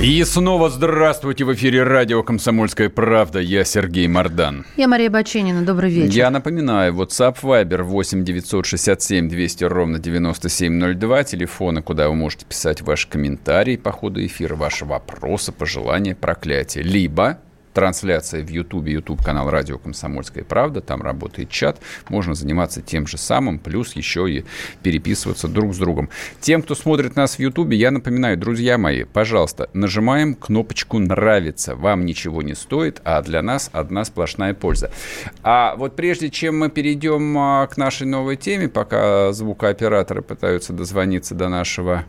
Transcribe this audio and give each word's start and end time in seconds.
И 0.00 0.22
снова 0.22 0.70
здравствуйте 0.70 1.44
в 1.44 1.52
эфире 1.54 1.82
радио 1.82 2.22
«Комсомольская 2.22 2.88
правда». 2.88 3.40
Я 3.40 3.64
Сергей 3.64 4.06
Мордан. 4.06 4.64
Я 4.76 4.86
Мария 4.86 5.10
Баченина. 5.10 5.66
Добрый 5.66 5.90
вечер. 5.90 6.14
Я 6.14 6.30
напоминаю, 6.30 6.94
WhatsApp 6.94 7.36
Viber 7.42 7.82
8 7.82 8.22
967 8.24 9.28
200 9.28 9.64
ровно 9.64 9.98
9702. 9.98 11.24
Телефоны, 11.24 11.82
куда 11.82 12.08
вы 12.08 12.14
можете 12.14 12.46
писать 12.46 12.80
ваши 12.80 13.08
комментарии 13.08 13.76
по 13.76 13.90
ходу 13.90 14.24
эфира, 14.24 14.54
ваши 14.54 14.84
вопросы, 14.84 15.50
пожелания, 15.50 16.14
проклятия. 16.14 16.82
Либо 16.82 17.40
трансляция 17.78 18.42
в 18.42 18.48
Ютубе, 18.48 18.94
Ютуб 18.94 19.22
канал 19.22 19.48
Радио 19.50 19.78
Комсомольская 19.78 20.42
правда, 20.42 20.80
там 20.80 21.00
работает 21.00 21.48
чат, 21.48 21.78
можно 22.08 22.34
заниматься 22.34 22.82
тем 22.82 23.06
же 23.06 23.18
самым, 23.18 23.60
плюс 23.60 23.94
еще 23.94 24.28
и 24.28 24.44
переписываться 24.82 25.46
друг 25.46 25.76
с 25.76 25.78
другом. 25.78 26.08
Тем, 26.40 26.62
кто 26.62 26.74
смотрит 26.74 27.14
нас 27.14 27.36
в 27.36 27.38
Ютубе, 27.38 27.76
я 27.76 27.92
напоминаю, 27.92 28.36
друзья 28.36 28.78
мои, 28.78 29.04
пожалуйста, 29.04 29.70
нажимаем 29.74 30.34
кнопочку 30.34 30.98
«Нравится». 30.98 31.76
Вам 31.76 32.04
ничего 32.04 32.42
не 32.42 32.56
стоит, 32.56 33.00
а 33.04 33.22
для 33.22 33.42
нас 33.42 33.70
одна 33.72 34.04
сплошная 34.04 34.54
польза. 34.54 34.90
А 35.44 35.76
вот 35.76 35.94
прежде 35.94 36.30
чем 36.30 36.58
мы 36.58 36.70
перейдем 36.70 37.38
а, 37.38 37.68
к 37.68 37.76
нашей 37.76 38.08
новой 38.08 38.34
теме, 38.34 38.68
пока 38.68 39.30
звукооператоры 39.32 40.22
пытаются 40.22 40.72
дозвониться 40.72 41.36
до 41.36 41.48
нашего 41.48 42.06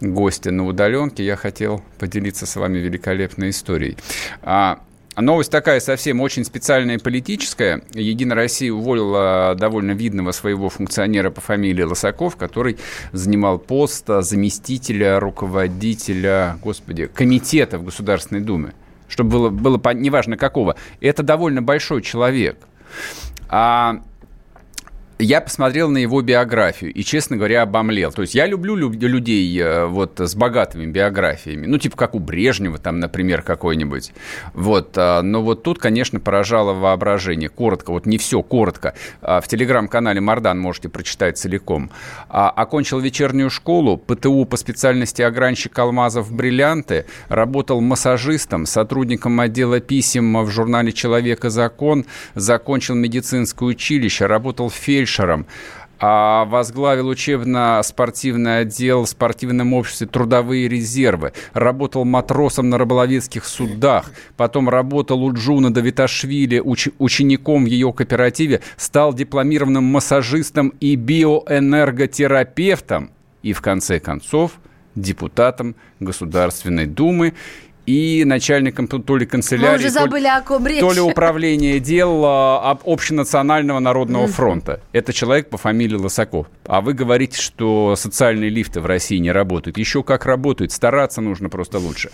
гостя 0.00 0.50
на 0.50 0.66
удаленке, 0.66 1.26
я 1.26 1.36
хотел 1.36 1.82
поделиться 1.98 2.46
с 2.46 2.56
вами 2.56 2.78
великолепной 2.78 3.50
историей. 3.50 3.98
А, 4.40 4.80
Новость 5.16 5.50
такая 5.50 5.80
совсем 5.80 6.20
очень 6.20 6.44
специальная 6.44 6.96
и 6.96 6.98
политическая. 6.98 7.82
Единая 7.92 8.36
Россия 8.36 8.72
уволила 8.72 9.54
довольно 9.58 9.90
видного 9.90 10.32
своего 10.32 10.68
функционера 10.68 11.30
по 11.30 11.40
фамилии 11.40 11.82
Лосаков, 11.82 12.36
который 12.36 12.78
занимал 13.12 13.58
пост 13.58 14.06
заместителя 14.06 15.18
руководителя, 15.18 16.58
господи, 16.62 17.06
комитета 17.06 17.78
в 17.78 17.84
Государственной 17.84 18.40
Думе. 18.40 18.72
Чтобы 19.08 19.30
было, 19.30 19.50
было 19.50 19.94
неважно 19.94 20.36
какого. 20.36 20.76
Это 21.00 21.22
довольно 21.24 21.60
большой 21.60 22.02
человек. 22.02 22.58
А 23.48 24.02
я 25.20 25.40
посмотрел 25.40 25.90
на 25.90 25.98
его 25.98 26.22
биографию 26.22 26.92
и, 26.92 27.02
честно 27.02 27.36
говоря, 27.36 27.62
обомлел. 27.62 28.12
То 28.12 28.22
есть 28.22 28.34
я 28.34 28.46
люблю 28.46 28.74
людей 28.76 29.60
э, 29.60 29.86
вот 29.86 30.18
с 30.18 30.34
богатыми 30.34 30.86
биографиями, 30.86 31.66
ну, 31.66 31.78
типа 31.78 31.96
как 31.96 32.14
у 32.14 32.18
Брежнева, 32.18 32.78
там, 32.78 32.98
например, 32.98 33.42
какой-нибудь. 33.42 34.12
Вот, 34.54 34.94
а, 34.96 35.22
но 35.22 35.42
вот 35.42 35.62
тут, 35.62 35.78
конечно, 35.78 36.20
поражало 36.20 36.72
воображение. 36.72 37.48
Коротко, 37.48 37.90
вот 37.90 38.06
не 38.06 38.18
все, 38.18 38.42
коротко. 38.42 38.94
А, 39.20 39.40
в 39.40 39.48
телеграм-канале 39.48 40.20
Мардан 40.20 40.58
можете 40.58 40.88
прочитать 40.88 41.38
целиком. 41.38 41.90
А, 42.28 42.50
окончил 42.50 42.98
вечернюю 43.00 43.50
школу, 43.50 43.96
ПТУ 43.98 44.44
по 44.44 44.56
специальности 44.56 45.22
огранщик 45.22 45.78
алмазов 45.78 46.32
бриллианты, 46.32 47.06
работал 47.28 47.80
массажистом, 47.80 48.66
сотрудником 48.66 49.38
отдела 49.40 49.80
писем 49.80 50.42
в 50.44 50.50
журнале 50.50 50.92
«Человек 50.92 51.44
и 51.44 51.50
закон», 51.50 52.06
закончил 52.34 52.94
медицинское 52.94 53.66
училище, 53.66 54.26
работал 54.26 54.70
фельдшером, 54.70 55.09
фельдшером, 55.10 55.46
а 56.02 56.46
возглавил 56.46 57.08
учебно-спортивный 57.08 58.60
отдел 58.60 59.04
в 59.04 59.08
спортивном 59.08 59.74
обществе 59.74 60.06
«Трудовые 60.06 60.66
резервы», 60.66 61.34
работал 61.52 62.06
матросом 62.06 62.70
на 62.70 62.78
рыболовецких 62.78 63.44
судах, 63.44 64.10
потом 64.36 64.70
работал 64.70 65.22
у 65.22 65.30
Джуна 65.34 65.70
Давиташвили 65.70 66.58
уч- 66.58 66.94
учеником 66.98 67.64
в 67.64 67.66
ее 67.66 67.92
кооперативе, 67.92 68.62
стал 68.78 69.12
дипломированным 69.12 69.84
массажистом 69.84 70.72
и 70.80 70.96
биоэнерготерапевтом. 70.96 73.10
И, 73.42 73.52
в 73.52 73.60
конце 73.60 74.00
концов, 74.00 74.52
депутатом 74.94 75.76
Государственной 75.98 76.86
Думы 76.86 77.34
и 77.90 78.24
начальником 78.24 78.86
то 78.86 79.16
ли 79.16 79.26
канцелярии, 79.26 79.70
Мы 79.70 79.76
уже 79.78 79.90
забыли, 79.90 80.24
то, 80.24 80.36
о 80.36 80.40
ком 80.42 80.66
речь. 80.66 80.80
то 80.80 80.92
ли 80.92 81.00
управления 81.12 81.80
дел 81.80 82.22
а, 82.24 82.78
общенационального 82.84 83.80
народного 83.80 84.28
фронта. 84.28 84.80
Это 84.92 85.12
человек 85.12 85.50
по 85.50 85.58
фамилии 85.58 85.96
Лосаков. 85.96 86.46
А 86.66 86.80
вы 86.80 86.92
говорите, 86.92 87.40
что 87.40 87.96
социальные 87.96 88.50
лифты 88.50 88.80
в 88.80 88.86
России 88.86 89.18
не 89.18 89.32
работают. 89.32 89.76
Еще 89.76 90.04
как 90.04 90.24
работают. 90.24 90.70
Стараться 90.70 91.20
нужно 91.20 91.48
просто 91.48 91.78
лучше. 91.78 92.10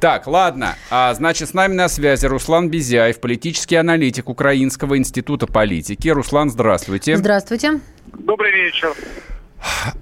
Так, 0.00 0.26
ладно. 0.26 0.76
А, 0.90 1.12
значит, 1.12 1.50
с 1.50 1.54
нами 1.54 1.74
на 1.74 1.88
связи 1.88 2.24
Руслан 2.24 2.70
Безяев, 2.70 3.20
политический 3.20 3.76
аналитик 3.76 4.30
Украинского 4.30 4.96
института 4.96 5.46
политики. 5.46 6.08
Руслан, 6.08 6.48
здравствуйте. 6.50 7.16
Здравствуйте. 7.16 7.80
Добрый 8.18 8.52
вечер. 8.52 8.94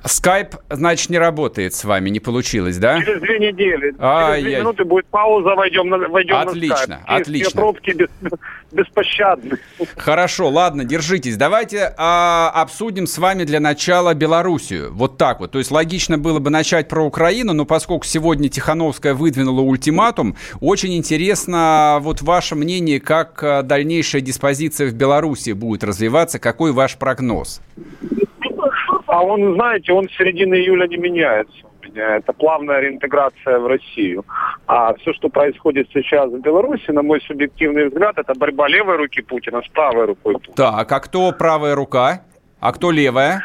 Скайп, 0.04 0.56
значит, 0.70 1.10
не 1.10 1.19
работает 1.19 1.74
с 1.74 1.84
вами, 1.84 2.10
не 2.10 2.20
получилось, 2.20 2.78
да? 2.78 3.00
Через 3.00 3.20
две 3.20 3.38
недели. 3.38 3.94
А, 3.98 4.30
Через 4.30 4.42
две 4.42 4.52
я... 4.52 4.60
минуты 4.60 4.84
будет 4.84 5.06
пауза, 5.06 5.54
войдем 5.54 5.88
на, 5.88 5.98
войдем 6.08 6.36
отлично, 6.36 6.74
на 6.74 7.00
скайп. 7.02 7.02
Отлично, 7.06 7.60
пробки 7.60 7.91
без, 7.91 8.08
беспощадны. 8.72 9.58
Хорошо, 9.96 10.48
ладно, 10.48 10.84
держитесь. 10.84 11.36
Давайте 11.36 11.92
а, 11.96 12.50
обсудим 12.54 13.06
с 13.06 13.19
вами 13.19 13.44
для 13.44 13.60
начала 13.60 14.14
Белоруссию. 14.14 14.92
Вот 14.92 15.16
так 15.16 15.41
вот. 15.41 15.52
То 15.52 15.58
есть 15.58 15.70
логично 15.70 16.19
было 16.19 16.38
бы 16.38 16.50
начать 16.50 16.88
про 16.88 17.04
Украину, 17.04 17.52
но 17.52 17.64
поскольку 17.64 18.04
сегодня 18.04 18.48
Тихановская 18.48 19.14
выдвинула 19.14 19.60
ультиматум, 19.60 20.36
очень 20.60 20.96
интересно 20.96 21.98
вот 22.00 22.22
ваше 22.22 22.54
мнение, 22.54 23.00
как 23.00 23.42
а, 23.42 23.62
дальнейшая 23.62 24.22
диспозиция 24.22 24.88
в 24.88 24.94
Беларуси 24.94 25.50
будет 25.50 25.84
развиваться, 25.84 26.38
какой 26.38 26.72
ваш 26.72 26.96
прогноз? 26.96 27.60
А 29.08 29.22
он, 29.22 29.54
знаете, 29.54 29.92
он 29.92 30.08
с 30.08 30.16
середины 30.16 30.54
июля 30.54 30.86
не 30.86 30.98
меняется. 30.98 31.56
Это 31.94 32.34
плавная 32.34 32.80
реинтеграция 32.80 33.58
в 33.58 33.66
Россию. 33.66 34.24
А 34.66 34.94
все, 34.96 35.14
что 35.14 35.30
происходит 35.30 35.88
сейчас 35.94 36.30
в 36.30 36.38
Беларуси, 36.41 36.91
на 36.91 37.02
мой 37.02 37.20
субъективный 37.22 37.88
взгляд, 37.88 38.19
это 38.19 38.34
борьба 38.34 38.69
левой 38.69 38.96
руки 38.96 39.22
Путина 39.22 39.62
с 39.62 39.69
правой 39.69 40.04
рукой 40.04 40.34
Путина. 40.34 40.54
Так, 40.54 40.92
а 40.92 41.00
кто 41.00 41.32
правая 41.32 41.74
рука? 41.74 42.20
А 42.60 42.72
кто 42.72 42.91
левая? 42.91 43.42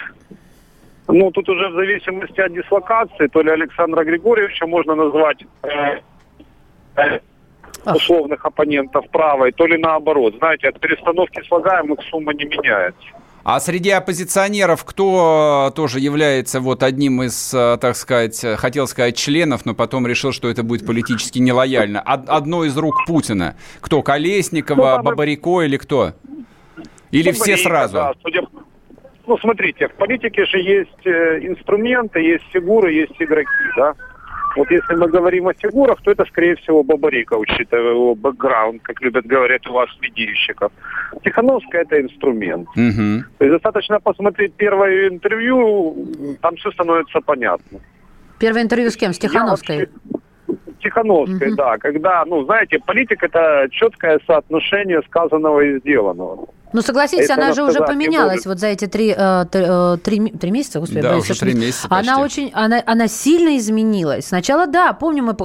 Ну, 1.07 1.31
тут 1.31 1.47
уже 1.47 1.69
в 1.69 1.73
зависимости 1.73 2.41
от 2.41 2.53
дислокации, 2.53 3.27
то 3.27 3.41
ли 3.41 3.49
Александра 3.49 4.03
Григорьевича 4.03 4.67
можно 4.67 4.95
назвать 4.95 5.45
э, 5.63 5.99
э, 6.97 7.19
условных 7.85 8.45
оппонентов 8.45 9.09
правой, 9.09 9.53
то 9.53 9.65
ли 9.65 9.77
наоборот. 9.77 10.35
Знаете, 10.39 10.67
от 10.67 10.79
перестановки 10.81 11.41
слагаемых 11.47 11.99
сумма 12.09 12.33
не 12.33 12.43
меняется. 12.43 13.22
А 13.43 13.59
среди 13.59 13.89
оппозиционеров 13.89 14.85
кто 14.85 15.67
э, 15.69 15.75
тоже 15.75 15.99
является 15.99 16.61
вот 16.61 16.81
одним 16.81 17.23
из, 17.23 17.53
э, 17.53 17.77
так 17.79 17.97
сказать, 17.97 18.41
э, 18.41 18.55
хотел 18.55 18.87
сказать, 18.87 19.17
членов, 19.17 19.65
но 19.65 19.73
потом 19.75 20.07
решил, 20.07 20.31
что 20.31 20.49
это 20.49 20.63
будет 20.63 20.85
политически 20.85 21.39
нелояльно? 21.39 21.99
Одно 21.99 22.63
из 22.63 22.77
рук 22.77 23.05
Путина. 23.05 23.55
Кто, 23.81 24.01
Колесникова, 24.01 24.95
ну, 24.97 25.03
Бабарико 25.03 25.61
или 25.63 25.75
кто? 25.75 26.13
Или 27.11 27.31
Бабарика, 27.31 27.43
все 27.43 27.57
сразу? 27.57 27.93
Да, 27.95 28.13
судя... 28.21 28.43
Ну, 29.27 29.37
смотрите, 29.37 29.89
в 29.89 29.93
политике 29.95 30.45
же 30.45 30.59
есть 30.59 31.05
инструменты, 31.05 32.19
есть 32.21 32.45
фигуры, 32.51 32.93
есть 32.93 33.15
игроки, 33.19 33.49
да? 33.75 33.93
Вот 34.55 34.69
если 34.69 34.95
мы 34.95 35.07
говорим 35.07 35.47
о 35.47 35.53
фигурах, 35.53 36.01
то 36.01 36.11
это, 36.11 36.25
скорее 36.25 36.55
всего, 36.57 36.83
Бабарика, 36.83 37.35
учитывая 37.35 37.91
его 37.91 38.15
бэкграунд, 38.15 38.81
как 38.83 39.01
любят 39.01 39.25
говорить 39.25 39.67
у 39.67 39.73
вас 39.73 39.89
медийщиков. 40.01 40.71
Тихановская– 41.23 41.81
это 41.83 42.01
инструмент. 42.01 42.67
Угу. 42.69 43.23
То 43.37 43.45
есть 43.45 43.51
достаточно 43.51 43.99
посмотреть 43.99 44.53
первое 44.53 45.09
интервью, 45.09 46.07
там 46.41 46.55
все 46.57 46.71
становится 46.71 47.19
понятно. 47.21 47.79
Первое 48.39 48.63
интервью 48.63 48.89
с 48.91 48.97
кем? 48.97 49.13
С 49.13 49.19
Тихановской? 49.19 49.89
Тихановской, 50.79 51.47
угу. 51.47 51.55
да. 51.55 51.77
Когда, 51.77 52.23
ну, 52.25 52.43
знаете, 52.43 52.79
политика– 52.79 53.25
это 53.27 53.67
четкое 53.71 54.19
соотношение 54.27 55.01
сказанного 55.07 55.61
и 55.61 55.79
сделанного. 55.79 56.47
Ну, 56.73 56.81
согласитесь, 56.81 57.25
Это 57.25 57.35
она 57.35 57.53
же 57.53 57.63
уже 57.63 57.79
поменялась 57.79 58.45
вот 58.45 58.59
за 58.59 58.67
эти 58.67 58.87
три, 58.87 59.13
э, 59.15 59.45
э, 59.51 59.97
три, 60.03 60.29
три 60.31 60.51
месяца, 60.51 60.79
господи, 60.79 61.01
да, 61.01 61.17
уже 61.17 61.39
три 61.39 61.53
месяца 61.53 61.87
почти. 61.87 62.09
Она 62.09 62.21
очень, 62.21 62.51
она, 62.53 62.81
она 62.85 63.07
сильно 63.07 63.57
изменилась. 63.57 64.27
Сначала, 64.27 64.67
да, 64.67 64.93
помним 64.93 65.25
мы 65.25 65.35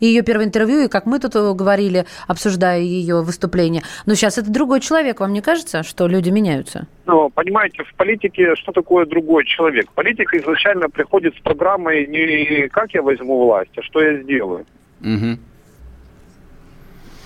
ее 0.00 0.22
первое 0.22 0.46
интервью, 0.46 0.84
и 0.84 0.88
как 0.88 1.06
мы 1.06 1.18
тут 1.18 1.36
э, 1.36 1.52
говорили, 1.54 2.04
обсуждая 2.26 2.80
ее 2.80 3.22
выступление. 3.22 3.82
Но 4.06 4.14
сейчас 4.14 4.38
это 4.38 4.50
другой 4.50 4.80
человек, 4.80 5.20
вам 5.20 5.32
не 5.32 5.40
кажется, 5.40 5.82
что 5.82 6.08
люди 6.08 6.30
меняются? 6.30 6.86
Ну, 7.06 7.30
понимаете, 7.30 7.84
в 7.84 7.94
политике 7.94 8.54
что 8.56 8.72
такое 8.72 9.06
другой 9.06 9.44
человек? 9.44 9.90
Политика 9.92 10.38
изначально 10.38 10.88
приходит 10.88 11.34
с 11.36 11.40
программой 11.40 12.06
не 12.06 12.68
как 12.68 12.92
я 12.94 13.02
возьму 13.02 13.44
власть, 13.44 13.70
а 13.76 13.82
что 13.82 14.02
я 14.02 14.22
сделаю. 14.22 14.66
Угу. 15.00 15.38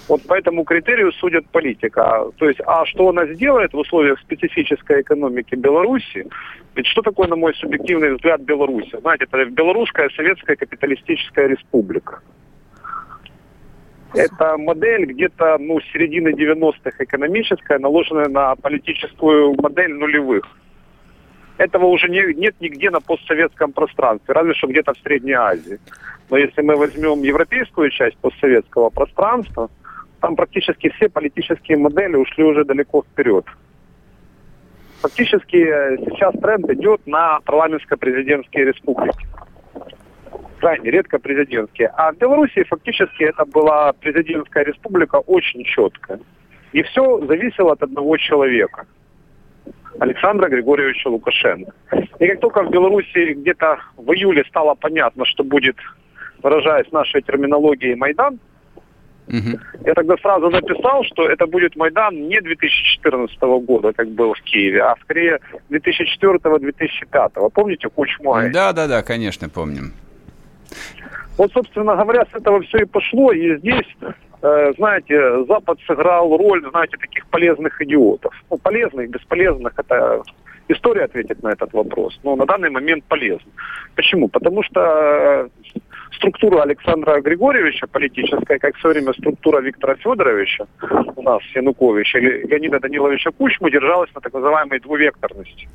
Вот 0.09 0.23
по 0.23 0.35
этому 0.35 0.65
критерию 0.65 1.13
судят 1.13 1.49
политика. 1.49 2.27
То 2.37 2.49
есть, 2.49 2.61
а 2.65 2.85
что 2.87 3.09
она 3.09 3.27
сделает 3.27 3.73
в 3.73 3.79
условиях 3.79 4.21
специфической 4.21 5.01
экономики 5.01 5.57
Беларуси? 5.57 6.27
Ведь 6.77 6.87
что 6.87 7.03
такое, 7.03 7.27
на 7.27 7.37
мой 7.37 7.55
субъективный 7.55 8.15
взгляд, 8.15 8.41
Беларусь? 8.43 8.91
Знаете, 9.01 9.25
это 9.25 9.45
Белорусская 9.47 10.09
советская 10.11 10.57
капиталистическая 10.57 11.49
республика. 11.49 12.21
Это 14.15 14.57
модель 14.57 15.07
где-то 15.07 15.59
ну, 15.59 15.81
середины 15.93 16.29
90-х 16.29 17.05
экономическая, 17.05 17.79
наложенная 17.79 18.29
на 18.29 18.55
политическую 18.55 19.55
модель 19.61 19.93
нулевых. 19.93 20.45
Этого 21.59 21.87
уже 21.87 22.09
не, 22.09 22.35
нет 22.35 22.55
нигде 22.61 22.91
на 22.91 23.01
постсоветском 23.01 23.73
пространстве, 23.73 24.35
разве 24.35 24.55
что 24.55 24.69
где-то 24.69 24.93
в 24.95 24.99
Средней 24.99 25.33
Азии. 25.33 25.81
Но 26.31 26.37
если 26.37 26.63
мы 26.63 26.77
возьмем 26.77 27.23
европейскую 27.23 27.91
часть 27.91 28.17
постсоветского 28.19 28.91
пространства, 28.91 29.71
там 30.21 30.37
практически 30.37 30.91
все 30.91 31.09
политические 31.09 31.79
модели 31.79 32.17
ушли 32.17 32.45
уже 32.45 32.65
далеко 32.65 33.03
вперед. 33.03 33.45
Фактически 35.03 35.57
э, 35.57 35.99
сейчас 35.99 36.35
тренд 36.41 36.69
идет 36.71 37.07
на 37.07 37.41
парламентско-президентские 37.45 38.65
республики. 38.65 39.27
Крайне 40.59 40.91
редко 40.91 41.19
президентские. 41.19 41.89
А 41.89 42.13
в 42.13 42.17
Беларуси 42.17 42.65
фактически 42.65 43.25
это 43.25 43.45
была 43.45 43.93
президентская 43.93 44.65
республика 44.65 45.17
очень 45.17 45.65
четкая. 45.65 46.19
И 46.73 46.83
все 46.83 47.25
зависело 47.27 47.73
от 47.73 47.83
одного 47.83 48.17
человека. 48.17 48.87
Александра 49.99 50.49
Григорьевича 50.49 51.09
Лукашенко. 51.09 51.73
И 52.19 52.27
как 52.27 52.41
только 52.41 52.63
в 52.63 52.71
Беларуси 52.71 53.35
где-то 53.35 53.79
в 53.97 54.11
июле 54.13 54.45
стало 54.49 54.75
понятно, 54.75 55.25
что 55.25 55.45
будет, 55.45 55.77
выражаясь 56.43 56.91
нашей 56.93 57.23
терминологией, 57.23 57.95
Майдан, 57.95 58.39
Угу. 59.29 59.59
Я 59.85 59.95
тогда 59.95 60.17
сразу 60.19 60.51
написал, 60.51 61.03
что 61.05 61.29
это 61.29 61.47
будет 61.47 61.75
Майдан 61.77 62.15
не 62.29 62.41
2014 62.41 63.41
года, 63.41 63.93
как 63.93 64.09
был 64.11 64.35
в 64.35 64.41
Киеве, 64.43 64.83
а 64.83 64.95
скорее 65.03 65.41
2004-2005. 65.71 67.51
Помните 67.51 67.89
Кучму? 67.89 68.37
Да, 68.53 68.73
да, 68.73 68.87
да, 68.87 69.03
конечно, 69.03 69.49
помним. 69.49 69.93
Вот, 71.37 71.53
собственно 71.53 71.97
говоря, 71.97 72.25
с 72.33 72.35
этого 72.35 72.63
все 72.63 72.79
и 72.79 72.85
пошло. 72.85 73.33
И 73.33 73.59
здесь, 73.59 73.87
э, 74.43 74.73
знаете, 74.79 75.45
Запад 75.47 75.79
сыграл 75.87 76.37
роль, 76.37 76.65
знаете, 76.71 76.97
таких 76.97 77.27
полезных 77.27 77.81
идиотов. 77.83 78.33
Ну, 78.51 78.57
полезных, 78.59 79.11
бесполезных, 79.11 79.75
это 79.77 80.23
история 80.69 81.05
ответит 81.05 81.43
на 81.43 81.49
этот 81.49 81.73
вопрос. 81.73 82.19
Но 82.23 82.37
на 82.37 82.47
данный 82.47 82.71
момент 82.71 83.05
полезно. 83.05 83.51
Почему? 83.95 84.29
Потому 84.29 84.63
что 84.63 85.49
структура 86.17 86.63
Александра 86.63 87.21
Григорьевича 87.21 87.87
политическая, 87.87 88.59
как 88.59 88.77
в 88.77 88.81
свое 88.81 88.95
время 88.95 89.13
структура 89.13 89.61
Виктора 89.61 89.95
Федоровича, 89.97 90.67
у 91.17 91.23
нас 91.23 91.43
Януковича, 91.55 92.19
или 92.19 92.47
Леонида 92.47 92.81
Даниловича 92.81 93.31
Кучму, 93.31 93.71
держалась 93.71 94.13
на 94.15 94.21
так 94.21 94.33
называемой 94.33 94.81
двувекторности 94.81 95.69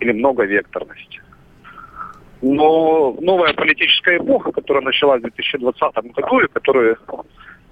или 0.00 0.12
многовекторности. 0.12 1.20
Но 2.42 3.16
новая 3.20 3.54
политическая 3.54 4.18
эпоха, 4.18 4.50
которая 4.50 4.82
началась 4.82 5.20
в 5.20 5.22
2020 5.22 6.12
году 6.12 6.40
и 6.40 6.48
которую 6.48 6.98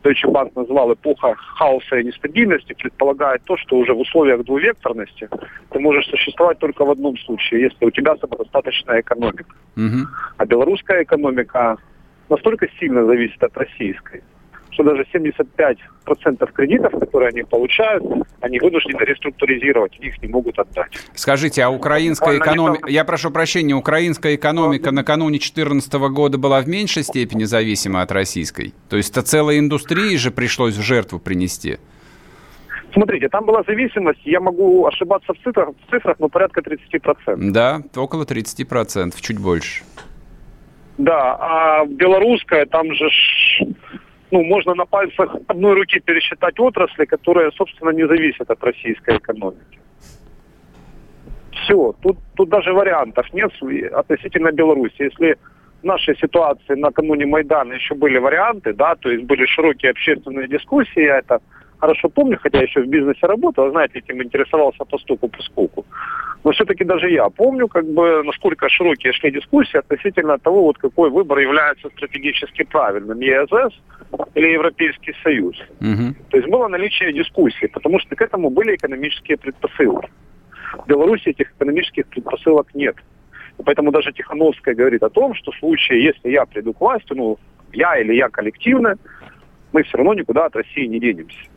Deutsche 0.03 0.29
Bank 0.29 0.53
назвал 0.55 0.93
эпоха 0.93 1.35
хаоса 1.35 1.99
и 1.99 2.05
нестабильности, 2.05 2.73
предполагает 2.73 3.43
то, 3.45 3.57
что 3.57 3.77
уже 3.77 3.93
в 3.93 4.01
условиях 4.01 4.45
двувекторности 4.45 5.29
ты 5.71 5.79
можешь 5.79 6.07
существовать 6.07 6.59
только 6.59 6.85
в 6.85 6.91
одном 6.91 7.17
случае, 7.19 7.63
если 7.63 7.85
у 7.85 7.91
тебя 7.91 8.17
самодостаточная 8.17 9.01
экономика. 9.01 9.55
Угу. 9.77 10.09
А 10.39 10.47
белорусская 10.47 11.03
экономика 11.03 11.77
настолько 12.29 12.69
сильно 12.79 13.05
зависит 13.05 13.43
от 13.43 13.57
российской, 13.57 14.23
что 14.81 14.83
даже 14.83 15.05
75% 15.13 16.53
кредитов, 16.53 16.93
которые 16.93 17.29
они 17.29 17.43
получают, 17.43 18.03
они 18.41 18.59
вынуждены 18.59 19.03
реструктуризировать, 19.03 19.97
их 20.01 20.21
не 20.23 20.29
могут 20.29 20.59
отдать. 20.59 20.93
Скажите, 21.15 21.63
а 21.63 21.71
украинская 21.71 22.39
экономика, 22.39 22.89
я 22.89 23.05
прошу 23.05 23.31
прощения, 23.31 23.75
украинская 23.75 24.35
экономика 24.37 24.91
накануне 24.91 25.39
2014 25.39 25.93
года 26.11 26.39
была 26.39 26.61
в 26.61 26.69
меньшей 26.69 27.03
степени 27.03 27.45
зависима 27.45 28.03
от 28.03 28.13
российской? 28.13 28.73
То 28.89 28.97
есть 28.97 29.11
это 29.11 29.23
целая 29.23 29.59
индустрия 29.59 30.17
же 30.19 30.31
пришлось 30.31 30.77
в 30.77 30.83
жертву 30.83 31.19
принести? 31.19 31.79
Смотрите, 32.93 33.29
там 33.29 33.45
была 33.45 33.63
зависимость, 33.63 34.21
я 34.25 34.41
могу 34.41 34.85
ошибаться 34.87 35.33
в 35.33 35.39
цифрах, 35.45 35.69
в 35.87 35.91
цифрах 35.91 36.17
но 36.19 36.29
порядка 36.29 36.61
30%. 36.61 37.37
Да, 37.53 37.83
около 37.95 38.25
30%, 38.25 39.15
чуть 39.21 39.39
больше. 39.39 39.85
Да, 41.01 41.37
а 41.41 41.87
белорусская, 41.87 42.67
там 42.67 42.93
же 42.93 43.09
ну, 44.31 44.45
можно 44.45 44.75
на 44.75 44.87
пальцах 44.87 45.37
одной 45.49 45.75
руки 45.75 46.01
пересчитать 46.01 46.61
отрасли, 46.61 47.05
которые, 47.05 47.51
собственно, 47.53 47.91
не 47.91 48.07
зависят 48.07 48.51
от 48.51 48.63
российской 48.65 49.17
экономики. 49.17 49.81
Все, 51.53 51.95
тут, 52.03 52.17
тут 52.37 52.49
даже 52.49 52.73
вариантов 52.73 53.27
нет 53.33 53.51
относительно 53.93 54.53
Беларуси. 54.53 55.03
Если 55.03 55.37
в 55.83 55.85
нашей 55.85 56.17
ситуации 56.17 56.75
накануне 56.75 57.27
Майдана 57.27 57.75
еще 57.75 57.95
были 57.95 58.19
варианты, 58.19 58.73
да, 58.73 58.95
то 58.95 59.11
есть 59.11 59.25
были 59.25 59.47
широкие 59.47 59.91
общественные 59.91 60.49
дискуссии, 60.49 61.03
я 61.03 61.19
это 61.19 61.41
хорошо 61.79 62.09
помню, 62.09 62.39
хотя 62.43 62.61
еще 62.61 62.83
в 62.83 62.89
бизнесе 62.89 63.27
работал, 63.27 63.71
знаете, 63.71 63.99
этим 63.99 64.23
интересовался 64.23 64.85
по 64.85 64.99
стуку, 64.99 65.29
по 65.29 65.43
скуку. 65.43 65.87
Но 66.43 66.53
все-таки 66.53 66.85
даже 66.85 67.11
я 67.11 67.29
помню, 67.29 67.69
как 67.69 67.85
бы, 67.85 68.23
насколько 68.25 68.69
широкие 68.69 69.13
шли 69.13 69.31
дискуссии 69.31 69.77
относительно 69.77 70.39
того, 70.39 70.63
вот 70.63 70.79
какой 70.79 71.11
выбор 71.11 71.39
является 71.39 71.89
стратегически 71.91 72.63
правильным, 72.63 73.21
ЕСС 73.21 73.75
или 74.35 74.49
Европейский 74.49 75.15
Союз. 75.23 75.57
Угу. 75.81 76.15
То 76.31 76.37
есть 76.39 76.49
было 76.49 76.69
наличие 76.69 77.13
дискуссии, 77.13 77.67
потому 77.67 78.01
что 78.01 78.17
к 78.17 78.23
этому 78.23 78.49
были 78.49 78.75
экономические 78.77 79.37
предпосылки. 79.37 80.09
В 80.73 80.87
Беларуси 80.87 81.29
этих 81.29 81.51
экономических 81.53 82.07
предпосылок 82.07 82.69
нет. 82.75 82.97
И 83.59 83.63
поэтому 83.63 83.93
даже 83.93 84.13
Тихановская 84.13 84.75
говорит 84.75 85.03
о 85.03 85.11
том, 85.11 85.35
что 85.35 85.53
в 85.53 85.57
случае, 85.59 86.03
если 86.03 86.31
я 86.31 86.47
приду 86.47 86.73
к 86.73 86.81
власти, 86.81 87.13
ну, 87.13 87.39
я 87.73 87.99
или 87.99 88.15
я 88.15 88.31
коллективно, 88.31 88.97
мы 89.73 89.83
все 89.83 89.99
равно 89.99 90.15
никуда 90.15 90.47
от 90.47 90.57
России 90.57 90.87
не 90.87 90.99
денемся. 91.01 91.50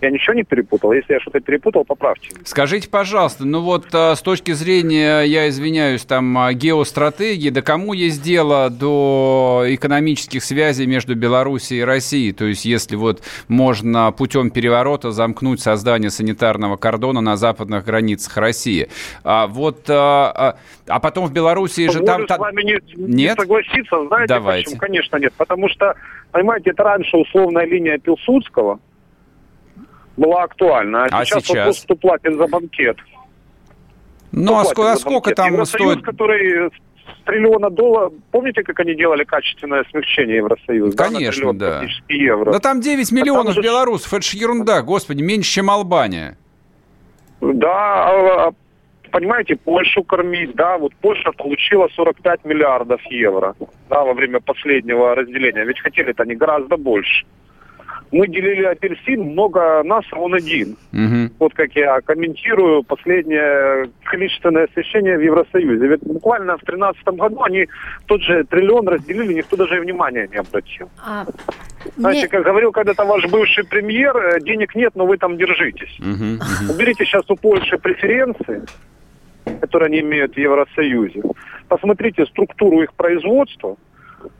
Я 0.00 0.10
ничего 0.10 0.34
не 0.34 0.42
перепутал. 0.42 0.92
Если 0.92 1.14
я 1.14 1.20
что-то 1.20 1.40
перепутал, 1.40 1.84
поправьте. 1.84 2.28
Скажите, 2.44 2.88
пожалуйста, 2.88 3.46
ну 3.46 3.60
вот 3.60 3.86
а, 3.94 4.14
с 4.14 4.22
точки 4.22 4.52
зрения, 4.52 5.22
я 5.22 5.48
извиняюсь, 5.48 6.04
там 6.04 6.36
а, 6.36 6.52
геостратегии, 6.52 7.50
да 7.50 7.62
кому 7.62 7.92
есть 7.92 8.22
дело 8.22 8.70
до 8.70 9.64
экономических 9.66 10.44
связей 10.44 10.86
между 10.86 11.14
Белоруссией 11.14 11.80
и 11.80 11.84
Россией? 11.84 12.32
То 12.32 12.44
есть 12.44 12.64
если 12.64 12.96
вот 12.96 13.22
можно 13.48 14.12
путем 14.12 14.50
переворота 14.50 15.10
замкнуть 15.10 15.60
создание 15.60 16.10
санитарного 16.10 16.76
кордона 16.76 17.20
на 17.20 17.36
западных 17.36 17.84
границах 17.84 18.36
России. 18.36 18.88
А 19.22 19.46
вот, 19.46 19.88
а, 19.88 20.56
а 20.86 21.00
потом 21.00 21.26
в 21.26 21.32
Белоруссии 21.32 21.88
же 21.88 22.00
там... 22.00 22.26
с 22.28 22.38
вами 22.38 22.62
не, 22.62 22.78
не 22.96 23.34
согласиться, 23.34 24.06
знаете 24.06 24.34
Давайте. 24.34 24.64
почему? 24.64 24.80
Конечно 24.80 25.16
нет, 25.16 25.32
потому 25.36 25.68
что, 25.68 25.94
понимаете, 26.30 26.70
это 26.70 26.82
раньше 26.82 27.16
условная 27.16 27.64
линия 27.64 27.98
Пилсудского, 27.98 28.80
была 30.16 30.44
актуальна. 30.44 31.04
А, 31.04 31.20
а 31.20 31.24
сейчас, 31.24 31.44
сейчас? 31.44 31.56
вопрос, 31.56 31.82
кто 31.84 31.96
платит 31.96 32.36
за 32.36 32.46
банкет. 32.46 32.98
Ну, 34.32 34.58
а, 34.58 34.64
ск- 34.64 34.92
а 34.92 34.96
сколько 34.96 35.34
там 35.34 35.52
Евросоюз, 35.52 35.92
стоит? 35.92 36.04
который 36.04 36.70
с 36.70 37.24
триллиона 37.24 37.70
долларов... 37.70 38.12
Помните, 38.30 38.62
как 38.62 38.80
они 38.80 38.94
делали 38.94 39.24
качественное 39.24 39.84
смягчение 39.90 40.36
Евросоюза? 40.36 40.96
Конечно, 40.96 41.52
да. 41.52 41.80
да. 41.80 41.86
евро. 42.08 42.52
Да 42.52 42.58
там 42.58 42.80
9 42.80 43.12
миллионов 43.12 43.52
а 43.52 43.54
там 43.54 43.62
белорусов, 43.62 44.10
же... 44.10 44.16
это 44.16 44.26
же 44.26 44.36
ерунда, 44.36 44.82
господи, 44.82 45.22
меньше, 45.22 45.50
чем 45.50 45.70
Албания. 45.70 46.36
Да, 47.40 48.08
а, 48.08 48.48
а, 48.48 48.52
понимаете, 49.10 49.56
Польшу 49.56 50.02
кормить, 50.02 50.54
да, 50.54 50.78
вот 50.78 50.94
Польша 50.96 51.30
получила 51.32 51.88
45 51.94 52.44
миллиардов 52.44 53.00
евро, 53.10 53.54
да, 53.88 54.02
во 54.02 54.14
время 54.14 54.40
последнего 54.40 55.14
разделения, 55.14 55.64
ведь 55.64 55.80
хотели-то 55.80 56.22
они 56.22 56.34
гораздо 56.34 56.76
больше 56.76 57.24
мы 58.14 58.28
делили 58.28 58.62
апельсин, 58.62 59.32
много 59.32 59.82
нас, 59.82 60.04
он 60.12 60.34
один. 60.34 60.76
Угу. 60.92 61.34
Вот 61.40 61.54
как 61.54 61.72
я 61.74 62.00
комментирую 62.00 62.84
последнее 62.84 63.90
количественное 64.04 64.64
освещение 64.66 65.18
в 65.18 65.20
Евросоюзе. 65.20 65.86
Ведь 65.88 66.00
буквально 66.02 66.56
в 66.56 66.64
2013 66.64 67.04
году 67.18 67.42
они 67.42 67.66
тот 68.06 68.22
же 68.22 68.44
триллион 68.44 68.86
разделили, 68.86 69.34
никто 69.34 69.56
даже 69.56 69.80
внимания 69.80 70.28
не 70.30 70.36
обратил. 70.36 70.88
А... 71.04 71.26
Знаете, 71.96 72.20
Мне... 72.20 72.28
как 72.28 72.44
говорил 72.44 72.70
когда-то 72.70 73.04
ваш 73.04 73.26
бывший 73.26 73.64
премьер, 73.64 74.16
э, 74.16 74.40
денег 74.40 74.74
нет, 74.74 74.92
но 74.94 75.06
вы 75.06 75.18
там 75.18 75.36
держитесь. 75.36 75.98
Угу, 75.98 76.68
угу. 76.68 76.72
Уберите 76.72 77.04
сейчас 77.04 77.28
у 77.28 77.36
Польши 77.36 77.78
преференции, 77.78 78.62
которые 79.60 79.88
они 79.88 80.00
имеют 80.00 80.34
в 80.34 80.38
Евросоюзе. 80.38 81.20
Посмотрите 81.68 82.26
структуру 82.26 82.80
их 82.82 82.94
производства. 82.94 83.76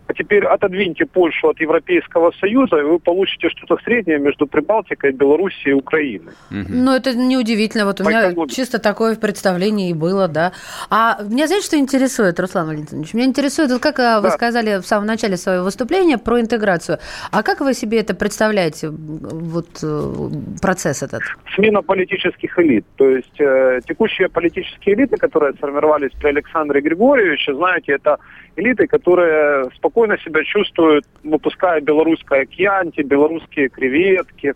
А 0.06 0.12
теперь 0.12 0.44
отодвиньте 0.44 1.06
Польшу 1.06 1.48
от 1.48 1.60
Европейского 1.60 2.32
Союза, 2.32 2.76
и 2.76 2.82
вы 2.82 2.98
получите 2.98 3.48
что-то 3.48 3.82
среднее 3.84 4.18
между 4.18 4.46
Прибалтикой, 4.46 5.12
Белоруссией 5.12 5.70
и 5.70 5.74
Украиной. 5.74 6.32
Ну, 6.50 6.92
это 6.94 7.14
неудивительно. 7.14 7.86
Вот 7.86 8.00
у 8.00 8.04
меня 8.04 8.34
чисто 8.48 8.78
такое 8.78 9.16
представление 9.16 9.90
и 9.90 9.94
было, 9.94 10.28
да. 10.28 10.52
А 10.90 11.22
меня, 11.22 11.46
знаете, 11.46 11.66
что 11.66 11.78
интересует, 11.78 12.38
Руслан 12.38 12.66
Валентинович? 12.66 13.14
Меня 13.14 13.26
интересует, 13.26 13.70
вот 13.70 13.80
как 13.80 13.98
вы 13.98 14.28
да. 14.28 14.30
сказали 14.30 14.80
в 14.80 14.86
самом 14.86 15.06
начале 15.06 15.36
своего 15.36 15.64
выступления 15.64 16.18
про 16.18 16.40
интеграцию. 16.40 16.98
А 17.30 17.42
как 17.42 17.60
вы 17.60 17.72
себе 17.74 18.00
это 18.00 18.14
представляете, 18.14 18.90
вот 18.90 19.68
э, 19.82 20.14
процесс 20.60 21.02
этот? 21.02 21.22
Смена 21.54 21.82
политических 21.82 22.58
элит. 22.58 22.84
То 22.96 23.08
есть 23.08 23.40
э, 23.40 23.80
текущие 23.88 24.28
политические 24.28 24.96
элиты, 24.96 25.16
которые 25.16 25.54
сформировались 25.54 26.12
при 26.20 26.28
Александре 26.28 26.80
Григорьевиче, 26.80 27.54
знаете, 27.54 27.92
это 27.92 28.18
элиты, 28.56 28.86
которые 28.86 29.70
спокойно 29.76 29.93
себя 29.94 30.44
чувствуют, 30.44 31.04
выпуская 31.22 31.80
белорусское 31.80 32.46
кьянти, 32.46 33.02
белорусские 33.02 33.68
креветки. 33.68 34.54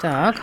Так. 0.00 0.36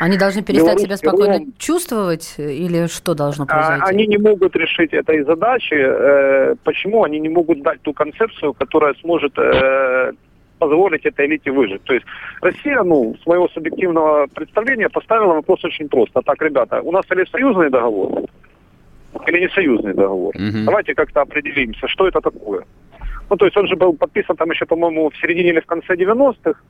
Они 0.00 0.18
должны 0.18 0.42
перестать 0.42 0.80
себя 0.80 0.96
спокойно 0.96 1.38
ром. 1.38 1.54
чувствовать 1.58 2.34
или 2.38 2.86
что 2.88 3.14
должно 3.14 3.44
а, 3.44 3.46
произойти? 3.46 3.82
Они 3.86 4.06
не 4.06 4.18
могут 4.18 4.56
решить 4.56 4.92
этой 4.92 5.22
задачи. 5.22 5.74
Э, 5.74 6.56
почему 6.64 7.04
они 7.04 7.20
не 7.20 7.28
могут 7.28 7.62
дать 7.62 7.80
ту 7.82 7.92
концепцию, 7.92 8.54
которая 8.54 8.94
сможет 9.00 9.38
э, 9.38 10.12
позволить 10.58 11.06
этой 11.06 11.26
элите 11.26 11.50
выжить. 11.50 11.82
То 11.84 11.94
есть 11.94 12.06
Россия, 12.40 12.82
ну, 12.82 13.16
с 13.22 13.26
моего 13.26 13.48
субъективного 13.48 14.26
представления, 14.26 14.88
поставила 14.88 15.34
вопрос 15.34 15.64
очень 15.64 15.88
просто. 15.88 16.22
Так, 16.22 16.40
ребята, 16.42 16.80
у 16.82 16.92
нас 16.92 17.04
или 17.10 17.24
союзный 17.30 17.70
договор, 17.70 18.24
или 19.26 19.40
не 19.40 19.48
союзный 19.48 19.94
договор. 19.94 20.34
Угу. 20.36 20.64
Давайте 20.64 20.94
как-то 20.94 21.22
определимся, 21.22 21.88
что 21.88 22.06
это 22.08 22.20
такое. 22.20 22.64
Ну, 23.30 23.36
то 23.36 23.46
есть 23.46 23.56
он 23.56 23.66
же 23.66 23.76
был 23.76 23.94
подписан 23.94 24.36
там 24.36 24.50
еще, 24.50 24.66
по-моему, 24.66 25.10
в 25.10 25.16
середине 25.16 25.50
или 25.50 25.60
в 25.60 25.66
конце 25.66 25.94
90-х 25.94 26.60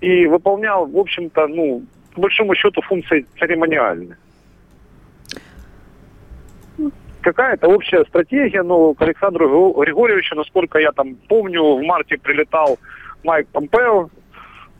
и 0.00 0.26
выполнял, 0.26 0.86
в 0.86 0.98
общем-то, 0.98 1.46
ну, 1.48 1.82
по 2.14 2.20
большому 2.20 2.54
счету, 2.54 2.80
функции 2.82 3.26
церемониальные. 3.38 4.16
Какая-то 7.22 7.68
общая 7.68 8.04
стратегия, 8.04 8.62
но 8.62 8.92
к 8.92 9.00
Александру 9.00 9.72
Григорьевичу, 9.72 10.34
насколько 10.34 10.78
я 10.78 10.92
там 10.92 11.14
помню, 11.28 11.62
в 11.62 11.82
марте 11.82 12.18
прилетал 12.18 12.78
Майк 13.24 13.48
Помпео, 13.48 14.10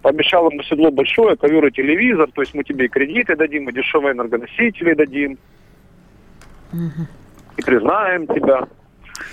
пообещал 0.03 0.51
ему 0.51 0.63
седло 0.63 0.91
большое, 0.91 1.37
ковер 1.37 1.65
и 1.65 1.71
телевизор, 1.71 2.31
то 2.35 2.43
есть 2.43 2.55
мы 2.55 2.63
тебе 2.63 2.85
и 2.85 2.89
кредиты 2.89 3.35
дадим, 3.35 3.71
и 3.71 3.73
дешевые 3.73 4.13
энергоносители 4.13 4.93
дадим 4.93 5.39
и 7.57 7.63
признаем 7.63 8.27
тебя. 8.27 8.67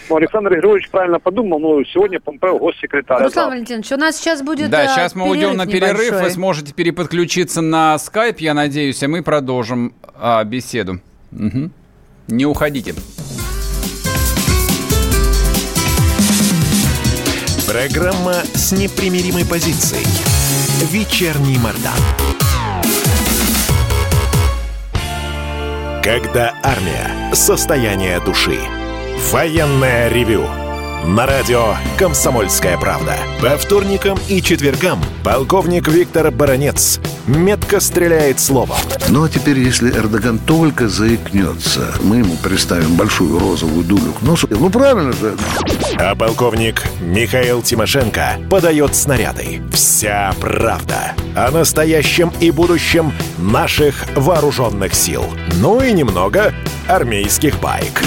Ну, 0.09 0.17
Александр 0.17 0.51
Григорьевич 0.51 0.89
правильно 0.89 1.19
подумал, 1.19 1.59
но 1.59 1.83
сегодня 1.85 2.19
Помпео 2.19 2.57
госсекретарь. 2.59 3.23
Руслан 3.23 3.45
это... 3.45 3.51
Валентинович, 3.51 3.91
у 3.91 3.97
нас 3.97 4.17
сейчас 4.17 4.41
будет 4.41 4.69
Да, 4.69 4.87
сейчас 4.87 5.15
э, 5.15 5.17
мы 5.17 5.29
уйдем 5.29 5.55
на 5.55 5.65
перерыв, 5.65 6.07
небольшой. 6.07 6.23
вы 6.23 6.29
сможете 6.31 6.73
переподключиться 6.73 7.61
на 7.61 7.97
скайп, 7.97 8.39
я 8.39 8.53
надеюсь, 8.53 9.01
а 9.03 9.07
мы 9.07 9.23
продолжим 9.23 9.93
а, 10.15 10.43
беседу. 10.43 10.99
Угу. 11.31 11.71
Не 12.27 12.45
уходите. 12.45 12.93
Программа 17.67 18.33
с 18.53 18.73
непримиримой 18.73 19.45
позицией. 19.45 20.05
Вечерний 20.91 21.57
Мордан. 21.57 22.20
Когда 26.03 26.55
армия. 26.63 27.31
Состояние 27.31 28.19
души. 28.21 28.57
Военное 29.31 30.09
ревю 30.09 30.45
на 31.05 31.27
радио 31.27 31.75
«Комсомольская 31.99 32.75
правда». 32.79 33.17
По 33.39 33.55
вторникам 33.55 34.17
и 34.27 34.41
четвергам 34.41 34.99
полковник 35.23 35.87
Виктор 35.87 36.31
Баранец 36.31 36.99
метко 37.27 37.79
стреляет 37.79 38.39
словом. 38.39 38.77
Ну 39.09 39.23
а 39.23 39.29
теперь, 39.29 39.59
если 39.59 39.91
Эрдоган 39.91 40.39
только 40.39 40.87
заикнется, 40.87 41.93
мы 42.03 42.17
ему 42.17 42.35
представим 42.37 42.95
большую 42.95 43.39
розовую 43.39 43.83
дулю 43.83 44.13
к 44.13 44.21
носу. 44.21 44.47
Ну 44.49 44.69
правильно 44.69 45.13
же. 45.13 45.35
А 45.97 46.15
полковник 46.15 46.83
Михаил 47.01 47.61
Тимошенко 47.61 48.39
подает 48.49 48.95
снаряды. 48.95 49.61
Вся 49.73 50.33
правда 50.39 51.13
о 51.35 51.51
настоящем 51.51 52.31
и 52.39 52.51
будущем 52.51 53.13
наших 53.37 54.05
вооруженных 54.15 54.93
сил. 54.93 55.25
Ну 55.57 55.81
и 55.81 55.93
немного 55.93 56.53
армейских 56.87 57.59
байк. 57.59 58.01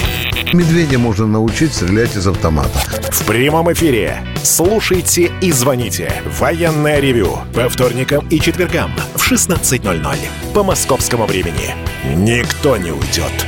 Медведя 0.53 0.99
можно 0.99 1.27
научить 1.27 1.75
стрелять 1.75 2.17
из 2.17 2.27
автомата. 2.27 2.79
В 3.11 3.25
прямом 3.25 3.73
эфире. 3.73 4.19
Слушайте 4.43 5.33
и 5.41 5.51
звоните. 5.53 6.13
Военное 6.39 7.01
ревю. 7.01 7.39
По 7.55 7.69
вторникам 7.69 8.27
и 8.29 8.39
четвергам 8.39 8.93
в 9.15 9.33
16.00 9.33 10.53
по 10.53 10.63
московскому 10.63 11.27
времени. 11.27 11.75
Никто 12.17 12.77
не 12.77 12.91
уйдет 12.91 13.47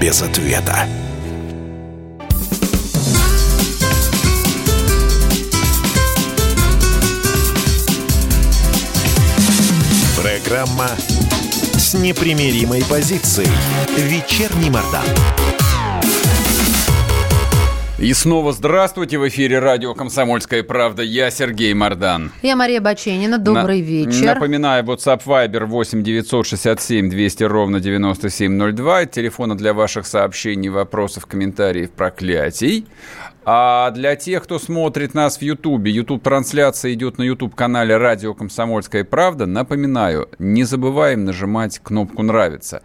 без 0.00 0.22
ответа. 0.22 0.88
Программа 10.20 10.90
с 11.76 11.94
непримиримой 11.94 12.82
позицией. 12.84 13.48
Вечерний 13.96 14.70
Мордан. 14.70 15.06
И 17.96 18.12
снова 18.12 18.52
здравствуйте. 18.52 19.18
В 19.18 19.28
эфире 19.28 19.60
радио 19.60 19.94
«Комсомольская 19.94 20.64
правда». 20.64 21.02
Я 21.04 21.30
Сергей 21.30 21.72
Мордан. 21.74 22.32
Я 22.42 22.56
Мария 22.56 22.80
Баченина. 22.80 23.38
Добрый 23.38 23.80
На- 23.80 23.84
вечер. 23.86 24.24
Напоминаю, 24.26 24.82
WhatsApp 24.82 25.22
Viber 25.24 25.64
8 25.66 26.02
967 26.02 27.08
200 27.08 27.44
ровно 27.44 27.78
9702. 27.78 29.06
Телефона 29.06 29.56
для 29.56 29.72
ваших 29.74 30.06
сообщений, 30.08 30.70
вопросов, 30.70 31.26
комментариев, 31.26 31.92
проклятий. 31.92 32.84
А 33.44 33.92
для 33.92 34.16
тех, 34.16 34.42
кто 34.42 34.58
смотрит 34.58 35.14
нас 35.14 35.38
в 35.38 35.42
Ютубе, 35.42 35.92
Ютуб-трансляция 35.92 36.94
идет 36.94 37.18
на 37.18 37.22
Ютуб-канале 37.22 37.96
«Радио 37.96 38.34
Комсомольская 38.34 39.04
правда». 39.04 39.46
Напоминаю, 39.46 40.28
не 40.40 40.64
забываем 40.64 41.24
нажимать 41.24 41.78
кнопку 41.78 42.22
«Нравится». 42.24 42.82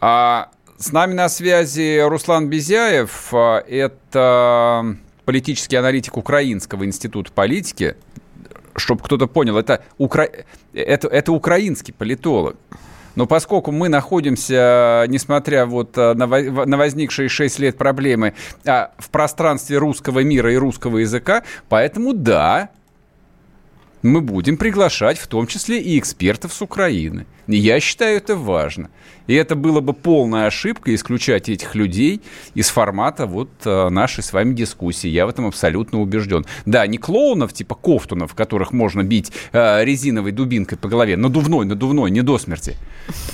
А 0.00 0.50
с 0.84 0.92
нами 0.92 1.14
на 1.14 1.30
связи 1.30 1.98
Руслан 2.06 2.48
Безяев. 2.50 3.32
А, 3.32 3.60
это 3.60 4.96
политический 5.24 5.76
аналитик 5.76 6.18
Украинского 6.18 6.84
института 6.84 7.32
политики. 7.32 7.96
Чтобы 8.76 9.02
кто-то 9.02 9.26
понял, 9.26 9.56
это, 9.56 9.82
укра... 9.96 10.28
это, 10.74 11.08
это 11.08 11.32
украинский 11.32 11.94
политолог. 11.94 12.56
Но 13.14 13.26
поскольку 13.26 13.72
мы 13.72 13.88
находимся, 13.88 15.06
несмотря 15.08 15.64
вот 15.64 15.96
на, 15.96 16.14
на 16.14 16.76
возникшие 16.76 17.30
6 17.30 17.58
лет 17.60 17.78
проблемы, 17.78 18.34
а, 18.66 18.90
в 18.98 19.08
пространстве 19.08 19.78
русского 19.78 20.20
мира 20.20 20.52
и 20.52 20.56
русского 20.56 20.98
языка, 20.98 21.44
поэтому 21.70 22.12
да, 22.12 22.68
мы 24.04 24.20
будем 24.20 24.58
приглашать 24.58 25.18
в 25.18 25.26
том 25.26 25.46
числе 25.46 25.80
и 25.80 25.98
экспертов 25.98 26.52
с 26.52 26.60
Украины. 26.60 27.24
И 27.46 27.56
я 27.56 27.80
считаю 27.80 28.18
это 28.18 28.36
важно. 28.36 28.90
И 29.26 29.34
это 29.34 29.54
было 29.54 29.80
бы 29.80 29.94
полная 29.94 30.46
ошибка 30.46 30.94
исключать 30.94 31.48
этих 31.48 31.74
людей 31.74 32.20
из 32.54 32.68
формата 32.68 33.24
вот 33.26 33.48
э, 33.64 33.88
нашей 33.88 34.22
с 34.22 34.34
вами 34.34 34.52
дискуссии. 34.52 35.08
Я 35.08 35.24
в 35.24 35.30
этом 35.30 35.46
абсолютно 35.46 36.02
убежден. 36.02 36.44
Да, 36.66 36.86
не 36.86 36.98
клоунов 36.98 37.54
типа 37.54 37.74
Кофтунов, 37.74 38.34
которых 38.34 38.72
можно 38.72 39.02
бить 39.02 39.32
э, 39.52 39.84
резиновой 39.84 40.32
дубинкой 40.32 40.76
по 40.76 40.88
голове, 40.88 41.16
надувной, 41.16 41.64
надувной, 41.64 42.10
не 42.10 42.20
до 42.20 42.38
смерти. 42.38 42.76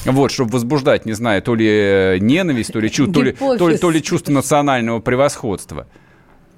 Вот, 0.05 0.31
чтобы 0.31 0.53
возбуждать, 0.53 1.05
не 1.05 1.15
знаю, 1.15 1.43
то 1.43 1.57
ли 1.57 2.19
ненависть, 2.21 2.73
то 2.73 2.79
ли, 2.79 2.89
чу- 2.91 3.13
то 3.13 3.23
ли, 3.23 3.33
то 3.33 3.69
ли, 3.69 3.77
то 3.77 3.91
ли 3.91 4.01
чувство 4.01 4.33
национального 4.33 5.01
превосходства 5.01 5.89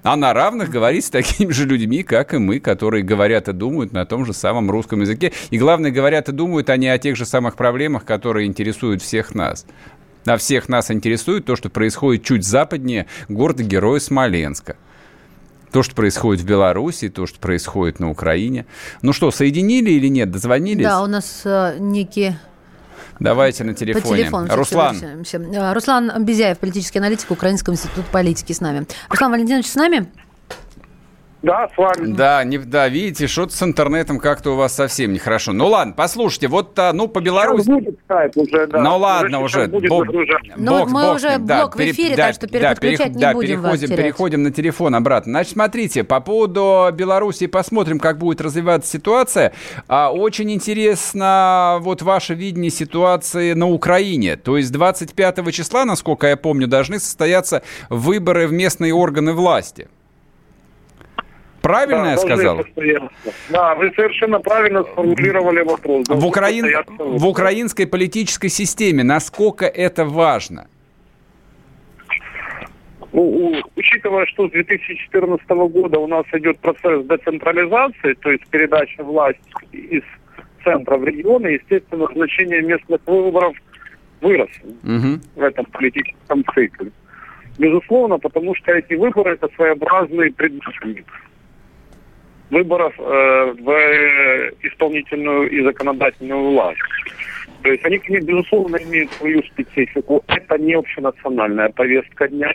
а 0.03 0.17
на 0.17 0.33
равных 0.35 0.71
говорить 0.71 1.05
с 1.05 1.11
такими 1.11 1.53
же 1.53 1.65
людьми, 1.67 2.03
как 2.03 2.35
и 2.35 2.39
мы, 2.39 2.61
которые 2.61 3.05
говорят 3.05 3.49
и 3.49 3.53
думают 3.53 3.93
на 3.93 4.05
том 4.05 4.25
же 4.27 4.33
самом 4.33 4.71
русском 4.71 5.01
языке. 5.01 5.33
И 5.51 5.59
главное, 5.59 5.91
говорят 5.91 6.29
и 6.29 6.33
думают 6.33 6.71
они 6.71 6.89
о 6.89 6.99
тех 6.99 7.17
же 7.17 7.25
самых 7.25 7.57
проблемах, 7.57 8.05
которые 8.05 8.47
интересуют 8.47 9.03
всех 9.03 9.35
нас. 9.35 9.65
А 10.25 10.37
всех 10.37 10.69
нас 10.69 10.91
интересует 10.91 11.47
то, 11.47 11.57
что 11.57 11.69
происходит 11.69 12.25
чуть 12.25 12.45
западнее 12.45 13.07
города-героя 13.29 13.99
Смоленска. 13.99 14.77
То, 15.73 15.83
что 15.83 15.95
происходит 15.95 16.43
в 16.43 16.47
Беларуси, 16.47 17.09
то, 17.09 17.27
что 17.27 17.41
происходит 17.41 17.99
на 17.99 18.11
Украине. 18.11 18.67
Ну 19.01 19.13
что, 19.13 19.31
соединили 19.31 19.91
или 19.91 20.09
нет? 20.09 20.31
Дозвонились? 20.31 20.85
Да, 20.85 21.03
у 21.03 21.07
нас 21.07 21.43
э, 21.45 21.77
некие 21.79 22.39
Давайте 23.23 23.65
на 23.65 23.75
телефоне. 23.75 24.03
По 24.03 24.17
телефону. 24.17 24.49
Руслан. 24.57 24.97
Э, 25.33 25.73
Руслан 25.73 26.25
Безяев, 26.25 26.59
политический 26.59 26.99
аналитик 26.99 27.31
Украинского 27.31 27.75
института 27.75 28.05
политики 28.11 28.53
с 28.53 28.61
нами. 28.61 28.87
Руслан 29.09 29.31
Валентинович 29.31 29.67
с 29.67 29.75
нами? 29.75 30.07
Да, 31.43 31.69
с 31.75 31.77
вами. 31.77 32.13
Да, 32.13 32.45
не, 32.45 32.59
да, 32.59 32.89
видите, 32.89 33.27
что-то 33.27 33.53
с 33.53 33.63
интернетом 33.63 34.21
как-то 34.21 34.53
у 34.53 34.57
вас 34.57 34.75
совсем 34.75 35.13
нехорошо. 35.13 35.53
Ну 35.53 35.67
ладно, 35.67 35.93
послушайте, 35.97 36.47
вот, 36.47 36.79
а, 36.79 36.93
ну, 36.93 37.09
по 37.09 37.21
Беларуси... 37.21 37.69
будет 37.69 37.99
скайп 38.05 38.37
уже, 38.37 38.67
да. 38.69 38.81
Ну 38.81 38.97
ладно 38.99 39.41
уже. 39.41 39.67
Будет 39.67 39.91
бог, 39.91 40.09
уже. 40.09 40.39
Ну 40.57 40.79
вот 40.79 40.91
мы 40.91 41.03
бог, 41.03 41.17
уже 41.17 41.39
да, 41.39 41.63
блок 41.63 41.77
в 41.77 41.81
эфире, 41.81 42.15
да, 42.15 42.27
так 42.27 42.35
что 42.37 42.47
переподключать 42.47 43.13
да, 43.15 43.29
не 43.29 43.35
будем 43.35 43.63
переходим, 43.63 43.89
вас 43.89 43.99
переходим 43.99 44.43
на 44.45 44.53
телефон 44.53 44.95
обратно. 44.95 45.33
Значит, 45.33 45.53
смотрите, 45.55 46.05
по 46.05 46.21
поводу 46.21 46.89
Беларуси 46.93 47.49
посмотрим, 47.49 47.99
как 47.99 48.19
будет 48.19 48.41
развиваться 48.41 48.91
ситуация. 48.91 49.53
А, 49.89 50.13
очень 50.13 50.51
интересно 50.53 51.79
вот 51.81 52.03
ваше 52.03 52.35
видение 52.35 52.71
ситуации 52.71 53.55
на 53.55 53.69
Украине. 53.69 54.37
То 54.37 54.57
есть 54.57 54.71
25 54.71 55.53
числа, 55.53 55.85
насколько 55.85 56.29
я 56.29 56.37
помню, 56.37 56.69
должны 56.69 57.01
состояться 57.01 57.63
выборы 57.91 58.47
в 58.47 58.53
местные 58.53 58.95
органы 58.95 59.33
власти. 59.33 59.89
Правильно 61.63 62.05
да, 62.05 62.11
я 62.11 62.19
сказал? 62.19 62.65
Да, 63.51 63.75
вы 63.77 63.93
совершенно 63.95 64.41
правильно 64.41 64.83
сформулировали 64.83 65.63
вопрос. 65.63 66.07
В, 66.09 66.27
Украин... 66.27 66.67
в 66.99 67.27
украинской 67.27 67.87
политической 67.87 68.49
системе 68.49 69.05
насколько 69.05 69.67
это 69.67 70.05
важно? 70.05 70.69
Ну, 73.13 73.61
учитывая, 73.77 74.27
что 74.27 74.49
с 74.49 74.53
2014 74.53 75.49
года 75.49 75.99
у 75.99 76.07
нас 76.07 76.25
идет 76.33 76.59
процесс 76.59 77.05
децентрализации, 77.05 78.15
то 78.15 78.31
есть 78.31 78.47
передача 78.49 79.05
власти 79.05 79.41
из 79.73 80.03
центра 80.65 80.97
в 80.97 81.05
регионы, 81.05 81.49
естественно, 81.49 82.09
значение 82.15 82.63
местных 82.63 83.01
выборов 83.07 83.55
выросло 84.21 84.69
угу. 84.83 85.21
в 85.37 85.43
этом 85.43 85.67
политическом 85.67 86.45
цикле. 86.55 86.91
Безусловно, 87.59 88.19
потому 88.19 88.55
что 88.55 88.73
эти 88.73 88.95
выборы 88.95 89.35
это 89.35 89.49
своеобразный 89.57 90.33
предмет 90.33 90.63
выборов 92.53 92.95
э, 92.99 93.55
в 93.59 93.71
исполнительную 94.63 95.51
и 95.51 95.65
законодательную 95.65 96.51
власть. 96.51 96.81
То 97.63 97.73
есть 97.73 97.85
они, 97.85 97.99
безусловно, 98.21 98.77
имеют 98.77 99.11
свою 99.13 99.43
специфику. 99.45 100.23
Это 100.27 100.59
не 100.59 100.75
общенациональная 100.75 101.71
повестка 101.71 102.29
дня. 102.29 102.53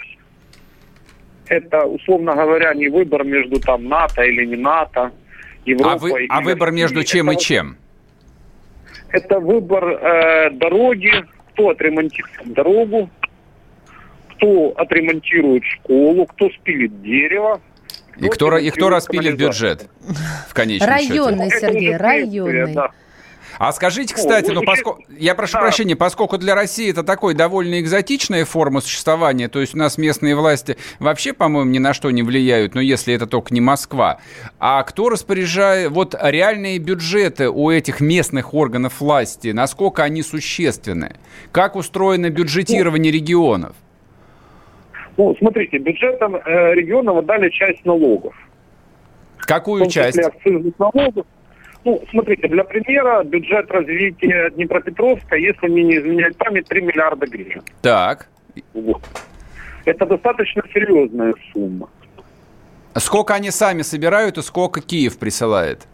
Это, 1.48 1.86
условно 1.86 2.36
говоря, 2.36 2.74
не 2.75 2.89
выбор 2.89 3.24
между 3.24 3.60
там 3.60 3.86
НАТО 3.86 4.22
или 4.22 4.46
не 4.46 4.58
НАТО, 4.58 5.12
Европа 5.66 5.94
а, 5.94 5.98
вы, 5.98 6.27
а 6.30 6.42
выбор 6.42 6.72
между 6.72 7.04
чем 7.04 7.30
это, 7.30 7.39
и 7.39 7.42
чем? 7.42 7.77
Это 9.10 9.39
выбор 9.39 9.84
э, 9.86 10.50
дороги, 10.51 11.12
кто 11.51 11.70
отремонтирует 11.70 12.54
дорогу, 12.54 13.10
кто 14.36 14.74
отремонтирует 14.77 15.63
школу, 15.63 16.25
кто 16.27 16.50
спилит 16.51 17.01
дерево, 17.01 17.60
и 18.20 18.30
кто, 18.30 18.58
и 18.58 18.70
кто 18.70 18.90
распилит 18.90 19.38
бюджет 19.38 19.88
в 20.50 20.54
конечном 20.54 20.90
районный, 20.90 21.50
счете? 21.50 21.68
Сергей, 21.68 21.98
районный. 21.98 22.76
А 23.60 23.72
скажите, 23.72 24.14
кстати, 24.14 24.52
ну, 24.52 24.62
поскольку, 24.62 25.04
я 25.10 25.34
прошу 25.34 25.54
да. 25.54 25.62
прощения, 25.62 25.96
поскольку 25.96 26.38
для 26.38 26.54
России 26.54 26.92
это 26.92 27.04
такой 27.04 27.34
довольно 27.34 27.80
экзотичная 27.80 28.46
форма 28.46 28.82
существования, 28.82 29.48
то 29.48 29.60
есть 29.60 29.74
у 29.74 29.78
нас 29.78 29.98
местные 29.98 30.36
власти 30.36 30.78
вообще, 31.00 31.34
по-моему, 31.34 31.72
ни 31.72 31.80
на 31.80 31.94
что 31.94 32.12
не 32.12 32.22
влияют, 32.22 32.76
но 32.76 32.82
если 32.82 33.16
это 33.16 33.26
только 33.26 33.54
не 33.54 33.62
Москва. 33.62 34.20
А 34.60 34.84
кто 34.84 35.10
распоряжает, 35.10 35.90
вот 35.92 36.16
реальные 36.20 36.78
бюджеты 36.78 37.50
у 37.50 37.72
этих 37.72 38.00
местных 38.00 38.54
органов 38.54 39.00
власти, 39.00 39.48
насколько 39.50 40.04
они 40.04 40.22
существенны? 40.22 41.16
Как 41.52 41.76
устроено 41.76 42.30
бюджетирование 42.30 43.12
регионов? 43.12 43.76
Ну, 45.18 45.36
смотрите, 45.40 45.80
бюджетом 45.80 46.36
э, 46.36 46.74
регионов 46.76 47.18
отдали 47.18 47.50
часть 47.50 47.84
налогов. 47.86 48.36
Какую 49.40 49.88
часть? 49.88 50.20
акцизных 50.20 50.78
налогов. 50.78 51.26
Ну, 51.84 52.04
смотрите, 52.12 52.48
для 52.48 52.64
примера, 52.64 53.24
бюджет 53.24 53.72
развития 53.72 54.52
Днепропетровска, 54.52 55.36
если 55.38 55.68
мне 55.68 55.84
не 55.84 55.98
изменяет 55.98 56.38
память, 56.38 56.68
3 56.68 56.82
миллиарда 56.82 57.26
гривен. 57.26 57.62
Так. 57.82 58.28
Вот. 58.74 59.02
Это 59.86 60.06
достаточно 60.06 60.64
серьезная 60.74 61.34
сумма. 61.54 61.90
Сколько 62.96 63.36
они 63.36 63.52
сами 63.52 63.84
собирают 63.84 64.38
и 64.38 64.42
сколько 64.42 64.82
Киев 64.82 65.18
присылает? 65.18 65.88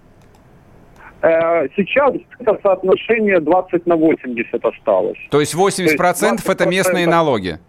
Э, 1.22 1.68
сейчас 1.76 2.14
это 2.40 2.60
соотношение 2.62 3.40
20 3.40 3.86
на 3.86 3.96
80 3.96 4.66
осталось. 4.66 5.20
То 5.30 5.40
есть 5.40 5.54
80%, 5.54 5.58
То 5.58 5.84
есть 5.84 6.00
20% 6.00 6.52
это 6.52 6.66
местные 6.66 7.08
налоги? 7.08 7.60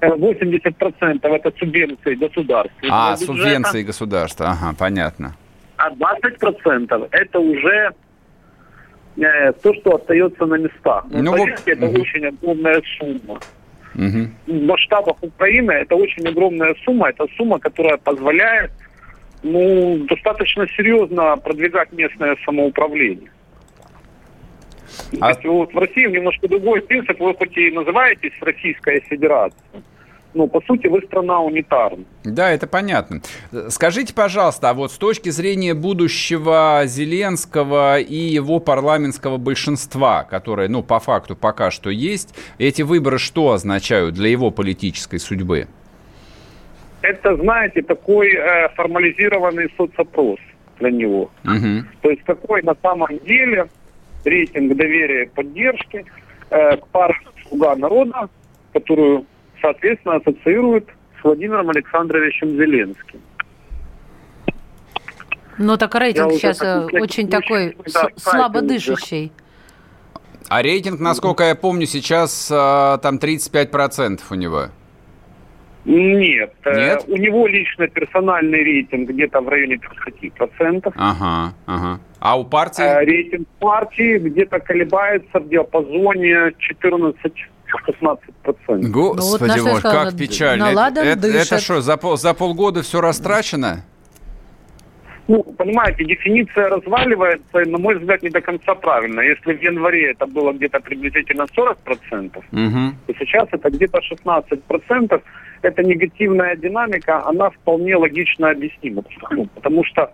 80% 0.00 1.20
это 1.22 1.52
субвенции 1.58 2.14
государства. 2.14 2.88
А, 2.90 3.16
субвенции 3.16 3.82
государства, 3.82 4.50
ага, 4.50 4.74
понятно. 4.78 5.34
А 5.76 5.90
20% 5.90 7.08
это 7.10 7.38
уже 7.38 7.90
э, 9.16 9.52
то, 9.52 9.74
что 9.74 9.96
остается 9.96 10.46
на 10.46 10.56
местах. 10.56 11.04
Ну, 11.10 11.32
поверьте, 11.32 11.72
это 11.72 11.86
угу. 11.86 12.00
очень 12.00 12.26
огромная 12.26 12.82
сумма. 12.98 13.40
Угу. 13.94 14.28
В 14.46 14.66
масштабах 14.66 15.16
Украины 15.22 15.72
это 15.72 15.96
очень 15.96 16.26
огромная 16.26 16.74
сумма. 16.84 17.08
Это 17.08 17.26
сумма, 17.36 17.58
которая 17.58 17.96
позволяет 17.96 18.70
ну, 19.42 19.98
достаточно 20.08 20.66
серьезно 20.68 21.36
продвигать 21.36 21.92
местное 21.92 22.36
самоуправление. 22.44 23.30
А... 25.20 25.32
Вот 25.44 25.72
в 25.72 25.78
России 25.78 26.06
немножко 26.06 26.48
другой 26.48 26.82
принцип. 26.82 27.18
Вы 27.20 27.34
хоть 27.34 27.56
и 27.56 27.70
называетесь 27.70 28.32
Российская 28.40 29.00
Федерация, 29.00 29.82
ну, 30.36 30.48
по 30.48 30.60
сути, 30.60 30.86
вы 30.86 31.00
страна 31.02 31.40
унитарная. 31.40 32.04
Да, 32.24 32.50
это 32.50 32.66
понятно. 32.66 33.22
Скажите, 33.68 34.14
пожалуйста, 34.14 34.70
а 34.70 34.74
вот 34.74 34.92
с 34.92 34.98
точки 34.98 35.30
зрения 35.30 35.74
будущего 35.74 36.82
Зеленского 36.84 37.98
и 37.98 38.14
его 38.14 38.60
парламентского 38.60 39.38
большинства, 39.38 40.24
которое, 40.24 40.68
ну, 40.68 40.82
по 40.82 41.00
факту 41.00 41.34
пока 41.34 41.70
что 41.70 41.90
есть, 41.90 42.34
эти 42.58 42.82
выборы 42.82 43.18
что 43.18 43.52
означают 43.52 44.14
для 44.14 44.28
его 44.28 44.50
политической 44.50 45.18
судьбы? 45.18 45.68
Это, 47.00 47.36
знаете, 47.36 47.82
такой 47.82 48.34
э, 48.34 48.68
формализированный 48.74 49.72
соцопрос 49.76 50.38
для 50.78 50.90
него. 50.90 51.30
Угу. 51.44 51.86
То 52.02 52.10
есть 52.10 52.22
какой 52.24 52.62
на 52.62 52.74
самом 52.82 53.18
деле 53.24 53.66
рейтинг 54.24 54.76
доверия 54.76 55.24
и 55.24 55.28
поддержки 55.28 56.04
э, 56.50 56.76
к 56.76 56.86
партии 56.88 57.28
«Слуга 57.48 57.74
народа», 57.76 58.28
которую 58.72 59.24
соответственно, 59.66 60.16
ассоциируют 60.16 60.88
с 61.20 61.24
Владимиром 61.24 61.70
Александровичем 61.70 62.50
Зеленским. 62.50 63.20
Ну, 65.58 65.76
так 65.76 65.94
рейтинг 65.94 66.32
Я 66.32 66.38
сейчас 66.38 66.58
так, 66.58 66.94
э, 66.94 67.00
очень 67.00 67.28
такой 67.28 67.76
да, 67.92 68.08
слабо 68.16 68.60
дышащий. 68.60 69.32
А 70.48 70.62
рейтинг, 70.62 71.00
насколько 71.00 71.44
я 71.44 71.54
помню, 71.54 71.86
сейчас 71.86 72.50
э, 72.50 72.98
там 73.02 73.16
35% 73.16 74.20
у 74.30 74.34
него. 74.34 74.66
Нет. 75.86 76.52
Э, 76.64 76.76
Нет? 76.76 77.04
У 77.08 77.16
него 77.16 77.46
лично 77.46 77.88
персональный 77.88 78.62
рейтинг 78.62 79.08
где-то 79.10 79.40
в 79.40 79.48
районе 79.48 79.80
30%. 80.06 80.92
Ага, 80.94 81.54
ага. 81.66 82.00
А 82.20 82.38
у 82.38 82.44
партии? 82.44 83.04
Рейтинг 83.04 83.48
партии 83.58 84.18
где-то 84.18 84.60
колебается 84.60 85.40
в 85.40 85.48
диапазоне 85.48 86.52
14 86.58 87.32
16%. 87.88 88.88
Господи, 88.88 89.52
ну, 89.56 89.64
вот 89.64 89.72
боже, 89.72 89.82
как 89.82 90.16
печально. 90.16 90.64
Это, 90.64 91.00
это, 91.00 91.26
это 91.26 91.58
что, 91.60 91.80
за, 91.80 91.96
пол, 91.96 92.16
за 92.16 92.34
полгода 92.34 92.82
все 92.82 93.00
растрачено? 93.00 93.84
Ну, 95.28 95.42
понимаете, 95.42 96.04
дефиниция 96.04 96.68
разваливается, 96.68 97.64
на 97.66 97.78
мой 97.78 97.98
взгляд, 97.98 98.22
не 98.22 98.30
до 98.30 98.40
конца 98.40 98.74
правильно. 98.76 99.20
Если 99.20 99.54
в 99.54 99.62
январе 99.62 100.12
это 100.12 100.26
было 100.26 100.52
где-то 100.52 100.78
приблизительно 100.80 101.46
40%, 101.56 102.36
угу. 102.36 102.94
то 103.06 103.14
сейчас 103.18 103.48
это 103.50 103.70
где-то 103.70 103.98
16%. 103.98 105.22
Эта 105.62 105.82
негативная 105.82 106.54
динамика, 106.54 107.26
она 107.26 107.50
вполне 107.50 107.96
логично 107.96 108.50
объяснима. 108.50 109.02
Потому 109.54 109.84
что 109.84 110.12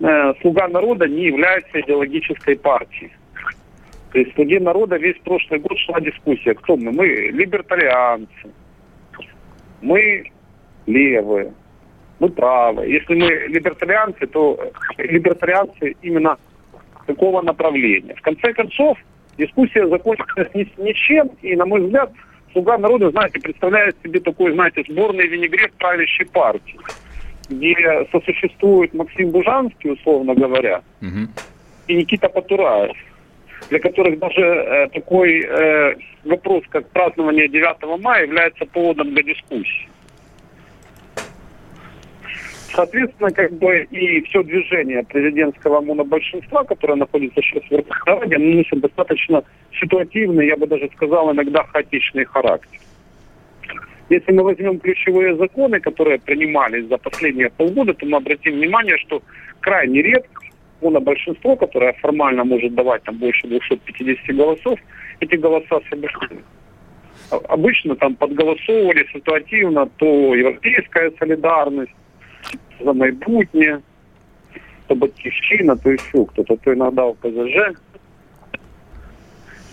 э, 0.00 0.34
«Слуга 0.42 0.68
народа» 0.68 1.08
не 1.08 1.26
является 1.26 1.80
идеологической 1.80 2.56
партией. 2.56 3.12
То 4.12 4.18
есть 4.18 4.34
среди 4.34 4.58
народа 4.58 4.96
весь 4.96 5.16
прошлый 5.24 5.58
год 5.60 5.78
шла 5.78 6.00
дискуссия, 6.00 6.54
кто 6.54 6.76
мы. 6.76 6.92
Мы 6.92 7.06
либертарианцы, 7.06 8.52
мы 9.80 10.30
левые, 10.86 11.52
мы 12.18 12.28
правые. 12.28 12.92
Если 12.92 13.14
мы 13.14 13.26
либертарианцы, 13.48 14.26
то 14.26 14.70
либертарианцы 14.98 15.96
именно 16.02 16.36
такого 17.06 17.40
направления. 17.40 18.14
В 18.14 18.20
конце 18.20 18.52
концов, 18.52 18.98
дискуссия 19.38 19.88
закончилась 19.88 20.48
ни, 20.54 20.68
ничем, 20.76 21.30
и, 21.40 21.56
на 21.56 21.64
мой 21.64 21.80
взгляд, 21.80 22.12
«Слуга 22.52 22.76
народа», 22.76 23.10
знаете, 23.10 23.40
представляет 23.40 23.96
себе 24.02 24.20
такой, 24.20 24.52
знаете, 24.52 24.84
сборный 24.86 25.26
винегрет 25.26 25.72
правящей 25.78 26.26
партии, 26.26 26.78
где 27.48 28.06
сосуществует 28.12 28.92
Максим 28.92 29.30
Бужанский, 29.30 29.92
условно 29.92 30.34
говоря, 30.34 30.82
угу. 31.00 31.28
и 31.88 31.94
Никита 31.94 32.28
Потураев 32.28 32.96
для 33.70 33.78
которых 33.78 34.18
даже 34.18 34.42
э, 34.42 34.88
такой 34.88 35.40
э, 35.40 35.94
вопрос, 36.24 36.64
как 36.68 36.88
празднование 36.90 37.48
9 37.48 38.02
мая, 38.02 38.26
является 38.26 38.64
поводом 38.66 39.14
для 39.14 39.22
дискуссии. 39.22 39.88
Соответственно, 42.74 43.30
как 43.30 43.52
бы 43.52 43.86
и 43.90 44.22
все 44.22 44.42
движение 44.42 45.04
президентского 45.04 45.82
монобольшинства, 45.82 46.62
которое 46.62 46.94
находится 46.94 47.42
сейчас 47.42 47.62
в 47.64 47.70
Верховной 47.70 48.36
оно 48.36 48.56
носит 48.56 48.80
достаточно 48.80 49.44
ситуативный, 49.78 50.46
я 50.46 50.56
бы 50.56 50.66
даже 50.66 50.88
сказал, 50.94 51.32
иногда 51.32 51.64
хаотичный 51.64 52.24
характер. 52.24 52.80
Если 54.08 54.32
мы 54.32 54.42
возьмем 54.42 54.78
ключевые 54.78 55.36
законы, 55.36 55.80
которые 55.80 56.18
принимались 56.18 56.86
за 56.88 56.96
последние 56.96 57.50
полгода, 57.50 57.94
то 57.94 58.06
мы 58.06 58.16
обратим 58.16 58.54
внимание, 58.54 58.96
что 58.98 59.22
крайне 59.60 60.02
редко 60.02 60.41
монобольшинство, 60.82 61.56
которое 61.56 61.92
формально 61.94 62.44
может 62.44 62.74
давать 62.74 63.02
там 63.02 63.16
больше 63.18 63.46
250 63.46 64.36
голосов, 64.36 64.78
эти 65.20 65.36
голоса 65.36 65.80
совершенно 65.88 66.42
обычно 67.48 67.96
там 67.96 68.14
подголосовывали 68.14 69.06
ситуативно 69.12 69.86
то 69.96 70.34
европейская 70.34 71.10
солидарность, 71.18 71.92
за 72.80 72.92
майбутнє, 72.92 73.80
то 74.86 74.94
батьківщина, 74.94 75.76
то 75.76 75.90
еще 75.90 76.24
кто-то, 76.24 76.56
то 76.56 76.72
иногда 76.72 77.02
ОПЗЖ. 77.02 77.76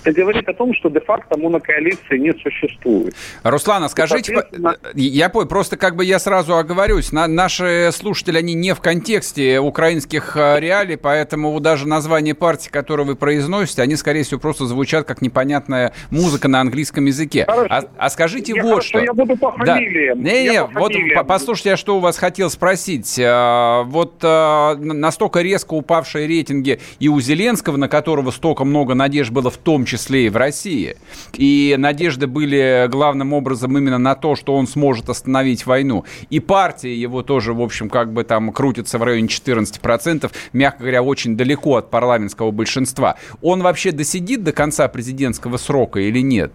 Это 0.04 0.22
говорит 0.22 0.48
о 0.48 0.54
том, 0.54 0.74
что 0.74 0.90
де-факто 0.90 1.38
монокоалиции 1.38 2.18
не 2.18 2.34
существует. 2.34 3.14
Руслан, 3.44 3.84
а 3.84 3.90
скажите, 3.90 4.34
Соответственно... 4.34 4.76
я 4.96 5.30
понял, 5.30 5.48
просто 5.48 5.78
как 5.78 5.96
бы 5.96 6.06
я 6.06 6.20
сразу 6.20 6.58
оговорюсь, 6.58 7.12
на, 7.12 7.28
наши 7.28 7.90
слушатели, 7.92 8.38
они 8.38 8.54
не 8.54 8.74
в 8.74 8.80
контексте 8.80 9.60
украинских 9.60 10.38
э, 10.38 10.60
реалий, 10.60 10.98
поэтому 10.98 11.60
даже 11.60 11.88
название 11.88 12.34
партии, 12.34 12.70
которое 12.70 13.04
вы 13.04 13.16
произносите, 13.16 13.82
они, 13.82 13.96
скорее 13.96 14.24
всего, 14.24 14.40
просто 14.40 14.66
звучат 14.66 15.06
как 15.06 15.22
непонятная 15.22 15.94
музыка 16.12 16.48
на 16.48 16.62
английском 16.62 17.06
языке. 17.06 17.44
А, 17.48 17.84
а 17.98 18.10
скажите 18.10 18.54
я 18.56 18.64
вот 18.64 18.70
хорошо, 18.70 18.88
что. 18.88 19.00
Я 19.00 19.14
буду 19.14 19.36
по 19.36 19.52
фамилиям. 19.52 20.24
Да. 20.24 20.32
Не, 20.32 20.50
не, 20.50 20.64
вот 20.64 20.94
фамилиям. 20.94 21.26
послушайте, 21.26 21.70
я 21.72 21.78
что 21.78 21.98
у 21.98 22.00
вас 22.00 22.18
хотел 22.18 22.50
спросить. 22.50 23.20
Э, 23.20 23.84
вот 23.84 24.24
э, 24.24 24.76
настолько 24.76 25.42
резко 25.42 25.74
упавшие 25.74 26.28
рейтинги 26.28 26.80
и 27.00 27.10
у 27.10 27.20
Зеленского, 27.20 27.78
на 27.78 27.90
которого 27.90 28.32
столько 28.32 28.64
много 28.64 28.94
надежд 28.94 29.32
было 29.32 29.50
в 29.50 29.58
том 29.58 29.86
числе 29.90 30.28
и 30.28 30.30
в 30.30 30.38
России. 30.38 30.96
И 31.34 31.76
надежды 31.78 32.28
были 32.28 32.88
главным 32.90 33.34
образом 33.34 33.78
именно 33.78 33.98
на 33.98 34.16
то, 34.16 34.36
что 34.36 34.56
он 34.56 34.68
сможет 34.68 35.10
остановить 35.10 35.66
войну. 35.66 36.06
И 36.30 36.40
партия 36.40 36.94
его 36.94 37.24
тоже, 37.24 37.54
в 37.54 37.62
общем, 37.62 37.90
как 37.90 38.14
бы 38.14 38.24
там 38.24 38.52
крутится 38.52 38.98
в 38.98 39.04
районе 39.04 39.28
14%, 39.28 40.32
мягко 40.54 40.80
говоря, 40.80 41.02
очень 41.04 41.36
далеко 41.36 41.78
от 41.78 41.90
парламентского 41.90 42.52
большинства. 42.52 43.16
Он 43.42 43.62
вообще 43.62 43.92
досидит 43.92 44.44
до 44.44 44.52
конца 44.52 44.88
президентского 44.88 45.58
срока 45.58 46.00
или 46.00 46.20
нет? 46.20 46.52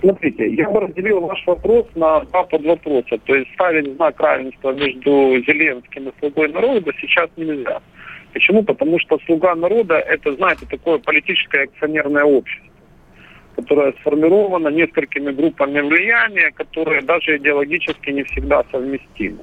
Смотрите, 0.00 0.54
я 0.54 0.70
бы 0.70 0.80
разделил 0.80 1.20
ваш 1.20 1.44
вопрос 1.46 1.86
на 1.94 2.20
два 2.20 2.44
подвопроса. 2.44 3.18
То 3.24 3.34
есть 3.34 3.52
ставить 3.54 3.94
знак 3.96 4.20
равенства 4.20 4.72
между 4.72 5.42
Зеленским 5.46 6.08
и 6.08 6.12
слугой 6.20 6.52
народа 6.52 6.92
сейчас 7.00 7.28
нельзя. 7.36 7.80
Почему? 8.36 8.62
Потому 8.62 8.98
что 8.98 9.18
«Слуга 9.24 9.54
народа»— 9.54 9.94
это, 10.14 10.34
знаете, 10.34 10.66
такое 10.66 10.98
политическое 10.98 11.62
акционерное 11.62 12.24
общество, 12.24 12.68
которое 13.56 13.92
сформировано 13.92 14.68
несколькими 14.68 15.30
группами 15.30 15.80
влияния, 15.80 16.50
которые 16.50 17.00
даже 17.00 17.38
идеологически 17.38 18.10
не 18.10 18.24
всегда 18.24 18.62
совместимы. 18.70 19.38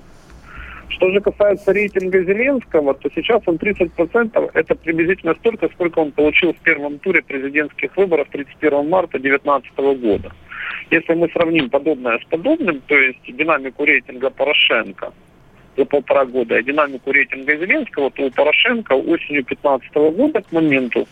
Что 0.89 1.09
же 1.09 1.21
касается 1.21 1.73
рейтинга 1.73 2.23
Зеленского, 2.23 2.93
то 2.93 3.09
сейчас 3.15 3.41
он 3.47 3.55
30%, 3.55 4.51
это 4.53 4.75
приблизительно 4.75 5.33
столько, 5.39 5.69
сколько 5.69 5.97
он 5.97 6.11
получил 6.11 6.53
в 6.53 6.57
первом 6.57 6.99
туре 6.99 7.23
президентских 7.23 7.97
выборов 7.97 8.27
31 8.31 8.89
марта 8.89 9.17
2019 9.17 9.99
года. 9.99 10.31
Если 10.91 11.15
мы 11.15 11.29
сравним 11.29 11.71
подобное 11.71 12.19
с 12.19 12.25
подобным, 12.25 12.79
то 12.85 12.95
есть 12.95 13.25
динамику 13.25 13.85
рейтинга 13.85 14.29
Порошенко– 14.29 15.13
за 15.77 15.85
полтора 15.85 16.25
года, 16.25 16.55
а 16.55 16.61
динамику 16.61 17.11
рейтинга 17.11 17.55
Зеленского, 17.57 18.11
то 18.11 18.23
у 18.23 18.31
Порошенко 18.31 18.93
осенью 18.93 19.43
2015 19.45 19.93
года 20.15 20.41
к 20.41 20.51
моменту 20.51 21.07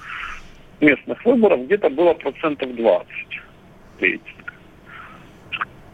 местных 0.79 1.23
выборов 1.25 1.65
где-то 1.65 1.89
было 1.89 2.13
процентов 2.13 2.75
20 2.75 3.07
рейтинг. 3.99 4.53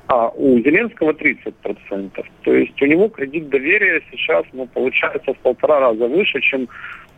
А 0.07 0.29
у 0.29 0.59
Зеленского 0.59 1.11
30%. 1.11 2.25
То 2.43 2.53
есть 2.53 2.81
у 2.81 2.85
него 2.85 3.09
кредит 3.09 3.49
доверия 3.49 4.01
сейчас 4.11 4.45
ну, 4.53 4.65
получается 4.67 5.33
в 5.33 5.37
полтора 5.39 5.79
раза 5.79 6.07
выше, 6.07 6.39
чем 6.39 6.69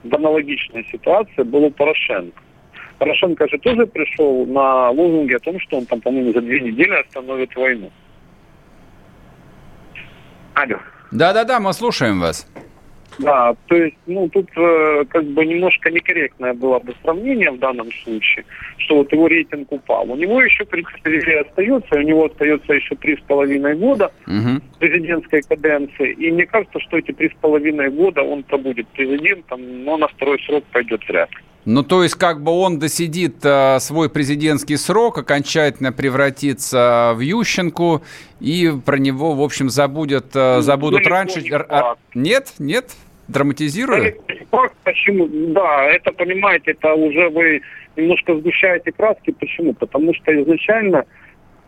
в 0.03 0.15
аналогичной 0.15 0.85
ситуации 0.91 1.43
был 1.43 1.65
у 1.65 1.71
Порошенко. 1.71 2.41
Порошенко 2.97 3.47
же 3.47 3.57
тоже 3.59 3.85
пришел 3.85 4.45
на 4.45 4.89
лозунги 4.89 5.33
о 5.33 5.39
том, 5.39 5.59
что 5.59 5.77
он 5.77 5.85
там, 5.85 6.01
по-моему, 6.01 6.33
за 6.33 6.41
две 6.41 6.59
недели 6.59 6.93
остановит 6.93 7.55
войну. 7.55 7.91
Алло. 10.55 10.79
Да-да-да, 11.11 11.59
мы 11.59 11.73
слушаем 11.73 12.19
вас. 12.19 12.47
Да, 13.19 13.53
то 13.67 13.75
есть, 13.75 13.97
ну, 14.07 14.29
тут 14.29 14.49
э, 14.55 15.03
как 15.09 15.25
бы 15.25 15.45
немножко 15.45 15.91
некорректное 15.91 16.53
было 16.53 16.79
бы 16.79 16.93
сравнение 17.03 17.51
в 17.51 17.59
данном 17.59 17.91
случае, 17.91 18.45
что 18.77 18.97
вот 18.97 19.11
его 19.11 19.27
рейтинг 19.27 19.69
упал. 19.71 20.09
У 20.09 20.15
него 20.15 20.41
еще, 20.41 20.63
в 20.63 20.69
принципе, 20.69 21.41
остается, 21.41 21.95
у 21.95 22.01
него 22.01 22.25
остается 22.25 22.73
еще 22.73 22.95
три 22.95 23.17
с 23.17 23.21
половиной 23.21 23.75
года 23.75 24.11
угу. 24.25 24.61
президентской 24.79 25.41
каденции, 25.41 26.13
и 26.13 26.31
мне 26.31 26.45
кажется, 26.45 26.79
что 26.79 26.97
эти 26.97 27.11
три 27.11 27.29
с 27.29 27.33
половиной 27.41 27.89
года 27.89 28.21
он 28.21 28.43
пробудет 28.43 28.87
президентом, 28.87 29.83
но 29.83 29.97
на 29.97 30.07
второй 30.07 30.41
срок 30.43 30.63
пойдет 30.71 31.01
вряд 31.09 31.29
ли. 31.31 31.39
Ну, 31.65 31.83
то 31.83 32.03
есть, 32.03 32.15
как 32.15 32.41
бы 32.41 32.51
он 32.51 32.79
досидит 32.79 33.43
э, 33.43 33.79
свой 33.79 34.09
президентский 34.09 34.77
срок, 34.77 35.17
окончательно 35.17 35.91
превратится 35.91 37.13
в 37.15 37.19
Ющенку, 37.19 38.01
и 38.39 38.71
про 38.85 38.97
него, 38.97 39.33
в 39.33 39.41
общем, 39.41 39.69
забудет, 39.69 40.27
э, 40.35 40.61
забудут 40.61 41.03
ну, 41.03 41.09
раньше. 41.09 41.41
Не 41.41 41.51
а, 41.51 41.95
нет, 42.13 42.53
нет, 42.59 42.91
драматизирую? 43.27 44.15
Почему? 44.83 45.27
Да, 45.53 45.83
это, 45.83 46.11
понимаете, 46.13 46.71
это 46.71 46.93
уже 46.93 47.29
вы 47.29 47.61
немножко 47.97 48.35
сгущаете 48.37 48.91
краски. 48.91 49.31
Почему? 49.31 49.73
Потому 49.73 50.13
что 50.13 50.41
изначально 50.41 51.05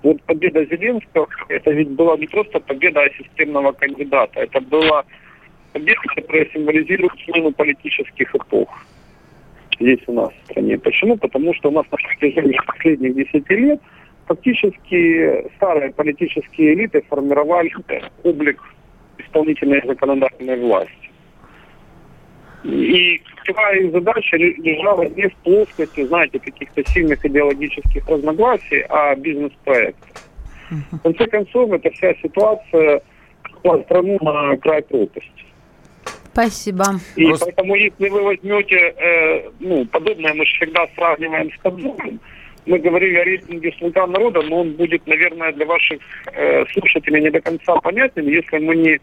вот 0.04 0.22
победа 0.24 0.66
Зеленского, 0.66 1.28
это 1.50 1.70
ведь 1.72 1.90
была 1.90 2.18
не 2.18 2.28
просто 2.28 2.60
победа 2.60 3.02
а 3.02 3.10
системного 3.22 3.74
кандидата, 3.74 4.40
это 4.40 4.62
была 4.62 5.04
победа, 5.74 6.02
которая 6.16 6.48
символизирует 6.54 7.12
смену 7.26 7.52
политических 7.52 8.34
эпох 8.34 8.70
здесь 9.82 10.00
у 10.08 10.14
нас 10.14 10.30
в 10.30 10.52
стране. 10.52 10.78
Почему? 10.78 11.18
Потому 11.18 11.54
что 11.54 11.70
у 11.70 11.72
нас 11.72 11.86
на 11.92 11.98
протяжении 11.98 12.60
последних 12.66 13.16
10 13.16 13.50
лет 13.50 13.82
фактически 14.28 15.50
старые 15.58 15.92
политические 15.92 16.74
элиты 16.74 17.04
формировали 17.10 17.72
облик 18.24 18.62
исполнительной 19.18 19.80
и 19.80 19.88
законодательной 19.88 20.60
власти. 20.60 20.94
И 22.64 23.18
ключевая 23.18 23.80
их 23.80 23.92
задача 23.92 24.38
лежала 24.38 25.04
не 25.04 25.28
в 25.28 25.36
плоскости, 25.38 26.06
знаете, 26.06 26.40
каких-то 26.40 26.84
сильных 26.92 27.26
идеологических 27.26 28.08
разногласий, 28.08 28.86
а 28.88 29.16
бизнес-проектов. 29.16 30.10
В 30.92 31.00
конце 31.00 31.28
концов, 31.28 31.72
эта 31.72 31.90
вся 31.90 32.14
ситуация 32.22 33.02
страну 33.86 34.18
на 34.22 34.56
край 34.58 34.84
пропасти. 34.84 35.46
Спасибо. 36.34 36.86
И 37.16 37.26
Просто... 37.26 37.46
поэтому, 37.46 37.76
если 37.76 38.10
вы 38.10 38.22
возьмете, 38.22 38.76
э, 38.76 39.50
ну, 39.60 39.86
подобное 39.86 40.34
мы 40.34 40.46
всегда 40.46 40.88
сравниваем 40.96 41.52
с 41.52 41.62
Кадзумом, 41.62 42.20
мы 42.66 42.80
говорили 42.80 43.18
о 43.18 43.24
рейтинге 43.24 43.74
«Слуга 43.80 44.08
народа», 44.08 44.42
но 44.44 44.62
он 44.62 44.74
будет, 44.74 45.06
наверное, 45.08 45.52
для 45.52 45.66
ваших 45.66 46.00
э, 46.34 46.64
слушателей 46.74 47.22
не 47.22 47.32
до 47.32 47.42
конца 47.42 47.76
понятен, 47.78 48.28
если 48.28 48.60
мы 48.60 48.76
не 48.76 49.00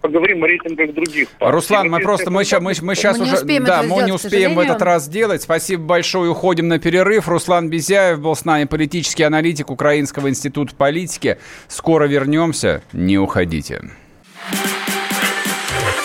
поговорим 0.00 0.44
о 0.44 0.46
рейтингах 0.46 0.92
других 0.92 1.30
партий. 1.30 1.54
Руслан, 1.54 1.90
мы 1.90 2.00
просто, 2.00 2.30
мы, 2.30 2.44
сейчас, 2.44 2.60
мы, 2.60 2.72
мы 2.82 2.94
сейчас 2.94 3.18
мы 3.18 3.24
уже, 3.24 3.60
да, 3.60 3.82
мы 3.82 3.88
сделать, 3.88 4.06
не 4.06 4.12
успеем 4.12 4.54
в 4.54 4.58
этот 4.58 4.82
раз 4.82 5.04
сделать. 5.04 5.42
Спасибо 5.42 5.82
большое, 5.84 6.30
уходим 6.30 6.68
на 6.68 6.78
перерыв. 6.78 7.26
Руслан 7.26 7.70
Безяев 7.70 8.20
был 8.20 8.34
с 8.34 8.44
нами, 8.44 8.64
политический 8.64 9.22
аналитик 9.22 9.70
Украинского 9.70 10.28
института 10.28 10.74
политики. 10.76 11.38
Скоро 11.68 12.04
вернемся, 12.04 12.82
не 12.92 13.16
уходите. 13.16 13.80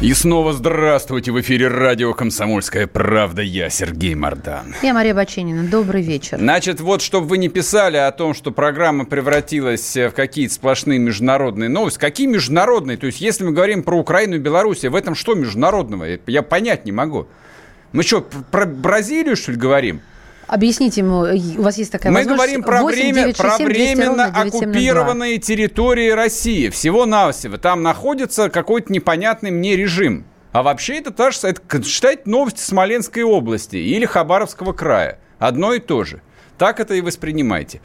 И 0.00 0.14
снова 0.14 0.52
здравствуйте! 0.52 1.32
В 1.32 1.40
эфире 1.40 1.66
радио 1.66 2.14
«Комсомольская 2.14 2.86
правда». 2.86 3.42
Я 3.42 3.68
Сергей 3.68 4.14
Мордан. 4.14 4.76
Я 4.80 4.94
Мария 4.94 5.12
Баченина. 5.12 5.64
Добрый 5.64 6.02
вечер. 6.02 6.38
Значит, 6.38 6.78
вот, 6.78 7.02
чтобы 7.02 7.26
вы 7.26 7.38
не 7.38 7.48
писали 7.48 7.96
о 7.96 8.12
том, 8.12 8.32
что 8.32 8.52
программа 8.52 9.06
превратилась 9.06 9.96
в 9.96 10.10
какие-то 10.10 10.54
сплошные 10.54 11.00
международные 11.00 11.68
новости. 11.68 11.98
Какие 11.98 12.28
международные? 12.28 12.96
То 12.96 13.06
есть, 13.06 13.20
если 13.20 13.42
мы 13.42 13.50
говорим 13.50 13.82
про 13.82 13.98
Украину 13.98 14.36
и 14.36 14.38
Беларусь, 14.38 14.84
в 14.84 14.94
этом 14.94 15.16
что 15.16 15.34
международного? 15.34 16.06
Я 16.28 16.42
понять 16.42 16.84
не 16.84 16.92
могу. 16.92 17.26
Мы 17.90 18.04
что, 18.04 18.20
про 18.20 18.66
Бразилию, 18.66 19.34
что 19.34 19.50
ли, 19.50 19.58
говорим? 19.58 20.00
Объясните 20.48 21.02
ему, 21.02 21.26
у 21.58 21.62
вас 21.62 21.76
есть 21.76 21.92
такая 21.92 22.10
Мы 22.10 22.24
говорим 22.24 22.62
про, 22.62 22.80
8, 22.80 22.96
время, 22.96 23.22
9, 23.26 23.36
6, 23.36 23.48
7, 23.48 23.56
про 23.56 23.64
временно 23.66 24.24
оккупированные 24.24 25.38
территории 25.38 26.10
России. 26.10 26.70
Всего-навсего. 26.70 27.58
Там 27.58 27.82
находится 27.82 28.48
какой-то 28.48 28.90
непонятный 28.92 29.50
мне 29.50 29.76
режим. 29.76 30.24
А 30.52 30.62
вообще 30.62 30.96
это 30.98 31.10
та 31.10 31.30
же, 31.30 31.38
это, 31.42 31.84
считайте, 31.84 32.22
новости 32.24 32.60
Смоленской 32.60 33.22
области 33.22 33.76
или 33.76 34.06
Хабаровского 34.06 34.72
края. 34.72 35.18
Одно 35.38 35.74
и 35.74 35.80
то 35.80 36.04
же. 36.04 36.22
Так 36.56 36.80
это 36.80 36.94
и 36.94 37.00
воспринимайте. 37.00 37.80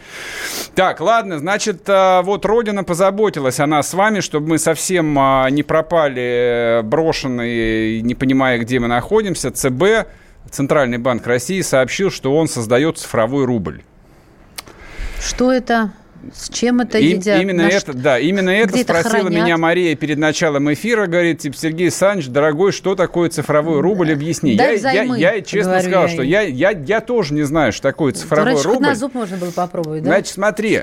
Так, 0.73 0.99
ладно, 0.99 1.37
значит, 1.37 1.83
а, 1.87 2.23
вот 2.23 2.43
Родина 2.45 2.83
позаботилась 2.83 3.59
о 3.59 3.67
нас 3.67 3.89
с 3.89 3.93
вами, 3.93 4.21
чтобы 4.21 4.47
мы 4.47 4.57
совсем 4.57 5.15
а, 5.19 5.47
не 5.49 5.61
пропали 5.61 6.81
брошенные, 6.83 8.01
не 8.01 8.15
понимая, 8.15 8.57
где 8.57 8.79
мы 8.79 8.87
находимся. 8.87 9.51
ЦБ 9.51 10.07
Центральный 10.51 10.97
банк 10.97 11.25
России 11.25 11.61
сообщил, 11.61 12.11
что 12.11 12.35
он 12.35 12.47
создает 12.47 12.97
цифровой 12.97 13.45
рубль. 13.45 13.83
Что 15.19 15.51
это? 15.51 15.91
С 16.33 16.47
чем 16.47 16.79
это 16.79 16.99
И, 16.99 17.07
едят? 17.07 17.41
Именно 17.41 17.63
На 17.63 17.67
это, 17.67 17.79
что? 17.79 17.93
да, 17.93 18.17
именно 18.17 18.49
это 18.49 18.77
спросила 18.77 19.23
хранят? 19.23 19.31
меня 19.31 19.57
Мария 19.57 19.93
перед 19.95 20.17
началом 20.17 20.71
эфира, 20.71 21.05
говорит, 21.05 21.39
типа, 21.39 21.57
Сергей 21.57 21.91
Саныч, 21.91 22.27
дорогой, 22.27 22.71
что 22.71 22.95
такое 22.95 23.29
цифровой 23.29 23.81
рубль, 23.81 24.13
объясни. 24.13 24.55
Дай 24.55 24.73
я, 24.73 24.77
взаймы, 24.77 25.19
я, 25.19 25.33
я 25.33 25.41
честно 25.41 25.81
сказал, 25.81 26.03
я 26.03 26.07
что 26.07 26.23
я, 26.23 26.41
я, 26.41 26.69
я 26.71 27.01
тоже 27.01 27.33
не 27.33 27.43
знаю, 27.43 27.73
что 27.73 27.81
такое 27.83 28.13
цифровой 28.13 28.53
Раньше 28.53 28.67
рубль. 28.69 28.85
на 28.85 28.95
зуб 28.95 29.13
можно 29.13 29.35
было 29.35 29.51
попробовать, 29.51 30.03
да? 30.03 30.11
Значит, 30.11 30.33
смотри. 30.33 30.81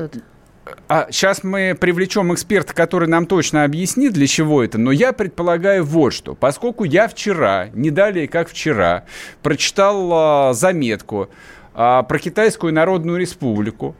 А 0.88 1.08
сейчас 1.10 1.42
мы 1.42 1.76
привлечем 1.78 2.32
эксперта, 2.34 2.74
который 2.74 3.08
нам 3.08 3.26
точно 3.26 3.64
объяснит, 3.64 4.12
для 4.12 4.26
чего 4.26 4.62
это. 4.62 4.78
Но 4.78 4.92
я 4.92 5.12
предполагаю 5.12 5.84
вот 5.84 6.12
что. 6.12 6.34
Поскольку 6.34 6.84
я 6.84 7.08
вчера, 7.08 7.68
не 7.72 7.90
далее 7.90 8.28
как 8.28 8.48
вчера, 8.48 9.04
прочитал 9.42 10.10
а, 10.12 10.52
заметку 10.52 11.30
а, 11.74 12.02
про 12.02 12.18
Китайскую 12.18 12.72
Народную 12.72 13.18
Республику, 13.18 13.94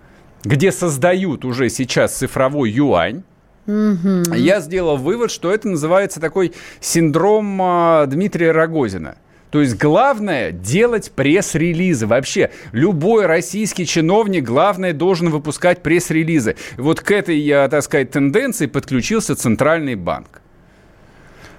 где 0.45 0.73
создают 0.73 1.45
уже 1.45 1.69
сейчас 1.69 2.17
цифровой 2.17 2.71
юань, 2.71 3.23
я 3.67 4.61
сделал 4.61 4.97
вывод, 4.97 5.31
что 5.31 5.53
это 5.53 5.69
называется 5.69 6.19
такой 6.19 6.53
синдром 6.81 7.61
а, 7.63 8.07
Дмитрия 8.07 8.53
Рогозина. 8.53 9.17
То 9.51 9.61
есть 9.61 9.77
главное 9.77 10.53
делать 10.53 11.11
пресс-релизы. 11.11 12.07
Вообще, 12.07 12.51
любой 12.73 13.27
российский 13.27 13.85
чиновник, 13.85 14.45
главное, 14.45 14.93
должен 14.93 15.31
выпускать 15.31 15.83
пресс-релизы. 15.83 16.57
Вот 16.77 17.01
к 17.01 17.11
этой, 17.11 17.39
я, 17.39 17.69
так 17.69 17.83
сказать, 17.83 18.11
тенденции 18.13 18.67
подключился 18.67 19.35
Центральный 19.35 19.97
банк. 19.97 20.41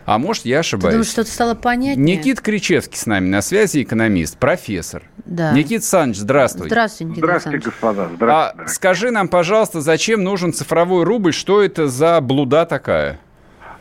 А 0.05 0.17
может, 0.17 0.45
я 0.45 0.57
Ты 0.57 0.59
ошибаюсь. 0.61 0.93
думаешь, 0.93 1.09
что-то 1.09 1.29
стало 1.29 1.53
понятнее? 1.53 2.17
Никит 2.17 2.41
Кричевский 2.41 2.97
с 2.97 3.05
нами 3.05 3.27
на 3.27 3.41
связи, 3.41 3.83
экономист, 3.83 4.37
профессор. 4.37 5.03
Да. 5.25 5.51
Никит 5.53 5.83
Саныч, 5.83 6.17
здравствуй. 6.17 6.67
Здравствуйте, 6.67 7.11
Никита 7.11 7.27
Здравствуйте, 7.27 7.55
Александрович. 7.57 7.81
господа. 7.81 8.01
А 8.01 8.15
Здравствуйте. 8.15 8.55
дорогие. 8.55 8.73
скажи 8.73 9.11
нам, 9.11 9.27
пожалуйста, 9.27 9.81
зачем 9.81 10.23
нужен 10.23 10.53
цифровой 10.53 11.03
рубль? 11.03 11.33
Что 11.33 11.61
это 11.61 11.87
за 11.87 12.19
блуда 12.19 12.65
такая? 12.65 13.19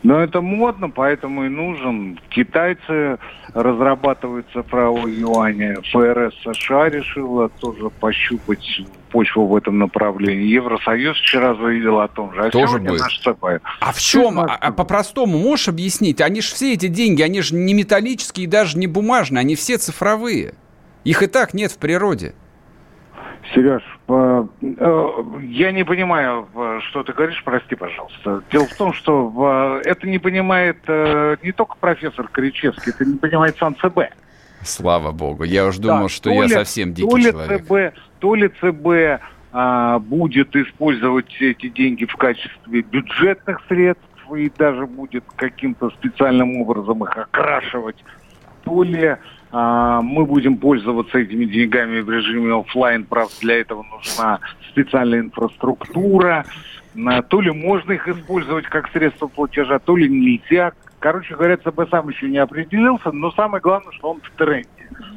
Но 0.03 0.19
это 0.19 0.41
модно, 0.41 0.89
поэтому 0.89 1.45
и 1.45 1.49
нужен. 1.49 2.19
Китайцы 2.29 3.19
разрабатывают 3.53 4.47
цифровой 4.51 5.13
юань. 5.13 5.75
ФРС 5.91 6.33
США 6.43 6.89
решила 6.89 7.49
тоже 7.49 7.89
пощупать 7.89 8.81
почву 9.11 9.45
в 9.45 9.55
этом 9.55 9.77
направлении. 9.77 10.47
Евросоюз 10.47 11.17
вчера 11.17 11.53
заявил 11.53 11.99
о 11.99 12.07
том 12.07 12.33
же. 12.33 12.45
А 12.45 12.49
Тоже 12.49 12.79
будет. 12.79 12.99
наш 12.99 13.19
ЦБ. 13.19 13.61
А 13.79 13.91
в 13.91 13.99
чем? 13.99 14.39
А, 14.39 14.45
а 14.45 14.71
по-простому 14.71 15.37
можешь 15.37 15.67
объяснить? 15.67 16.21
Они 16.21 16.41
же 16.41 16.53
все 16.53 16.73
эти 16.73 16.87
деньги, 16.87 17.21
они 17.21 17.41
же 17.41 17.53
не 17.55 17.73
металлические 17.73 18.45
и 18.45 18.47
даже 18.47 18.77
не 18.77 18.87
бумажные, 18.87 19.41
они 19.41 19.55
все 19.55 19.77
цифровые. 19.77 20.55
Их 21.03 21.21
и 21.21 21.27
так 21.27 21.53
нет 21.53 21.71
в 21.71 21.77
природе. 21.77 22.33
Сереж, 23.53 23.81
по- 24.05 24.47
э, 24.61 25.13
я 25.41 25.71
не 25.71 25.83
понимаю, 25.83 26.47
э, 26.55 26.79
что 26.89 27.03
ты 27.03 27.11
говоришь, 27.13 27.41
прости, 27.43 27.75
пожалуйста. 27.75 28.43
Дело 28.51 28.65
в 28.67 28.75
том, 28.75 28.93
что 28.93 29.79
э, 29.83 29.89
это 29.89 30.07
не 30.07 30.19
понимает 30.19 30.77
э, 30.87 31.37
не 31.41 31.51
только 31.51 31.75
профессор 31.79 32.27
Кричевский, 32.27 32.91
это 32.91 33.03
не 33.05 33.17
понимает 33.17 33.57
сам 33.57 33.75
ЦБ. 33.75 33.99
Слава 34.63 35.11
богу. 35.11 35.43
Я 35.43 35.65
уж 35.65 35.77
думал, 35.77 36.03
Да, 36.03 36.09
что 36.09 36.29
то 36.29 36.35
я 36.35 36.43
ли- 36.43 36.49
совсем 36.53 36.93
дикий 36.93 37.09
то 37.09 37.17
ли 37.17 37.23
человек. 37.31 37.63
ЦБ, 37.63 37.99
то 38.19 38.35
ли 38.35 38.47
ЦБ 38.49 39.21
а, 39.53 39.99
будет 39.99 40.55
использовать 40.55 41.35
эти 41.41 41.67
деньги 41.67 42.05
в 42.05 42.15
качестве 42.15 42.81
бюджетных 42.83 43.61
средств 43.67 44.05
и 44.33 44.49
даже 44.57 44.85
будет 44.85 45.25
каким-то 45.35 45.89
специальным 45.89 46.61
образом 46.61 47.03
их 47.03 47.17
окрашивать, 47.17 47.97
то 48.63 48.83
ли 48.83 49.17
мы 49.53 50.25
будем 50.25 50.57
пользоваться 50.57 51.17
этими 51.19 51.45
деньгами 51.45 51.99
в 52.01 52.09
режиме 52.09 52.59
оффлайн, 52.59 53.03
правда, 53.05 53.33
для 53.41 53.59
этого 53.59 53.83
нужна 53.91 54.39
специальная 54.69 55.19
инфраструктура, 55.19 56.45
на- 56.93 57.21
то 57.21 57.41
ли 57.41 57.51
можно 57.51 57.91
их 57.93 58.07
использовать 58.07 58.65
как 58.65 58.89
средство 58.91 59.27
платежа, 59.27 59.79
то 59.79 59.95
ли 59.95 60.07
нельзя. 60.09 60.71
Короче 60.99 61.35
говоря, 61.35 61.57
ЦБ 61.57 61.89
сам 61.89 62.09
еще 62.09 62.29
не 62.29 62.37
определился, 62.37 63.11
но 63.11 63.31
самое 63.31 63.61
главное, 63.61 63.91
что 63.93 64.11
он 64.11 64.21
в 64.21 64.29
тренде. 64.37 64.67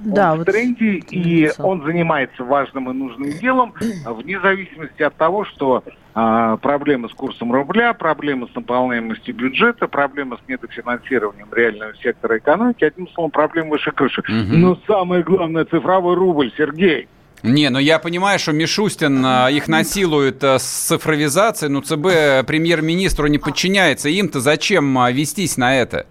Да, 0.05 0.33
он 0.33 0.38
вот 0.38 0.49
в 0.49 0.51
тренде, 0.51 1.03
и 1.11 1.51
он 1.59 1.83
занимается 1.83 2.42
важным 2.44 2.90
и 2.90 2.94
нужным 2.94 3.31
делом, 3.38 3.75
а 4.07 4.12
вне 4.14 4.40
зависимости 4.40 5.03
от 5.03 5.14
того, 5.16 5.44
что 5.44 5.83
а, 5.87 5.90
проблемы 6.14 7.09
с 7.09 7.12
курсом 7.12 7.53
рубля, 7.53 7.92
проблемы 7.92 8.48
с 8.50 8.55
наполняемостью 8.55 9.35
бюджета, 9.35 9.88
проблемы 9.88 10.38
с 10.44 10.48
недофинансированием 10.48 11.48
реального 11.53 11.92
сектора 11.96 12.38
экономики, 12.38 12.85
одним 12.85 13.09
словом, 13.09 13.33
проблемы 13.33 13.70
выше 13.70 13.90
крыши. 13.90 14.22
Мгм. 14.29 14.61
Но 14.61 14.79
самое 14.87 15.24
главное, 15.24 15.64
цифровой 15.64 16.14
рубль, 16.14 16.53
Сергей. 16.57 17.09
Не, 17.42 17.68
ну 17.68 17.79
я 17.79 17.98
понимаю, 17.98 18.38
что 18.38 18.53
Мишустин 18.53 19.22
а, 19.22 19.48
их 19.50 19.68
насилует 19.68 20.42
а, 20.42 20.59
с 20.59 20.64
цифровизацией, 20.64 21.70
но 21.70 21.83
ЦБ 21.83 22.46
премьер-министру 22.46 23.27
не 23.27 23.37
подчиняется. 23.38 24.09
Им-то 24.09 24.40
зачем 24.40 24.96
а, 24.96 25.12
вестись 25.12 25.59
на 25.59 25.77
это? 25.77 26.07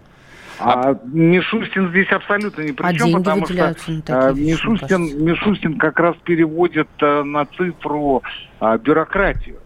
А, 0.59 0.95
Мишустин 1.05 1.89
здесь 1.89 2.09
абсолютно 2.11 2.61
ни 2.61 2.71
при 2.71 2.85
А 2.85 2.93
чем, 2.93 3.13
потому 3.13 3.47
что 3.47 3.75
а, 4.09 4.31
Мишустин. 4.33 5.25
Мишустин 5.25 5.77
как 5.79 5.99
раз 5.99 6.15
переводит 6.23 6.89
а, 7.01 7.23
на 7.23 7.45
цифру 7.45 8.21
а, 8.59 8.77
бюрократию. 8.77 9.57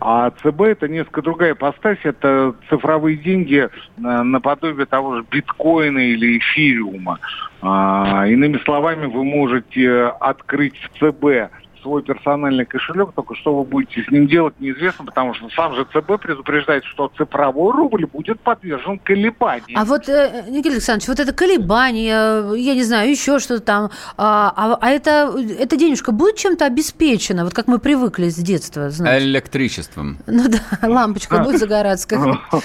А 0.00 0.30
ЦБ 0.30 0.62
это 0.62 0.88
несколько 0.88 1.20
другая 1.20 1.54
постась, 1.54 1.98
это 2.04 2.54
цифровые 2.70 3.18
деньги 3.18 3.68
а, 4.02 4.24
наподобие 4.24 4.86
того 4.86 5.16
же 5.16 5.24
биткоина 5.30 5.98
или 5.98 6.38
эфириума. 6.38 7.18
А, 7.60 8.24
иными 8.26 8.56
словами, 8.64 9.04
вы 9.06 9.24
можете 9.24 10.06
открыть 10.20 10.74
в 10.76 10.98
ЦБ 10.98 11.52
свой 11.82 12.02
персональный 12.02 12.64
кошелек, 12.64 13.12
только 13.14 13.34
что 13.36 13.56
вы 13.56 13.64
будете 13.64 14.02
с 14.04 14.10
ним 14.10 14.26
делать, 14.26 14.54
неизвестно, 14.60 15.04
потому 15.04 15.34
что 15.34 15.48
сам 15.50 15.74
же 15.74 15.84
ЦБ 15.84 16.20
предупреждает, 16.20 16.84
что 16.84 17.10
цифровой 17.16 17.72
рубль 17.72 18.06
будет 18.06 18.40
подвержен 18.40 18.98
колебаниям. 18.98 19.78
А 19.80 19.84
вот, 19.84 20.08
э, 20.08 20.44
Никита 20.48 20.74
Александрович, 20.74 21.08
вот 21.08 21.20
это 21.20 21.32
колебание, 21.32 22.56
я 22.56 22.74
не 22.74 22.82
знаю, 22.84 23.10
еще 23.10 23.38
что-то 23.38 23.62
там, 23.62 23.90
а, 24.16 24.52
а- 24.56 24.78
а 24.80 24.90
это, 24.90 25.32
эта 25.58 25.76
денежка 25.76 26.12
будет 26.12 26.36
чем-то 26.36 26.66
обеспечена, 26.66 27.44
вот 27.44 27.54
как 27.54 27.66
мы 27.66 27.78
привыкли 27.78 28.28
с 28.28 28.36
детства, 28.36 28.90
знаете? 28.90 29.24
Электричеством. 29.26 30.18
Ну 30.26 30.44
да, 30.48 30.58
лампочка 30.88 31.38
будет 31.38 31.58
загораться. 31.60 32.08
Как... 32.08 32.20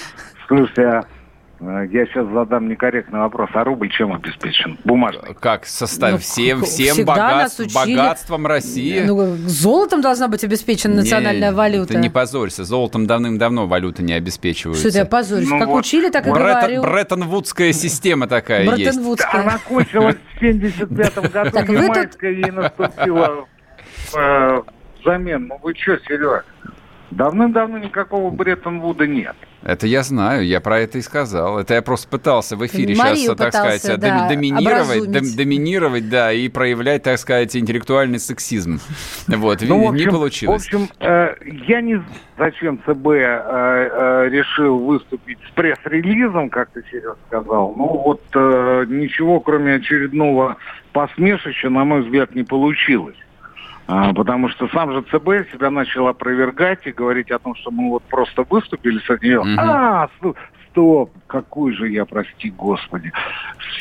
Слушай, 0.48 0.84
а 0.86 1.04
я 1.60 2.06
сейчас 2.06 2.26
задам 2.32 2.68
некорректный 2.68 3.20
вопрос. 3.20 3.48
А 3.54 3.64
рубль 3.64 3.88
чем 3.90 4.12
обеспечен? 4.12 4.78
Бумажный. 4.84 5.34
Как 5.40 5.64
состав? 5.64 6.12
Ну, 6.12 6.18
всем 6.18 6.62
всем 6.62 6.94
всегда 6.94 7.14
богат- 7.14 7.36
нас 7.42 7.58
учили. 7.58 7.74
богатством 7.96 8.46
России. 8.46 9.00
Ну, 9.06 9.36
золотом 9.46 10.02
должна 10.02 10.28
быть 10.28 10.44
обеспечена 10.44 10.96
национальная 10.96 11.50
Не, 11.50 11.56
валюта. 11.56 11.94
Ты 11.94 11.98
не 11.98 12.10
позорься. 12.10 12.64
Золотом 12.64 13.06
давным-давно 13.06 13.66
валюты 13.66 14.02
не 14.02 14.12
обеспечиваются. 14.12 14.80
Что 14.80 14.88
это 14.90 14.98
я 14.98 15.04
позорюсь? 15.06 15.48
Ну 15.48 15.58
как 15.58 15.68
вот. 15.68 15.80
учили, 15.80 16.10
так 16.10 16.26
и 16.26 16.30
Бреттон- 16.30 16.60
говорю. 16.60 16.82
Бреттон-Вудская 16.82 17.72
система 17.72 18.26
такая 18.26 18.64
есть. 18.76 18.98
Она 19.32 19.58
кончилась 19.58 20.16
в 20.38 20.42
75-м 20.42 21.30
году. 21.30 21.50
Так 21.52 21.68
вы 21.68 21.74
Ямайская 21.76 22.32
ей 22.32 22.50
наступила 22.50 23.46
э, 24.14 24.58
взамен. 25.00 25.46
Ну 25.46 25.58
вы 25.62 25.74
что, 25.74 25.96
Серега? 26.06 26.44
Давным-давно 27.10 27.78
никакого 27.78 28.30
Бреттон-Вуда 28.30 29.06
нет. 29.06 29.36
Это 29.62 29.86
я 29.86 30.02
знаю, 30.02 30.44
я 30.46 30.60
про 30.60 30.80
это 30.80 30.98
и 30.98 31.02
сказал. 31.02 31.58
Это 31.58 31.74
я 31.74 31.82
просто 31.82 32.08
пытался 32.08 32.56
в 32.56 32.66
эфире 32.66 32.94
Марию 32.94 33.16
сейчас, 33.16 33.30
пытался, 33.32 33.50
так 33.50 33.78
сказать, 33.78 34.00
да, 34.00 34.28
доминировать, 34.28 35.10
дом, 35.10 35.22
доминировать, 35.36 36.08
да, 36.08 36.32
и 36.32 36.48
проявлять, 36.48 37.02
так 37.02 37.18
сказать, 37.18 37.56
интеллектуальный 37.56 38.18
сексизм. 38.18 38.80
Вот, 39.28 39.62
ну, 39.62 39.88
общем, 39.88 40.06
не 40.06 40.10
получилось. 40.10 40.62
В 40.62 40.66
общем, 40.66 40.88
э, 41.00 41.34
я 41.68 41.80
не 41.80 41.96
знаю, 41.96 42.10
зачем 42.38 42.78
ЦБ 42.78 43.06
э, 43.06 43.10
э, 43.12 44.28
решил 44.30 44.78
выступить 44.78 45.38
с 45.48 45.50
пресс-релизом, 45.52 46.50
как 46.50 46.70
ты, 46.70 46.82
Серега, 46.90 47.16
сказал. 47.26 47.74
Ну, 47.76 48.02
вот 48.04 48.22
э, 48.34 48.84
ничего, 48.88 49.40
кроме 49.40 49.74
очередного 49.74 50.56
посмешища, 50.92 51.70
на 51.70 51.84
мой 51.84 52.02
взгляд, 52.02 52.34
не 52.34 52.42
получилось. 52.42 53.16
А, 53.88 54.12
потому 54.12 54.48
что 54.48 54.68
сам 54.68 54.92
же 54.92 55.02
ЦБ 55.02 55.52
себя 55.52 55.70
начал 55.70 56.08
опровергать 56.08 56.86
и 56.86 56.92
говорить 56.92 57.30
о 57.30 57.38
том, 57.38 57.54
что 57.54 57.70
мы 57.70 57.90
вот 57.90 58.02
просто 58.04 58.44
выступили 58.48 58.98
с 58.98 59.10
этим. 59.10 59.40
Угу. 59.40 59.60
А, 59.60 60.08
стоп, 60.76 61.10
какой 61.26 61.72
же 61.72 61.88
я, 61.88 62.04
прости 62.04 62.50
господи. 62.50 63.10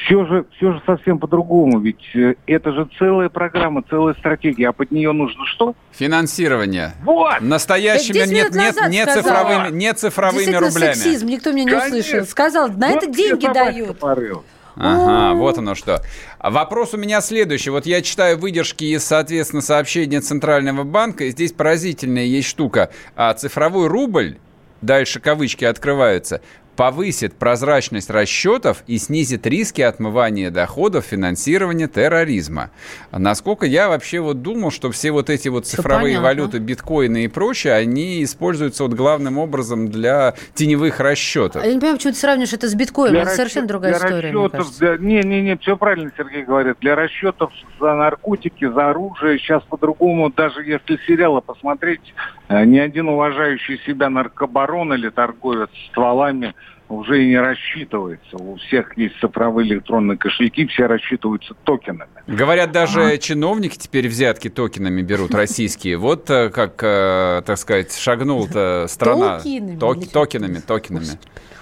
Все 0.05 0.25
же, 0.25 0.45
все 0.55 0.73
же 0.73 0.81
совсем 0.85 1.19
по-другому, 1.19 1.79
ведь 1.79 2.15
э, 2.15 2.35
это 2.47 2.71
же 2.71 2.87
целая 2.97 3.29
программа, 3.29 3.83
целая 3.89 4.13
стратегия, 4.13 4.69
а 4.69 4.71
под 4.71 4.91
нее 4.91 5.11
нужно 5.11 5.45
что? 5.45 5.75
Финансирование. 5.91 6.93
Вот! 7.03 7.41
Настоящими, 7.41 8.17
нет, 8.31 8.53
нет, 8.53 8.75
не 8.89 9.05
цифровыми, 9.05 9.75
не 9.75 9.93
цифровыми 9.93 10.55
рублями. 10.55 10.93
сексизм, 10.93 11.27
никто 11.27 11.51
меня 11.51 11.65
не 11.65 11.71
Конечно. 11.71 11.99
услышал. 11.99 12.25
Сказал, 12.25 12.69
на 12.69 12.89
вот 12.89 13.03
это 13.03 13.07
деньги 13.11 13.47
дают. 13.51 13.99
Порыл. 13.99 14.43
Ага, 14.77 15.35
вот 15.35 15.57
оно 15.57 15.75
что. 15.75 16.01
А 16.45 16.51
вопрос 16.51 16.93
у 16.93 16.97
меня 16.97 17.21
следующий. 17.21 17.71
Вот 17.71 17.87
я 17.87 18.03
читаю 18.03 18.37
выдержки 18.37 18.83
из, 18.83 19.03
соответственно, 19.03 19.63
сообщения 19.63 20.21
Центрального 20.21 20.83
банка, 20.83 21.23
и 21.23 21.31
здесь 21.31 21.51
поразительная 21.51 22.25
есть 22.25 22.47
штука. 22.47 22.91
А 23.15 23.33
цифровой 23.33 23.87
рубль, 23.87 24.37
дальше 24.83 25.19
кавычки 25.19 25.65
открываются, 25.65 26.41
повысит 26.75 27.35
прозрачность 27.35 28.09
расчетов 28.09 28.83
и 28.87 28.97
снизит 28.97 29.45
риски 29.47 29.81
отмывания 29.81 30.51
доходов 30.51 31.05
финансирования 31.05 31.87
терроризма. 31.87 32.71
Насколько 33.11 33.65
я 33.65 33.89
вообще 33.89 34.19
вот 34.19 34.41
думал, 34.41 34.71
что 34.71 34.91
все 34.91 35.11
вот 35.11 35.29
эти 35.29 35.47
вот 35.47 35.65
цифровые 35.65 36.19
валюты, 36.19 36.59
биткоины 36.59 37.25
и 37.25 37.27
прочее, 37.27 37.73
они 37.73 38.23
используются 38.23 38.83
вот 38.83 38.93
главным 38.93 39.37
образом 39.37 39.89
для 39.89 40.35
теневых 40.53 40.99
расчетов. 40.99 41.63
Я 41.63 41.73
не 41.73 41.79
понимаю, 41.79 41.97
почему 41.97 42.13
ты 42.13 42.19
сравниваешь 42.19 42.53
это 42.53 42.67
с 42.67 42.75
биткоином, 42.75 43.13
для 43.13 43.21
это 43.21 43.31
расчет, 43.31 43.37
совершенно 43.37 43.67
другая 43.67 43.91
для 43.93 44.07
история, 44.07 44.31
расчетов, 44.31 44.77
для, 44.77 44.97
Не, 44.97 45.21
не, 45.23 45.41
не, 45.41 45.57
все 45.57 45.77
правильно 45.77 46.11
Сергей 46.17 46.43
говорит. 46.43 46.77
Для 46.81 46.95
расчетов 46.95 47.51
за 47.79 47.93
наркотики, 47.93 48.67
за 48.67 48.89
оружие 48.89 49.39
сейчас 49.39 49.63
по-другому, 49.63 50.29
даже 50.29 50.63
если 50.63 50.99
сериалы 51.07 51.41
посмотреть, 51.41 52.13
ни 52.49 52.77
один 52.77 53.09
уважающий 53.09 53.79
себя 53.79 54.09
наркобарон 54.09 54.93
или 54.93 55.09
торговец 55.09 55.69
стволами 55.89 56.53
уже 56.89 57.23
и 57.23 57.27
не 57.27 57.39
рассчитывается. 57.39 58.37
У 58.37 58.55
всех 58.57 58.97
есть 58.97 59.19
цифровые 59.19 59.67
электронные 59.67 60.17
кошельки, 60.17 60.65
все 60.67 60.85
рассчитываются 60.85 61.53
токенами. 61.63 62.09
Говорят, 62.27 62.71
даже 62.71 63.01
а? 63.01 63.17
чиновники 63.17 63.77
теперь 63.77 64.07
взятки 64.07 64.49
токенами 64.49 65.01
берут, 65.01 65.33
российские. 65.33 65.97
Вот 65.97 66.29
э, 66.29 66.49
как, 66.49 66.81
э, 66.83 67.41
так 67.45 67.57
сказать, 67.57 67.95
шагнул-то 67.95 68.85
страна. 68.87 69.39
Токенами. 69.39 70.05
Токенами, 70.05 70.59
токенами. 70.59 71.19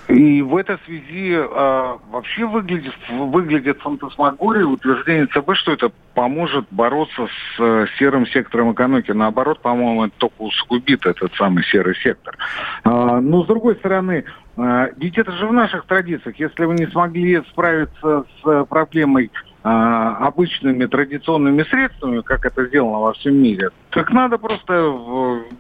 И 0.10 0.42
в 0.42 0.58
этой 0.58 0.78
связи 0.86 1.32
э, 1.34 1.98
вообще 2.12 2.46
выглядит, 2.46 2.94
выглядит 3.10 3.80
фантасмагория 3.80 4.66
утверждение 4.66 5.28
ЦБ, 5.28 5.56
что 5.56 5.72
это 5.72 5.92
поможет 6.14 6.66
бороться 6.72 7.28
с 7.28 7.60
э, 7.60 7.86
серым 7.98 8.28
сектором 8.28 8.74
экономики. 8.74 9.12
Наоборот, 9.12 9.62
по-моему, 9.62 10.06
это 10.06 10.14
только 10.18 10.36
усугубит 10.40 11.06
этот 11.06 11.34
самый 11.36 11.64
серый 11.64 11.96
сектор. 11.96 12.38
Э, 12.84 13.20
но, 13.22 13.44
с 13.44 13.48
другой 13.48 13.76
стороны, 13.76 14.26
э, 14.26 14.43
ведь 14.56 15.18
это 15.18 15.32
же 15.32 15.48
в 15.48 15.54
наших 15.54 15.86
традициях. 15.86 16.38
Если 16.38 16.66
вы 16.66 16.76
не 16.76 16.86
смогли 16.88 17.42
справиться 17.52 18.26
с 18.42 18.66
проблемой 18.66 19.32
а, 19.34 19.53
обычными 19.64 20.86
традиционными 20.86 21.64
средствами, 21.64 22.22
как 22.22 22.46
это 22.46 22.66
сделано 22.66 23.00
во 23.00 23.14
всем 23.14 23.36
мире, 23.36 23.70
так 23.92 24.12
надо 24.12 24.38
просто 24.38 24.74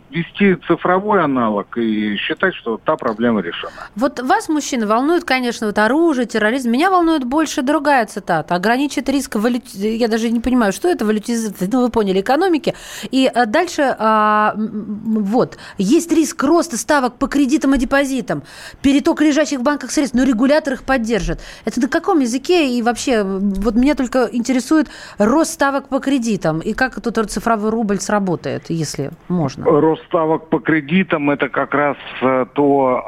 ввести 0.09 0.55
цифровой 0.67 1.23
аналог 1.23 1.77
и 1.77 2.15
считать, 2.17 2.53
что 2.55 2.79
та 2.83 2.95
проблема 2.95 3.41
решена. 3.41 3.71
Вот 3.95 4.19
вас, 4.19 4.49
мужчина, 4.49 4.87
волнует, 4.87 5.23
конечно, 5.23 5.67
вот 5.67 5.77
оружие, 5.77 6.25
терроризм. 6.25 6.71
Меня 6.71 6.89
волнует 6.89 7.23
больше 7.23 7.61
другая 7.61 8.05
цитата. 8.05 8.55
Ограничит 8.55 9.07
риск 9.09 9.35
валюти... 9.35 9.97
Я 9.97 10.07
даже 10.07 10.29
не 10.31 10.39
понимаю, 10.39 10.73
что 10.73 10.89
это 10.89 11.05
валютизация. 11.05 11.69
Ну, 11.73 11.81
вы 11.81 11.89
поняли, 11.89 12.21
экономики. 12.21 12.75
И 13.09 13.31
э, 13.33 13.45
дальше, 13.47 13.95
а, 13.97 14.53
вот, 14.55 15.57
есть 15.79 16.11
риск 16.11 16.43
роста 16.43 16.77
ставок 16.77 17.15
по 17.15 17.27
кредитам 17.27 17.73
и 17.73 17.79
депозитам, 17.79 18.43
переток 18.81 19.21
лежащих 19.21 19.59
в 19.59 19.63
банках 19.63 19.89
средств, 19.89 20.15
но 20.15 20.23
регулятор 20.23 20.73
их 20.73 20.83
поддержит. 20.83 21.39
Это 21.65 21.81
на 21.81 21.87
каком 21.87 22.19
языке 22.19 22.69
и 22.69 22.81
вообще, 22.83 23.23
вот 23.23 23.75
меня 23.93 23.95
только 23.95 24.35
интересует 24.35 24.87
рост 25.17 25.53
ставок 25.53 25.89
по 25.89 25.99
кредитам 25.99 26.59
и 26.59 26.73
как 26.73 26.99
тут 27.01 27.13
цифровой 27.29 27.69
рубль 27.69 27.99
сработает, 27.99 28.69
если 28.69 29.11
можно. 29.29 29.65
Рост 29.65 30.03
ставок 30.05 30.49
по 30.49 30.59
кредитам 30.59 31.29
это 31.29 31.49
как 31.49 31.73
раз 31.73 31.97
э, 32.21 32.45
то, 32.53 33.03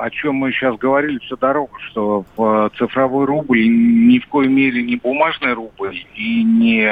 э, 0.00 0.04
о 0.04 0.10
чем 0.10 0.36
мы 0.36 0.52
сейчас 0.52 0.76
говорили 0.76 1.18
всю 1.18 1.36
дорогу, 1.36 1.72
что 1.90 2.24
э, 2.36 2.68
цифровой 2.78 3.24
рубль 3.24 3.66
ни 3.66 4.18
в 4.18 4.28
коей 4.28 4.48
мере 4.48 4.82
не 4.82 4.96
бумажный 4.96 5.54
рубль 5.54 6.04
и 6.14 6.44
не 6.44 6.86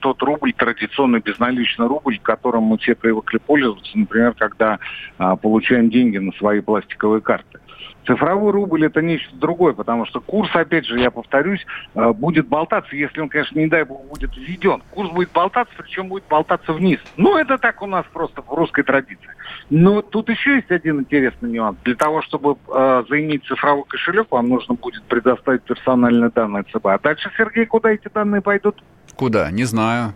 тот 0.00 0.22
рубль, 0.22 0.52
традиционный 0.52 1.20
безналичный 1.20 1.86
рубль, 1.86 2.18
которым 2.22 2.64
мы 2.64 2.78
все 2.78 2.94
привыкли 2.94 3.38
пользоваться, 3.38 3.90
например, 3.94 4.34
когда 4.38 4.78
получаем 5.18 5.90
деньги 5.90 6.18
на 6.18 6.32
свои 6.32 6.60
пластиковые 6.60 7.20
карты. 7.20 7.51
Цифровой 8.06 8.50
рубль 8.50 8.84
это 8.84 9.00
нечто 9.00 9.34
другое, 9.36 9.74
потому 9.74 10.06
что 10.06 10.20
курс, 10.20 10.50
опять 10.54 10.86
же, 10.86 10.98
я 10.98 11.10
повторюсь, 11.10 11.64
э, 11.94 12.12
будет 12.12 12.48
болтаться, 12.48 12.96
если 12.96 13.20
он, 13.20 13.28
конечно, 13.28 13.58
не 13.58 13.68
дай 13.68 13.84
бог, 13.84 14.04
будет 14.06 14.36
введен. 14.36 14.82
Курс 14.90 15.10
будет 15.10 15.30
болтаться, 15.32 15.72
причем 15.76 16.08
будет 16.08 16.24
болтаться 16.28 16.72
вниз. 16.72 16.98
Ну, 17.16 17.36
это 17.36 17.58
так 17.58 17.80
у 17.80 17.86
нас 17.86 18.04
просто 18.12 18.42
в 18.42 18.52
русской 18.52 18.82
традиции. 18.82 19.30
Но 19.70 20.02
тут 20.02 20.28
еще 20.28 20.56
есть 20.56 20.70
один 20.70 21.00
интересный 21.00 21.50
нюанс. 21.50 21.78
Для 21.84 21.94
того, 21.94 22.22
чтобы 22.22 22.56
э, 22.68 23.04
заиметь 23.08 23.44
цифровой 23.44 23.84
кошелек, 23.84 24.26
вам 24.30 24.48
нужно 24.48 24.74
будет 24.74 25.04
предоставить 25.04 25.62
персональные 25.62 26.30
данные 26.30 26.64
ЦБ. 26.64 26.86
А 26.86 26.98
дальше, 26.98 27.30
Сергей, 27.36 27.66
куда 27.66 27.90
эти 27.90 28.08
данные 28.12 28.40
пойдут? 28.40 28.82
Куда? 29.14 29.50
Не 29.50 29.64
знаю. 29.64 30.14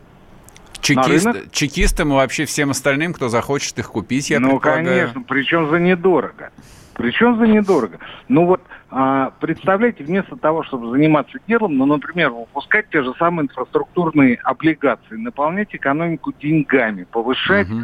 Чекист, 0.81 1.29
чекистам 1.53 2.13
и 2.13 2.15
вообще 2.15 2.45
всем 2.45 2.71
остальным, 2.71 3.13
кто 3.13 3.29
захочет 3.29 3.79
их 3.79 3.91
купить, 3.91 4.31
я 4.31 4.41
Ну, 4.41 4.61
конечно, 4.61 5.23
причем 5.23 5.69
за 5.71 5.79
недорого. 5.79 6.51
Причем 6.97 7.39
за 7.39 7.47
недорого. 7.47 7.99
Ну 8.29 8.47
вот, 8.47 8.63
а, 8.91 9.33
представляете, 9.41 10.05
вместо 10.05 10.37
того, 10.37 10.63
чтобы 10.65 10.91
заниматься 10.91 11.39
делом, 11.47 11.77
ну, 11.77 11.85
например, 11.85 12.31
выпускать 12.31 12.89
те 12.91 13.03
же 13.03 13.13
самые 13.19 13.45
инфраструктурные 13.45 14.37
облигации, 14.43 15.17
наполнять 15.17 15.75
экономику 15.75 16.33
деньгами, 16.41 17.05
повышать 17.05 17.71
угу. 17.71 17.81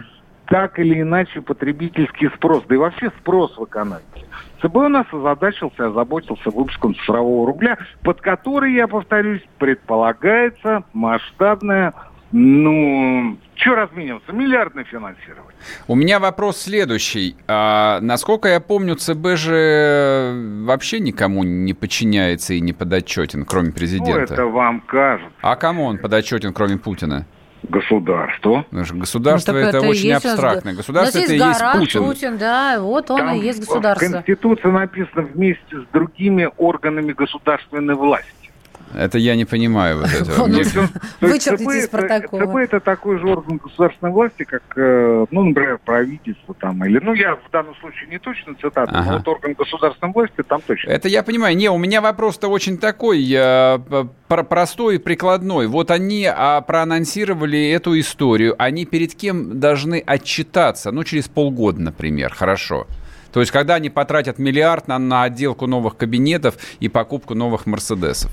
так 0.47 0.79
или 0.79 1.03
иначе 1.03 1.43
потребительский 1.43 2.29
спрос, 2.29 2.65
да 2.69 2.75
и 2.75 2.79
вообще 2.79 3.11
спрос 3.21 3.57
в 3.59 3.65
экономике. 3.65 4.27
ЦБ 4.63 4.77
у 4.77 4.89
нас 4.89 5.07
озадачился, 5.13 5.89
озаботился 5.89 6.51
выпуском 6.51 6.95
цифрового 6.95 7.47
рубля, 7.47 7.79
под 8.03 8.21
который, 8.21 8.73
я 8.73 8.89
повторюсь, 8.89 9.43
предполагается 9.59 10.85
масштабная 10.95 11.93
ну, 12.33 13.37
что 13.55 13.75
размениваться? 13.75 14.33
Миллиардное 14.33 14.85
финансирование. 14.85 15.53
У 15.87 15.95
меня 15.95 16.19
вопрос 16.19 16.57
следующий. 16.63 17.37
А, 17.47 18.01
насколько 18.01 18.49
я 18.49 18.59
помню, 18.61 18.97
ЦБ 18.97 19.37
же 19.37 20.63
вообще 20.65 20.99
никому 21.01 21.45
не 21.45 21.75
подчиняется 21.75 22.55
и 22.55 22.61
не 22.61 22.73
подотчетен, 22.73 23.45
кроме 23.45 23.73
президента. 23.73 24.35
Ну, 24.35 24.35
это 24.35 24.47
вам 24.47 24.81
кажется. 24.81 25.31
А 25.43 25.57
кому 25.57 25.85
он 25.85 25.99
подотчетен, 25.99 26.53
кроме 26.55 26.79
Путина? 26.79 27.27
Государство. 27.69 28.65
Государство 28.73 29.53
ну, 29.53 29.59
это, 29.59 29.79
это 29.79 29.87
очень 29.87 30.13
абстрактное. 30.13 30.75
Государство 30.75 31.19
это 31.19 31.33
и 31.33 31.39
есть 31.39 31.61
Путин. 31.75 32.05
Путин. 32.05 32.39
Да, 32.39 32.81
вот 32.81 33.11
он 33.11 33.19
Там 33.19 33.35
и 33.37 33.41
есть 33.41 33.61
государство. 33.61 34.09
В 34.09 34.13
Конституции 34.13 34.69
написано 34.69 35.23
вместе 35.23 35.81
с 35.81 35.85
другими 35.93 36.51
органами 36.57 37.13
государственной 37.13 37.95
власти. 37.95 38.42
Это 38.95 39.19
я 39.19 39.37
не 39.37 39.45
понимаю 39.45 39.99
вот 39.99 40.13
этого. 40.13 40.47
Вычеркните 41.21 41.79
из 41.79 41.89
протокола. 41.89 42.47
ЦБ 42.47 42.57
это 42.57 42.81
такой 42.81 43.19
же 43.19 43.27
орган 43.27 43.59
государственной 43.59 44.13
власти, 44.13 44.45
как, 44.45 44.63
э, 44.77 45.27
ну, 45.31 45.45
например, 45.45 45.79
правительство 45.85 46.55
там, 46.55 46.85
или, 46.85 46.99
ну, 46.99 47.15
я 47.15 47.37
в 47.37 47.51
данном 47.51 47.75
случае 47.77 48.09
не 48.09 48.19
точно 48.19 48.55
цитату, 48.55 48.93
ага. 48.95 49.11
но 49.11 49.19
вот 49.19 49.29
орган 49.29 49.55
государственной 49.55 50.13
власти 50.13 50.43
там 50.47 50.61
точно. 50.67 50.91
Это 50.91 51.09
я 51.09 51.23
понимаю. 51.23 51.57
Не, 51.57 51.71
у 51.71 51.79
меня 51.79 52.01
вопрос-то 52.01 52.49
очень 52.49 52.79
такой, 52.79 53.27
э, 53.31 53.79
простой 54.29 54.97
и 54.97 54.99
прикладной. 54.99 55.67
Вот 55.67 55.91
они 55.91 56.27
а, 56.27 56.61
проанонсировали 56.63 57.71
эту 57.71 57.99
историю, 57.99 58.55
они 58.59 58.87
перед 58.87 59.15
кем 59.15 59.61
должны 59.61 60.03
отчитаться? 60.05 60.91
Ну, 60.91 61.05
через 61.05 61.29
полгода, 61.29 61.81
например, 61.81 62.33
хорошо. 62.35 62.87
То 63.33 63.41
есть, 63.41 63.53
когда 63.53 63.77
они 63.77 63.91
потратят 63.91 64.39
миллиард 64.39 64.89
на, 64.89 64.99
на 64.99 65.25
отделку 65.25 65.67
новых 65.67 65.97
кабинетов 65.97 66.57
и 66.81 66.89
покупку 66.89 67.35
новых 67.35 67.67
Мерседесов. 67.67 68.31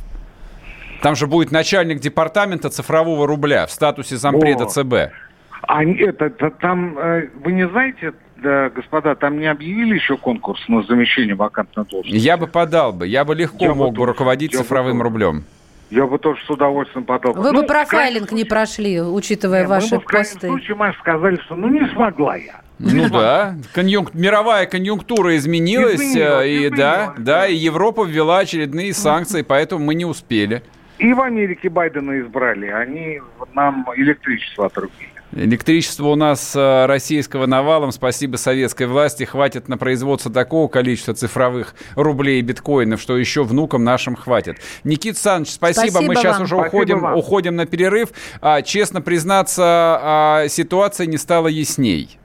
Там 1.02 1.16
же 1.16 1.28
будет 1.28 1.52
начальник 1.52 2.00
департамента 2.00 2.70
цифрового 2.70 3.26
рубля 3.26 3.66
в 3.66 3.72
статусе 3.72 4.18
зампреда 4.18 4.66
О. 4.66 4.68
ЦБ. 4.68 5.14
А 5.62 5.84
это, 5.84 6.26
это 6.26 6.50
там, 6.52 6.98
э, 6.98 7.30
вы 7.44 7.52
не 7.52 7.68
знаете, 7.68 8.14
да, 8.38 8.70
господа, 8.70 9.16
там 9.16 9.40
не 9.40 9.48
объявили 9.48 9.96
еще 9.96 10.18
конкурс 10.18 10.62
на 10.68 10.84
замещение 10.84 11.36
вакантной 11.36 11.86
должности? 11.86 12.18
Я 12.18 12.38
бы 12.38 12.48
подал 12.48 12.94
бы, 12.94 13.08
я 13.08 13.26
бы 13.26 13.36
легко 13.36 13.66
я 13.66 13.74
мог 13.74 13.94
бы 13.94 14.06
руководить 14.06 14.54
цифровым 14.56 15.00
бы 15.00 15.04
рублем. 15.04 15.44
Я 15.90 16.06
бы 16.06 16.20
тоже 16.20 16.40
с 16.46 16.50
удовольствием 16.50 17.04
подал. 17.04 17.34
Вы 17.34 17.52
ну, 17.52 17.62
бы 17.62 17.68
профайлинг 17.68 18.32
не 18.32 18.46
прошли, 18.46 19.02
учитывая 19.02 19.62
нет, 19.62 19.70
ваши 19.70 19.96
мы 19.96 19.98
бы, 19.98 20.04
в 20.04 20.12
посты. 20.12 20.48
В 20.48 20.52
случае, 20.52 20.76
Маш, 20.76 20.98
сказали, 21.00 21.38
что 21.46 21.56
ну 21.56 21.68
не 21.68 21.88
смогла 21.94 22.36
я. 22.36 22.62
Ну 22.78 23.10
да, 23.10 23.56
конъюнк... 23.74 24.14
мировая 24.14 24.66
конъюнктура 24.66 25.36
изменилась, 25.36 25.96
изменилась 25.96 26.48
и 26.48 26.56
изменилась, 26.56 26.78
да, 26.78 27.14
да, 27.18 27.24
да, 27.24 27.48
и 27.48 27.56
Европа 27.56 28.06
ввела 28.06 28.40
очередные 28.40 28.94
санкции, 28.94 29.42
поэтому 29.42 29.84
мы 29.84 29.96
не 29.96 30.06
успели. 30.06 30.64
И 31.00 31.14
в 31.14 31.22
Америке 31.22 31.70
Байдена 31.70 32.20
избрали, 32.20 32.68
они 32.68 33.22
нам 33.54 33.88
электричество 33.96 34.66
отрубили. 34.66 35.10
Электричество 35.32 36.08
у 36.08 36.16
нас 36.16 36.56
э, 36.56 36.86
российского 36.88 37.46
навалом, 37.46 37.92
спасибо 37.92 38.36
советской 38.36 38.88
власти, 38.88 39.24
хватит 39.24 39.70
на 39.70 39.78
производство 39.78 40.32
такого 40.32 40.68
количества 40.68 41.14
цифровых 41.14 41.76
рублей 41.96 42.40
и 42.40 42.42
биткоинов, 42.42 43.00
что 43.00 43.16
еще 43.16 43.44
внукам 43.44 43.84
нашим 43.84 44.16
хватит. 44.16 44.58
Никит 44.84 45.18
Саныч, 45.18 45.52
спасибо. 45.52 45.92
спасибо 45.92 46.08
Мы 46.08 46.16
сейчас 46.16 46.38
вам. 46.38 46.44
уже 46.44 46.56
уходим, 46.56 47.04
уходим 47.14 47.56
на 47.56 47.68
перерыв. 47.68 48.10
А, 48.42 48.64
честно 48.64 49.02
признаться, 49.02 49.64
а, 49.64 50.48
ситуация 50.50 51.06
не 51.06 51.18
стала 51.18 51.48
ясней. 51.48 52.18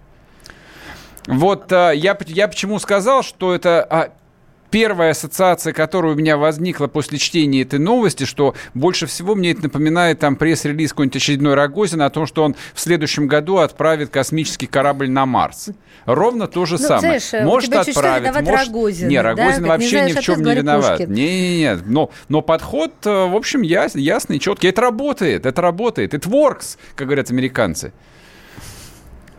Вот 1.26 1.70
а, 1.72 1.90
я, 1.90 2.16
я 2.26 2.48
почему 2.48 2.78
сказал, 2.78 3.22
что 3.22 3.54
это 3.54 3.86
а, 3.88 4.10
первая 4.74 5.12
ассоциация, 5.12 5.72
которая 5.72 6.14
у 6.14 6.16
меня 6.16 6.36
возникла 6.36 6.88
после 6.88 7.18
чтения 7.18 7.62
этой 7.62 7.78
новости, 7.78 8.24
что 8.24 8.56
больше 8.74 9.06
всего 9.06 9.36
мне 9.36 9.52
это 9.52 9.62
напоминает 9.62 10.18
там 10.18 10.34
пресс-релиз 10.34 10.90
какой-нибудь 10.90 11.14
очередной 11.14 11.54
Рогозина 11.54 12.06
о 12.06 12.10
том, 12.10 12.26
что 12.26 12.42
он 12.42 12.56
в 12.74 12.80
следующем 12.80 13.28
году 13.28 13.58
отправит 13.58 14.10
космический 14.10 14.66
корабль 14.66 15.08
на 15.08 15.26
Марс. 15.26 15.68
Ровно 16.06 16.48
то 16.48 16.66
же 16.66 16.74
ну, 16.80 16.88
самое. 16.88 17.20
Знаешь, 17.20 17.46
может 17.46 17.72
отправить, 17.72 18.34
может... 18.34 18.66
Рогозин, 18.66 19.06
не, 19.06 19.20
Рогозин 19.20 19.62
да? 19.62 19.68
вообще 19.68 20.00
не 20.00 20.10
ни 20.10 20.12
в 20.14 20.20
чем 20.22 20.42
не 20.42 20.54
виноват. 20.56 20.98
Не, 20.98 21.06
не, 21.06 21.58
не. 21.58 21.76
Но, 21.86 22.10
но 22.28 22.42
подход, 22.42 22.90
э, 23.04 23.26
в 23.28 23.36
общем, 23.36 23.62
яс, 23.62 23.94
ясный, 23.94 24.40
четкий. 24.40 24.66
Это 24.66 24.80
работает, 24.80 25.46
это 25.46 25.62
работает. 25.62 26.14
It 26.14 26.28
works, 26.28 26.78
как 26.96 27.06
говорят 27.06 27.30
американцы. 27.30 27.92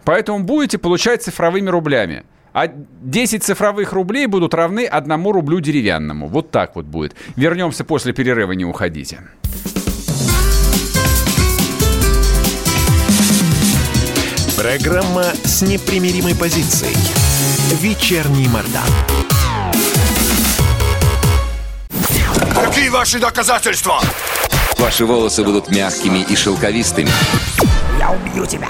Поэтому 0.05 0.45
будете 0.45 0.77
получать 0.77 1.23
цифровыми 1.23 1.67
рублями 1.67 2.23
а 2.55 2.69
10 2.69 3.43
цифровых 3.43 3.91
рублей 3.91 4.27
будут 4.27 4.53
равны 4.53 4.85
1 4.85 5.25
рублю 5.25 5.59
деревянному. 5.59 6.27
Вот 6.27 6.51
так 6.51 6.77
вот 6.77 6.85
будет. 6.85 7.13
Вернемся 7.35 7.83
после 7.83 8.13
перерыва, 8.13 8.53
не 8.53 8.63
уходите. 8.63 9.19
Программа 14.57 15.23
с 15.43 15.63
непримиримой 15.63 16.33
позицией. 16.33 16.95
Вечерний 17.81 18.47
Мордан. 18.47 18.87
Какие 22.53 22.87
ваши 22.87 23.19
доказательства? 23.19 23.99
Ваши 24.79 25.05
волосы 25.05 25.43
будут 25.43 25.69
мягкими 25.71 26.19
и 26.19 26.35
шелковистыми. 26.37 27.09
Я 27.99 28.11
убью 28.11 28.45
тебя. 28.45 28.69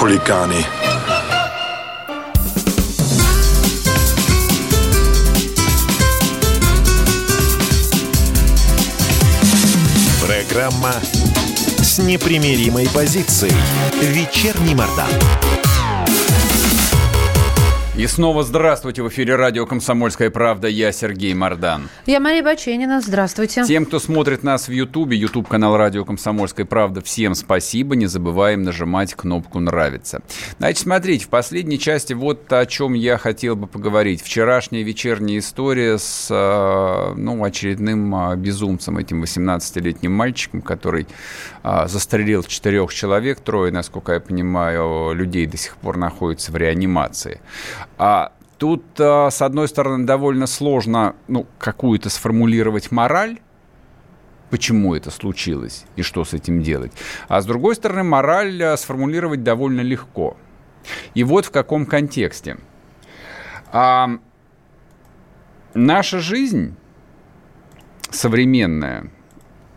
хулиганы. 0.00 0.64
Программа 10.24 10.94
с 11.82 11.98
непримиримой 11.98 12.88
позицией. 12.88 13.52
Вечерний 14.00 14.74
Мордан. 14.74 15.10
И 18.00 18.06
снова 18.06 18.42
здравствуйте. 18.44 19.02
В 19.02 19.08
эфире 19.10 19.36
радио 19.36 19.66
«Комсомольская 19.66 20.30
правда». 20.30 20.68
Я 20.68 20.90
Сергей 20.90 21.34
Мордан. 21.34 21.90
Я 22.06 22.18
Мария 22.18 22.42
Баченина. 22.42 23.02
Здравствуйте. 23.02 23.62
Тем, 23.66 23.84
кто 23.84 23.98
смотрит 23.98 24.42
нас 24.42 24.68
в 24.68 24.72
Ютубе, 24.72 25.18
Ютуб-канал 25.18 25.76
радио 25.76 26.06
«Комсомольская 26.06 26.64
правда», 26.64 27.02
всем 27.02 27.34
спасибо. 27.34 27.96
Не 27.96 28.06
забываем 28.06 28.62
нажимать 28.62 29.12
кнопку 29.12 29.60
«Нравится». 29.60 30.22
Значит, 30.56 30.78
смотрите, 30.78 31.26
в 31.26 31.28
последней 31.28 31.78
части 31.78 32.14
вот 32.14 32.50
о 32.50 32.64
чем 32.64 32.94
я 32.94 33.18
хотел 33.18 33.54
бы 33.54 33.66
поговорить. 33.66 34.22
Вчерашняя 34.22 34.82
вечерняя 34.82 35.38
история 35.38 35.98
с 35.98 36.28
э, 36.30 37.14
ну, 37.18 37.44
очередным 37.44 38.14
э, 38.14 38.36
безумцем, 38.36 38.96
этим 38.96 39.22
18-летним 39.22 40.10
мальчиком, 40.10 40.62
который 40.62 41.06
э, 41.62 41.86
застрелил 41.86 42.44
четырех 42.44 42.94
человек. 42.94 43.40
Трое, 43.40 43.70
насколько 43.70 44.14
я 44.14 44.20
понимаю, 44.20 45.12
людей 45.12 45.46
до 45.46 45.58
сих 45.58 45.76
пор 45.76 45.98
находятся 45.98 46.50
в 46.50 46.56
реанимации. 46.56 47.42
А 48.02 48.32
тут, 48.56 48.82
а, 48.98 49.28
с 49.30 49.42
одной 49.42 49.68
стороны, 49.68 50.06
довольно 50.06 50.46
сложно 50.46 51.16
ну, 51.28 51.46
какую-то 51.58 52.08
сформулировать 52.08 52.90
мораль, 52.90 53.40
почему 54.48 54.94
это 54.94 55.10
случилось 55.10 55.84
и 55.96 56.02
что 56.02 56.24
с 56.24 56.32
этим 56.32 56.62
делать. 56.62 56.92
А 57.28 57.42
с 57.42 57.44
другой 57.44 57.74
стороны, 57.74 58.02
мораль 58.02 58.62
а, 58.62 58.74
сформулировать 58.78 59.42
довольно 59.42 59.82
легко. 59.82 60.38
И 61.12 61.24
вот 61.24 61.44
в 61.44 61.50
каком 61.50 61.84
контексте. 61.84 62.56
А, 63.70 64.08
наша 65.74 66.20
жизнь 66.20 66.74
современная– 68.10 69.10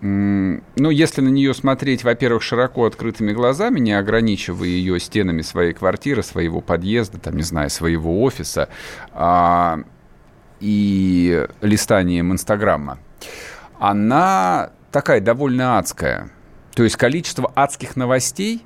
ну, 0.06 0.90
если 0.90 1.22
на 1.22 1.30
нее 1.30 1.54
смотреть, 1.54 2.04
во-первых, 2.04 2.44
широко 2.44 2.86
открытыми 2.86 3.32
глазами, 3.32 3.80
не 3.80 3.94
ограничивая 3.94 4.68
ее 4.68 5.00
стенами 5.00 5.42
своей 5.42 5.72
квартиры, 5.72 6.24
своего 6.24 6.60
подъезда, 6.60 7.20
там, 7.20 7.38
не 7.38 7.44
знаю, 7.44 7.70
своего 7.70 8.22
офиса 8.22 8.68
а, 9.14 9.80
и 10.60 11.48
листанием 11.62 12.34
Инстаграма, 12.34 13.00
она 13.80 14.72
такая 14.92 15.22
довольно 15.22 15.78
адская. 15.78 16.30
То 16.76 16.84
есть 16.84 16.98
количество 16.98 17.50
адских 17.56 17.96
новостей, 17.96 18.62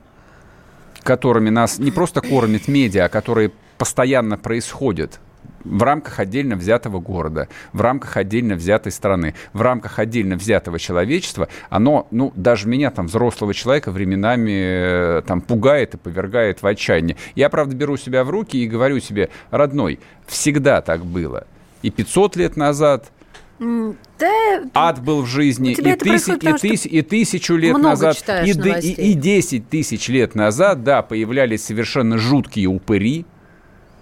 которыми 1.03 1.51
нас 1.51 1.77
не 1.77 1.91
просто 1.91 2.21
кормит 2.21 2.67
медиа, 2.67 3.05
а 3.05 3.09
которые 3.09 3.51
постоянно 3.77 4.39
происходят 4.39 5.19
в 5.63 5.83
рамках 5.83 6.19
отдельно 6.19 6.55
взятого 6.55 6.99
города, 6.99 7.47
в 7.73 7.81
рамках 7.81 8.17
отдельно 8.17 8.55
взятой 8.55 8.91
страны, 8.91 9.35
в 9.53 9.61
рамках 9.61 9.99
отдельно 9.99 10.35
взятого 10.35 10.79
человечества, 10.79 11.47
оно, 11.69 12.07
ну, 12.11 12.31
даже 12.35 12.67
меня, 12.67 12.91
там, 12.91 13.07
взрослого 13.07 13.53
человека, 13.53 13.91
временами 13.91 15.19
э, 15.19 15.21
там 15.25 15.41
пугает 15.41 15.95
и 15.95 15.97
повергает 15.97 16.61
в 16.61 16.67
отчаяние. 16.67 17.17
Я, 17.35 17.49
правда, 17.49 17.75
беру 17.75 17.97
себя 17.97 18.23
в 18.23 18.29
руки 18.29 18.57
и 18.57 18.67
говорю 18.67 18.99
себе, 18.99 19.29
родной, 19.51 19.99
всегда 20.25 20.81
так 20.81 21.05
было. 21.05 21.47
И 21.81 21.91
500 21.91 22.35
лет 22.35 22.57
назад, 22.57 23.11
да, 23.59 24.63
ад 24.73 25.03
был 25.03 25.23
в 25.23 25.25
жизни 25.25 25.71
и, 25.71 25.75
тысяч, 25.75 26.43
и, 26.43 26.53
тысяч, 26.53 26.85
и 26.85 27.01
тысячу 27.01 27.55
лет 27.55 27.77
назад, 27.77 28.17
и, 28.45 28.51
и, 28.51 29.11
и 29.11 29.13
10 29.13 29.69
тысяч 29.69 30.07
лет 30.09 30.35
назад, 30.35 30.83
да, 30.83 31.01
появлялись 31.01 31.63
совершенно 31.63 32.17
жуткие 32.17 32.67
упыри, 32.67 33.25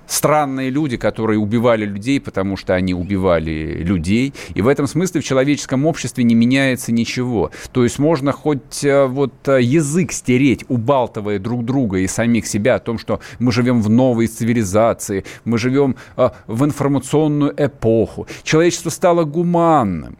странные 0.07 0.69
люди, 0.69 0.97
которые 0.97 1.39
убивали 1.39 1.85
людей, 1.85 2.19
потому 2.19 2.57
что 2.57 2.73
они 2.73 2.93
убивали 2.93 3.83
людей. 3.83 4.33
И 4.53 4.61
в 4.61 4.67
этом 4.67 4.87
смысле 4.87 5.21
в 5.21 5.23
человеческом 5.23 5.85
обществе 5.85 6.23
не 6.23 6.35
меняется 6.35 6.91
ничего. 6.91 7.51
То 7.71 7.83
есть 7.83 7.99
можно 7.99 8.31
хоть 8.31 8.83
э, 8.83 9.05
вот 9.05 9.33
э, 9.47 9.61
язык 9.61 10.11
стереть, 10.11 10.65
убалтывая 10.67 11.39
друг 11.39 11.65
друга 11.65 11.99
и 11.99 12.07
самих 12.07 12.47
себя 12.47 12.75
о 12.75 12.79
том, 12.79 12.97
что 12.97 13.19
мы 13.39 13.51
живем 13.51 13.81
в 13.81 13.89
новой 13.89 14.27
цивилизации, 14.27 15.25
мы 15.43 15.57
живем 15.57 15.95
э, 16.17 16.29
в 16.47 16.63
информационную 16.65 17.53
эпоху. 17.57 18.27
Человечество 18.43 18.89
стало 18.89 19.23
гуманным. 19.23 20.17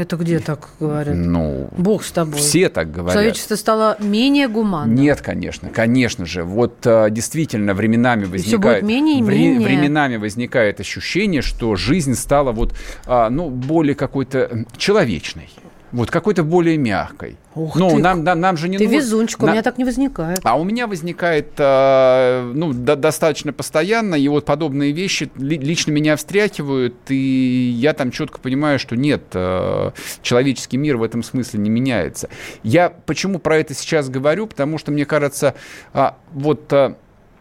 Это 0.00 0.16
где 0.16 0.38
так 0.38 0.70
говорят? 0.80 1.14
Ну, 1.14 1.68
Бог 1.76 2.04
с 2.04 2.10
тобой. 2.10 2.38
Все 2.38 2.70
так 2.70 2.90
говорят. 2.90 3.12
Человечество 3.12 3.54
стало 3.54 3.98
менее 4.00 4.48
гуманным. 4.48 4.94
Нет, 4.94 5.20
конечно, 5.20 5.68
конечно 5.68 6.24
же. 6.24 6.42
Вот 6.42 6.86
а, 6.86 7.10
действительно 7.10 7.74
временами 7.74 8.24
возникает... 8.24 8.82
менее 8.82 9.18
и 9.18 9.22
вре- 9.22 9.36
менее. 9.36 9.68
Временами 9.68 10.16
возникает 10.16 10.80
ощущение, 10.80 11.42
что 11.42 11.76
жизнь 11.76 12.14
стала 12.14 12.50
вот, 12.52 12.74
а, 13.04 13.28
ну, 13.28 13.50
более 13.50 13.94
какой-то 13.94 14.64
человечной. 14.78 15.50
Вот 15.92 16.10
какой-то 16.10 16.44
более 16.44 16.76
мягкой. 16.76 17.36
Ух 17.56 17.74
ну, 17.74 17.90
ты, 17.90 17.96
нам, 17.98 18.22
нам, 18.22 18.38
нам 18.38 18.56
же 18.56 18.68
не 18.68 18.78
Ты 18.78 18.84
нужно- 18.84 18.96
везунчик, 18.98 19.42
у 19.42 19.46
на- 19.46 19.52
меня 19.52 19.62
так 19.62 19.76
не 19.76 19.84
возникает. 19.84 20.38
А 20.44 20.56
у 20.56 20.62
меня 20.62 20.86
возникает, 20.86 21.48
а, 21.58 22.48
ну, 22.54 22.72
до- 22.72 22.94
достаточно 22.94 23.52
постоянно, 23.52 24.14
и 24.14 24.28
вот 24.28 24.44
подобные 24.44 24.92
вещи 24.92 25.30
ли- 25.36 25.58
лично 25.58 25.90
меня 25.90 26.14
встряхивают, 26.16 26.94
и 27.08 27.74
я 27.76 27.92
там 27.92 28.12
четко 28.12 28.38
понимаю, 28.38 28.78
что 28.78 28.94
нет, 28.96 29.22
а, 29.34 29.92
человеческий 30.22 30.76
мир 30.76 30.96
в 30.96 31.02
этом 31.02 31.22
смысле 31.24 31.58
не 31.60 31.70
меняется. 31.70 32.28
Я 32.62 32.90
почему 32.90 33.40
про 33.40 33.58
это 33.58 33.74
сейчас 33.74 34.08
говорю? 34.08 34.46
Потому 34.46 34.78
что, 34.78 34.92
мне 34.92 35.04
кажется, 35.04 35.54
а, 35.92 36.16
вот... 36.32 36.72
а, 36.72 36.94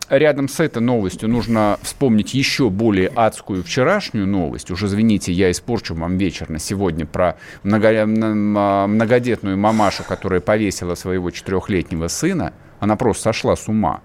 Рядом 0.10 0.48
с 0.48 0.60
этой 0.60 0.82
новостью 0.82 1.30
нужно 1.30 1.78
вспомнить 1.84 2.34
еще 2.34 2.72
более 2.72 3.10
адскую 3.10 3.64
вчерашнюю 3.64 4.26
новость. 4.26 4.72
Уж 4.72 4.84
извините, 4.84 5.32
я 5.32 5.52
испорчу 5.52 5.94
вам 5.94 6.18
вечер 6.18 6.50
на 6.50 6.58
сегодня 6.58 7.06
про 7.06 7.38
много- 7.62 8.06
а, 8.08 8.88
многодетную 8.88 9.56
мамашу, 9.56 10.04
которая 10.04 10.40
повесила 10.40 10.96
своего 10.96 11.30
четырехлетнего 11.30 12.08
сына. 12.08 12.54
Она 12.80 12.96
просто 12.96 13.24
сошла 13.24 13.56
с 13.56 13.68
ума. 13.68 14.02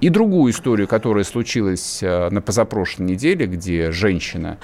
И 0.00 0.08
другую 0.08 0.52
историю, 0.52 0.88
которая 0.88 1.22
случилась 1.22 2.02
э, 2.02 2.30
на 2.30 2.40
позапрошлой 2.40 3.06
неделе, 3.06 3.46
где 3.46 3.92
женщина, 3.92 4.58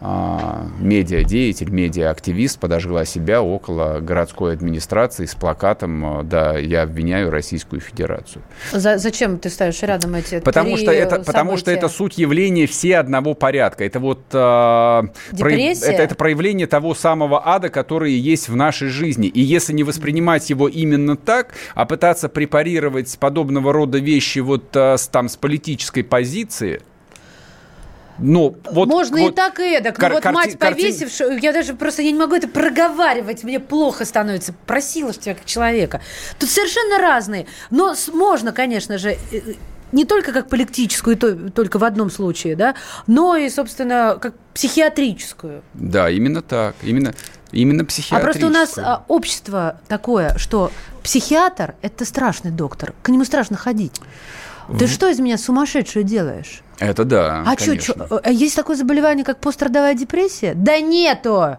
медиадеятель, 0.00 1.70
медиаактивист 1.70 2.58
подожгла 2.60 3.04
себя 3.04 3.42
около 3.42 3.98
городской 4.00 4.52
администрации 4.52 5.26
с 5.26 5.34
плакатом 5.34 6.20
э, 6.20 6.22
«Да, 6.24 6.56
я 6.56 6.82
обвиняю 6.82 7.30
Российскую 7.30 7.80
Федерацию». 7.80 8.42
За- 8.72 8.98
зачем 8.98 9.38
ты 9.38 9.50
ставишь 9.50 9.82
рядом 9.82 10.14
эти 10.14 10.40
Потому 10.40 10.76
три 10.76 10.84
что, 10.84 10.92
это, 10.92 11.20
потому 11.20 11.56
что 11.56 11.66
события? 11.66 11.78
это 11.78 11.88
суть 11.88 12.18
явления 12.18 12.66
все 12.66 12.98
одного 12.98 13.34
порядка. 13.34 13.84
Это 13.84 13.98
вот 13.98 14.20
э, 14.32 15.02
Депрессия? 15.32 15.86
это, 15.86 16.02
это 16.02 16.14
проявление 16.14 16.66
того 16.66 16.94
самого 16.94 17.46
ада, 17.48 17.68
который 17.68 18.12
есть 18.12 18.48
в 18.48 18.54
нашей 18.56 18.88
жизни. 18.88 19.26
И 19.28 19.40
если 19.40 19.72
не 19.72 19.82
воспринимать 19.82 20.48
его 20.50 20.68
именно 20.68 21.16
так, 21.16 21.54
а 21.74 21.86
пытаться 21.86 22.28
препарировать 22.28 23.18
подобного 23.18 23.72
рода 23.72 23.98
вещи 23.98 24.38
вот 24.38 24.74
э, 24.76 24.96
там, 25.10 25.28
с 25.28 25.36
политической 25.36 26.02
позиции, 26.02 26.82
ну, 28.18 28.56
вот, 28.70 28.88
Можно 28.88 29.16
и 29.18 29.20
вот 29.22 29.34
так, 29.34 29.58
и 29.60 29.74
эдак. 29.76 29.96
кар- 29.96 30.10
ну, 30.10 30.14
вот 30.16 30.22
карти- 30.22 30.34
мать 30.34 30.58
повесившая, 30.58 31.38
я 31.38 31.52
даже 31.52 31.74
просто 31.74 32.02
я 32.02 32.10
не 32.12 32.18
могу 32.18 32.34
это 32.34 32.48
проговаривать, 32.48 33.44
мне 33.44 33.60
плохо 33.60 34.04
становится. 34.04 34.52
Просила 34.66 35.12
тебя 35.12 35.34
как 35.34 35.44
человека. 35.44 36.00
Тут 36.38 36.50
совершенно 36.50 36.98
разные. 36.98 37.46
Но 37.70 37.94
можно, 38.12 38.52
конечно 38.52 38.98
же, 38.98 39.16
э, 39.32 39.40
не 39.92 40.04
только 40.04 40.32
как 40.32 40.48
политическую, 40.48 41.16
и 41.16 41.18
то- 41.18 41.50
только 41.50 41.78
в 41.78 41.84
одном 41.84 42.10
случае, 42.10 42.56
да, 42.56 42.74
но 43.06 43.36
и, 43.36 43.48
собственно, 43.48 44.18
как 44.20 44.34
психиатрическую. 44.54 45.62
Да, 45.74 46.10
именно 46.10 46.42
так. 46.42 46.74
Именно, 46.82 47.14
именно 47.52 47.82
А 47.82 47.86
психиатрическую. 47.86 48.22
просто 48.22 48.46
у 48.46 48.50
нас 48.50 48.78
а, 48.78 49.04
общество 49.08 49.80
такое, 49.88 50.36
что 50.38 50.70
психиатр– 51.02 51.74
это 51.82 52.04
страшный 52.04 52.50
доктор, 52.50 52.92
к 53.02 53.08
нему 53.08 53.24
страшно 53.24 53.56
ходить. 53.56 54.00
Ты 54.78 54.86
В- 54.86 54.90
что 54.90 55.08
из 55.08 55.18
меня 55.18 55.38
сумасшедшую 55.38 56.04
делаешь? 56.04 56.62
Это 56.78 57.04
да, 57.04 57.42
А 57.46 57.56
что, 57.56 57.70
конечно. 57.70 58.20
есть 58.28 58.54
такое 58.56 58.76
заболевание, 58.76 59.24
как 59.24 59.38
пострадовая 59.38 59.94
депрессия? 59.94 60.52
Да 60.54 60.78
нету! 60.80 61.56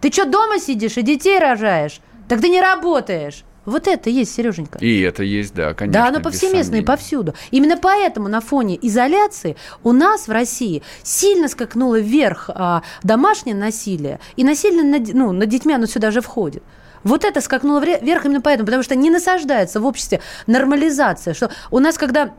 Ты 0.00 0.10
что, 0.12 0.24
дома 0.26 0.58
сидишь 0.58 0.96
и 0.96 1.02
детей 1.02 1.38
рожаешь? 1.38 2.00
Так 2.28 2.40
ты 2.40 2.48
не 2.48 2.60
работаешь. 2.60 3.44
Вот 3.66 3.86
это 3.86 4.08
есть, 4.08 4.34
Сереженька. 4.34 4.78
И 4.78 5.00
это 5.00 5.22
есть, 5.22 5.54
да, 5.54 5.74
конечно. 5.74 6.00
да, 6.02 6.08
оно 6.08 6.20
повсеместно 6.20 6.76
и 6.76 6.82
повсюду. 6.82 7.34
Именно 7.50 7.76
поэтому 7.76 8.28
на 8.28 8.40
фоне 8.40 8.78
изоляции 8.80 9.56
у 9.84 9.92
нас 9.92 10.28
в 10.28 10.32
России 10.32 10.82
сильно 11.02 11.46
скакнуло 11.48 12.00
вверх 12.00 12.48
а, 12.48 12.82
домашнее 13.02 13.54
насилие. 13.54 14.18
И 14.36 14.44
насилие 14.44 14.82
над, 14.82 15.12
ну, 15.12 15.32
над 15.32 15.48
детьми, 15.48 15.74
оно 15.74 15.86
сюда 15.86 16.10
же 16.10 16.20
входит. 16.22 16.62
Вот 17.04 17.24
это 17.24 17.40
скакнуло 17.40 17.80
вверх 17.80 18.24
именно 18.24 18.40
поэтому, 18.40 18.66
потому 18.66 18.82
что 18.82 18.94
не 18.94 19.10
насаждается 19.10 19.80
в 19.80 19.86
обществе 19.86 20.20
нормализация. 20.46 21.34
Что 21.34 21.50
у 21.70 21.78
нас, 21.80 21.98
когда 21.98 22.32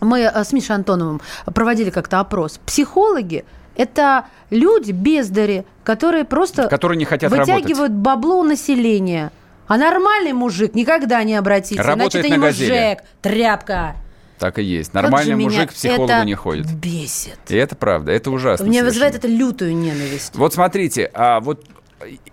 мы 0.00 0.20
э, 0.20 0.44
с 0.44 0.52
Мишей 0.52 0.76
Антоновым 0.76 1.20
проводили 1.46 1.90
как-то 1.90 2.20
опрос, 2.20 2.60
психологи 2.64 3.44
это 3.76 4.26
люди 4.50 4.92
бездари, 4.92 5.64
которые 5.84 6.24
просто 6.24 6.68
Которые 6.68 6.98
не 6.98 7.04
хотят 7.04 7.30
вытягивают 7.30 7.92
бабло 7.92 8.40
у 8.40 8.42
населения. 8.42 9.32
А 9.68 9.78
нормальный 9.78 10.32
мужик 10.32 10.74
никогда 10.74 11.22
не 11.22 11.34
обратится. 11.34 11.82
Работает 11.82 12.26
Значит, 12.26 12.26
это 12.26 12.34
не 12.34 12.38
мужик, 12.38 12.98
тряпка. 13.22 13.96
Так 14.38 14.58
и 14.58 14.64
есть. 14.64 14.94
Нормальный 14.94 15.36
мужик 15.36 15.70
к 15.70 15.74
психологу 15.74 16.10
это 16.10 16.24
не 16.24 16.34
ходит. 16.34 16.72
бесит. 16.74 17.38
И 17.48 17.56
это 17.56 17.76
правда, 17.76 18.10
это 18.10 18.30
ужасно. 18.30 18.66
Мне 18.66 18.80
совершенно. 18.80 18.88
вызывает 18.90 19.14
это 19.14 19.28
лютую 19.28 19.76
ненависть. 19.76 20.34
Вот 20.34 20.54
смотрите, 20.54 21.10
а 21.14 21.40
вот 21.40 21.64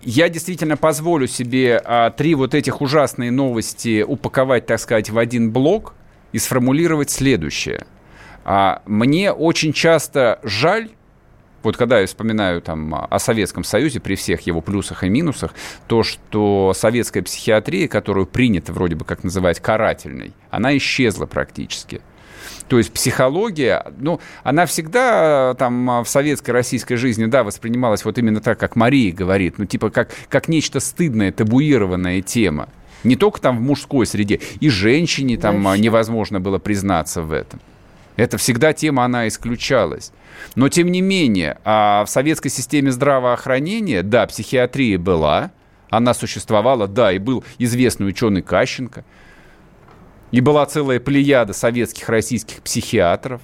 я 0.02 0.28
действительно 0.28 0.76
позволю 0.76 1.28
себе 1.28 1.80
а, 1.84 2.10
три 2.10 2.34
вот 2.34 2.54
этих 2.54 2.80
ужасные 2.80 3.30
новости 3.30 4.02
упаковать, 4.02 4.66
так 4.66 4.80
сказать, 4.80 5.10
в 5.10 5.18
один 5.18 5.52
блок 5.52 5.94
и 6.32 6.38
сформулировать 6.38 7.10
следующее. 7.10 7.86
А, 8.44 8.82
мне 8.86 9.32
очень 9.32 9.72
часто 9.72 10.40
жаль, 10.42 10.90
вот 11.62 11.76
когда 11.76 12.00
я 12.00 12.06
вспоминаю 12.06 12.62
там 12.62 12.94
о 12.94 13.18
Советском 13.18 13.64
Союзе 13.64 14.00
при 14.00 14.14
всех 14.14 14.42
его 14.42 14.60
плюсах 14.60 15.04
и 15.04 15.08
минусах, 15.08 15.54
то, 15.86 16.02
что 16.02 16.72
советская 16.74 17.22
психиатрия, 17.22 17.88
которую 17.88 18.26
принято 18.26 18.72
вроде 18.72 18.94
бы 18.94 19.04
как 19.04 19.24
называть 19.24 19.60
карательной, 19.60 20.32
она 20.50 20.76
исчезла 20.76 21.26
практически. 21.26 22.00
То 22.68 22.78
есть 22.78 22.92
психология, 22.92 23.84
ну, 23.98 24.20
она 24.42 24.66
всегда 24.66 25.54
там 25.58 26.02
в 26.04 26.08
советской 26.08 26.50
российской 26.50 26.96
жизни, 26.96 27.26
да, 27.26 27.42
воспринималась 27.42 28.04
вот 28.04 28.18
именно 28.18 28.40
так, 28.40 28.58
как 28.58 28.76
Мария 28.76 29.12
говорит, 29.12 29.58
ну, 29.58 29.64
типа 29.64 29.90
как, 29.90 30.10
как 30.28 30.48
нечто 30.48 30.78
стыдное, 30.80 31.32
табуированная 31.32 32.20
тема. 32.20 32.68
Не 33.04 33.16
только 33.16 33.40
там 33.40 33.58
в 33.58 33.60
мужской 33.60 34.06
среде, 34.06 34.40
и 34.60 34.68
женщине 34.68 35.36
там 35.36 35.62
Вообще. 35.62 35.80
э, 35.80 35.84
невозможно 35.84 36.40
было 36.40 36.58
признаться 36.58 37.22
в 37.22 37.32
этом. 37.32 37.60
Это 38.16 38.36
всегда 38.36 38.72
тема, 38.72 39.04
она 39.04 39.28
исключалась. 39.28 40.12
Но, 40.56 40.68
тем 40.68 40.90
не 40.90 41.00
менее, 41.00 41.58
а 41.64 42.04
в 42.04 42.10
советской 42.10 42.48
системе 42.48 42.90
здравоохранения, 42.90 44.02
да, 44.02 44.26
психиатрия 44.26 44.98
была, 44.98 45.52
она 45.90 46.14
существовала, 46.14 46.88
да, 46.88 47.12
и 47.12 47.18
был 47.18 47.44
известный 47.58 48.08
ученый 48.08 48.42
Кащенко, 48.42 49.04
и 50.32 50.40
была 50.40 50.66
целая 50.66 51.00
плеяда 51.00 51.52
советских, 51.52 52.08
российских 52.08 52.60
психиатров, 52.62 53.40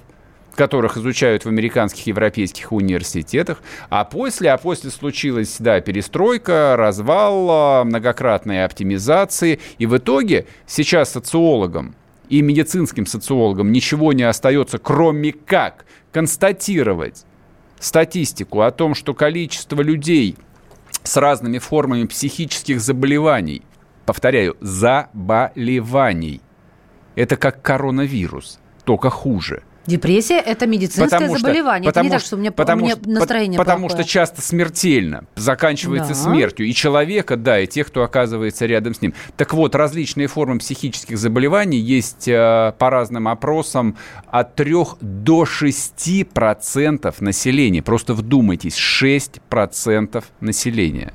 которых 0.55 0.97
изучают 0.97 1.45
в 1.45 1.49
американских, 1.49 2.07
европейских 2.07 2.71
университетах. 2.71 3.61
А 3.89 4.05
после, 4.05 4.51
а 4.51 4.57
после 4.57 4.89
случилась, 4.89 5.57
да, 5.59 5.79
перестройка, 5.81 6.75
развал, 6.77 7.47
а, 7.49 7.83
многократные 7.83 8.65
оптимизации. 8.65 9.59
И 9.77 9.85
в 9.85 9.97
итоге 9.97 10.47
сейчас 10.65 11.11
социологам 11.11 11.95
и 12.29 12.41
медицинским 12.41 13.05
социологам 13.05 13.71
ничего 13.71 14.13
не 14.13 14.23
остается, 14.23 14.79
кроме 14.79 15.33
как 15.33 15.85
констатировать 16.11 17.25
статистику 17.79 18.61
о 18.61 18.71
том, 18.71 18.95
что 18.95 19.13
количество 19.13 19.81
людей 19.81 20.37
с 21.03 21.17
разными 21.17 21.59
формами 21.59 22.05
психических 22.05 22.81
заболеваний, 22.81 23.61
повторяю, 24.05 24.57
заболеваний, 24.61 26.41
это 27.15 27.37
как 27.37 27.61
коронавирус, 27.61 28.59
только 28.85 29.09
хуже. 29.09 29.63
Депрессия– 29.87 30.39
это 30.45 30.65
медицинское 30.67 31.05
Потому 31.05 31.37
что- 31.37 31.47
заболевание. 31.47 31.89
потому 31.91 32.01
это 32.01 32.03
не 32.05 32.09
так, 32.11 32.19
что- 32.19 32.27
что 32.27 32.35
у 32.37 32.39
меня, 32.39 32.51
потому 32.51 32.81
у 32.81 32.85
меня 32.85 32.95
что- 32.95 33.09
настроение 33.09 33.57
Потому 33.57 33.87
плохое. 33.87 34.03
что 34.03 34.11
часто 34.11 34.41
смертельно 34.41 35.25
заканчивается 35.35 36.13
Да. 36.13 36.15
смертью 36.15 36.65
и 36.67 36.73
человека, 36.73 37.35
да, 37.37 37.59
и 37.59 37.67
тех, 37.67 37.87
кто 37.87 38.03
оказывается 38.03 38.65
рядом 38.65 38.93
с 38.95 39.01
ним. 39.01 39.13
Так 39.37 39.53
вот, 39.53 39.75
различные 39.75 40.27
формы 40.27 40.59
психических 40.59 41.17
заболеваний 41.17 41.77
есть 41.77 42.27
э, 42.27 42.73
по 42.77 42.89
разным 42.89 43.27
опросам 43.27 43.95
от 44.27 44.55
3 44.55 44.97
до 45.01 45.45
6 45.45 46.23
процентов 46.23 47.21
населения. 47.21 47.81
Просто 47.83 48.13
вдумайтесь, 48.13 48.75
6 48.75 49.39
процентов 49.49 50.25
населения. 50.39 51.13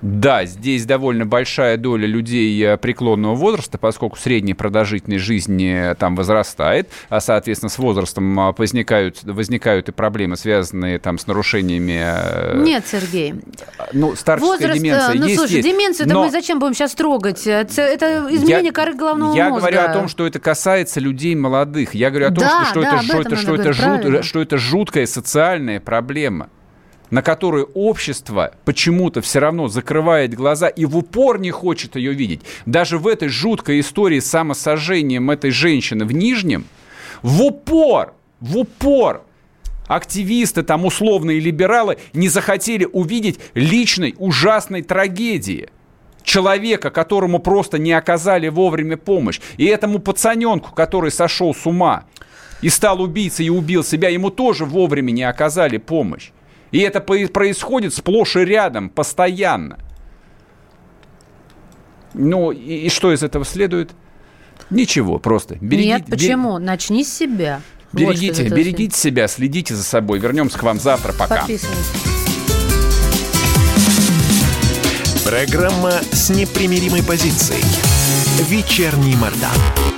Да, 0.00 0.44
здесь 0.44 0.84
довольно 0.84 1.26
большая 1.26 1.76
доля 1.76 2.06
людей 2.06 2.60
э, 2.64 2.76
преклонного 2.76 3.34
возраста, 3.34 3.78
поскольку 3.78 4.16
средняя 4.18 4.54
продолжительность 4.54 5.24
жизни 5.24 5.90
э, 5.92 5.94
там 5.94 6.14
возрастает, 6.16 6.88
а, 7.08 7.20
соответственно, 7.20 7.70
с 7.70 7.78
возрастом 7.78 8.38
а, 8.40 8.52
возникают, 8.56 9.22
возникают 9.24 9.88
и 9.88 9.92
проблемы, 9.92 10.36
связанные 10.36 10.98
там 10.98 11.18
с 11.18 11.26
нарушениями... 11.26 12.00
э, 12.02 12.62
Нет, 12.62 12.84
Сергей. 12.86 13.34
Ну, 13.92 14.14
старческая 14.16 14.52
Возраст, 14.58 14.74
деменция 14.80 15.14
ну 15.14 15.24
есть, 15.26 15.38
слушай, 15.38 15.56
есть. 15.56 15.68
деменцию-то 15.68 16.14
Но 16.14 16.24
мы 16.24 16.30
зачем 16.30 16.58
будем 16.58 16.74
сейчас 16.74 16.92
трогать? 16.94 17.46
Это, 17.46 18.26
изменение 18.30 18.66
я- 18.66 18.72
коры 18.72 18.94
головного 18.94 19.34
Я 19.36 19.48
мозга. 19.50 19.60
говорю 19.70 19.80
о 19.90 19.92
том, 19.92 20.08
что 20.08 20.26
это 20.26 20.38
касается 20.40 21.00
людей 21.00 21.34
молодых. 21.34 21.94
Я 21.94 22.10
говорю 22.10 22.26
о 22.26 22.30
том, 22.30 22.38
Да, 22.44 22.64
что, 22.64 22.70
что 22.70 22.82
да, 22.82 22.94
это, 22.96 23.02
что, 23.04 23.20
это, 23.20 23.36
что, 23.36 23.54
это 23.54 23.72
жут- 23.72 24.24
что 24.24 24.40
это 24.42 24.58
жуткая 24.58 25.06
социальная 25.06 25.80
проблема. 25.80 26.48
На 27.12 27.20
которую 27.20 27.66
общество 27.74 28.54
почему-то 28.64 29.20
все 29.20 29.38
равно 29.38 29.68
закрывает 29.68 30.32
глаза 30.34 30.68
и 30.68 30.86
в 30.86 30.96
упор 30.96 31.38
не 31.38 31.50
хочет 31.50 31.94
ее 31.94 32.14
видеть. 32.14 32.40
Даже 32.64 32.96
в 32.96 33.06
этой 33.06 33.28
жуткой 33.28 33.80
истории 33.80 34.18
с 34.18 34.30
самосожжением 34.30 35.30
этой 35.30 35.50
женщины 35.50 36.06
в 36.06 36.12
Нижнем, 36.12 36.64
в 37.20 37.42
упор, 37.42 38.14
в 38.40 38.56
упор 38.56 39.24
активисты, 39.88 40.62
там 40.62 40.86
условные 40.86 41.38
либералы 41.38 41.98
не 42.14 42.30
захотели 42.30 42.88
увидеть 42.90 43.38
личной 43.52 44.14
ужасной 44.16 44.80
трагедии 44.80 45.68
человека, 46.22 46.88
которому 46.88 47.40
просто 47.40 47.76
не 47.76 47.92
оказали 47.92 48.48
вовремя 48.48 48.96
помощь. 48.96 49.38
И 49.58 49.66
этому 49.66 49.98
пацаненку, 49.98 50.72
который 50.72 51.10
сошел 51.10 51.54
с 51.54 51.66
ума 51.66 52.04
и 52.62 52.70
стал 52.70 53.02
убийцей 53.02 53.46
и 53.46 53.50
убил 53.50 53.84
себя, 53.84 54.08
ему 54.08 54.30
тоже 54.30 54.64
вовремя 54.64 55.10
не 55.10 55.24
оказали 55.24 55.76
помощь. 55.76 56.30
И 56.72 56.78
это 56.78 57.00
происходит 57.00 57.94
сплошь 57.94 58.36
и 58.36 58.40
рядом, 58.40 58.88
постоянно. 58.88 59.78
Ну, 62.14 62.50
и, 62.50 62.86
и 62.86 62.88
что 62.88 63.12
из 63.12 63.22
этого 63.22 63.44
следует? 63.44 63.92
Ничего, 64.70 65.18
просто. 65.18 65.56
Береги, 65.60 65.88
Нет, 65.88 66.06
почему? 66.06 66.58
Бер... 66.58 66.66
Начни 66.66 67.04
с 67.04 67.12
себя. 67.12 67.60
Берегите, 67.92 68.44
вот 68.44 68.52
берегите 68.52 68.96
себя, 68.96 69.28
следите 69.28 69.74
за 69.74 69.84
собой. 69.84 70.18
Вернемся 70.18 70.58
к 70.58 70.62
вам 70.62 70.80
завтра. 70.80 71.12
Пока. 71.12 71.46
Программа 75.24 75.92
с 76.10 76.30
непримиримой 76.30 77.02
позицией. 77.02 77.62
Вечерний 78.48 79.14
Мордан. 79.16 79.91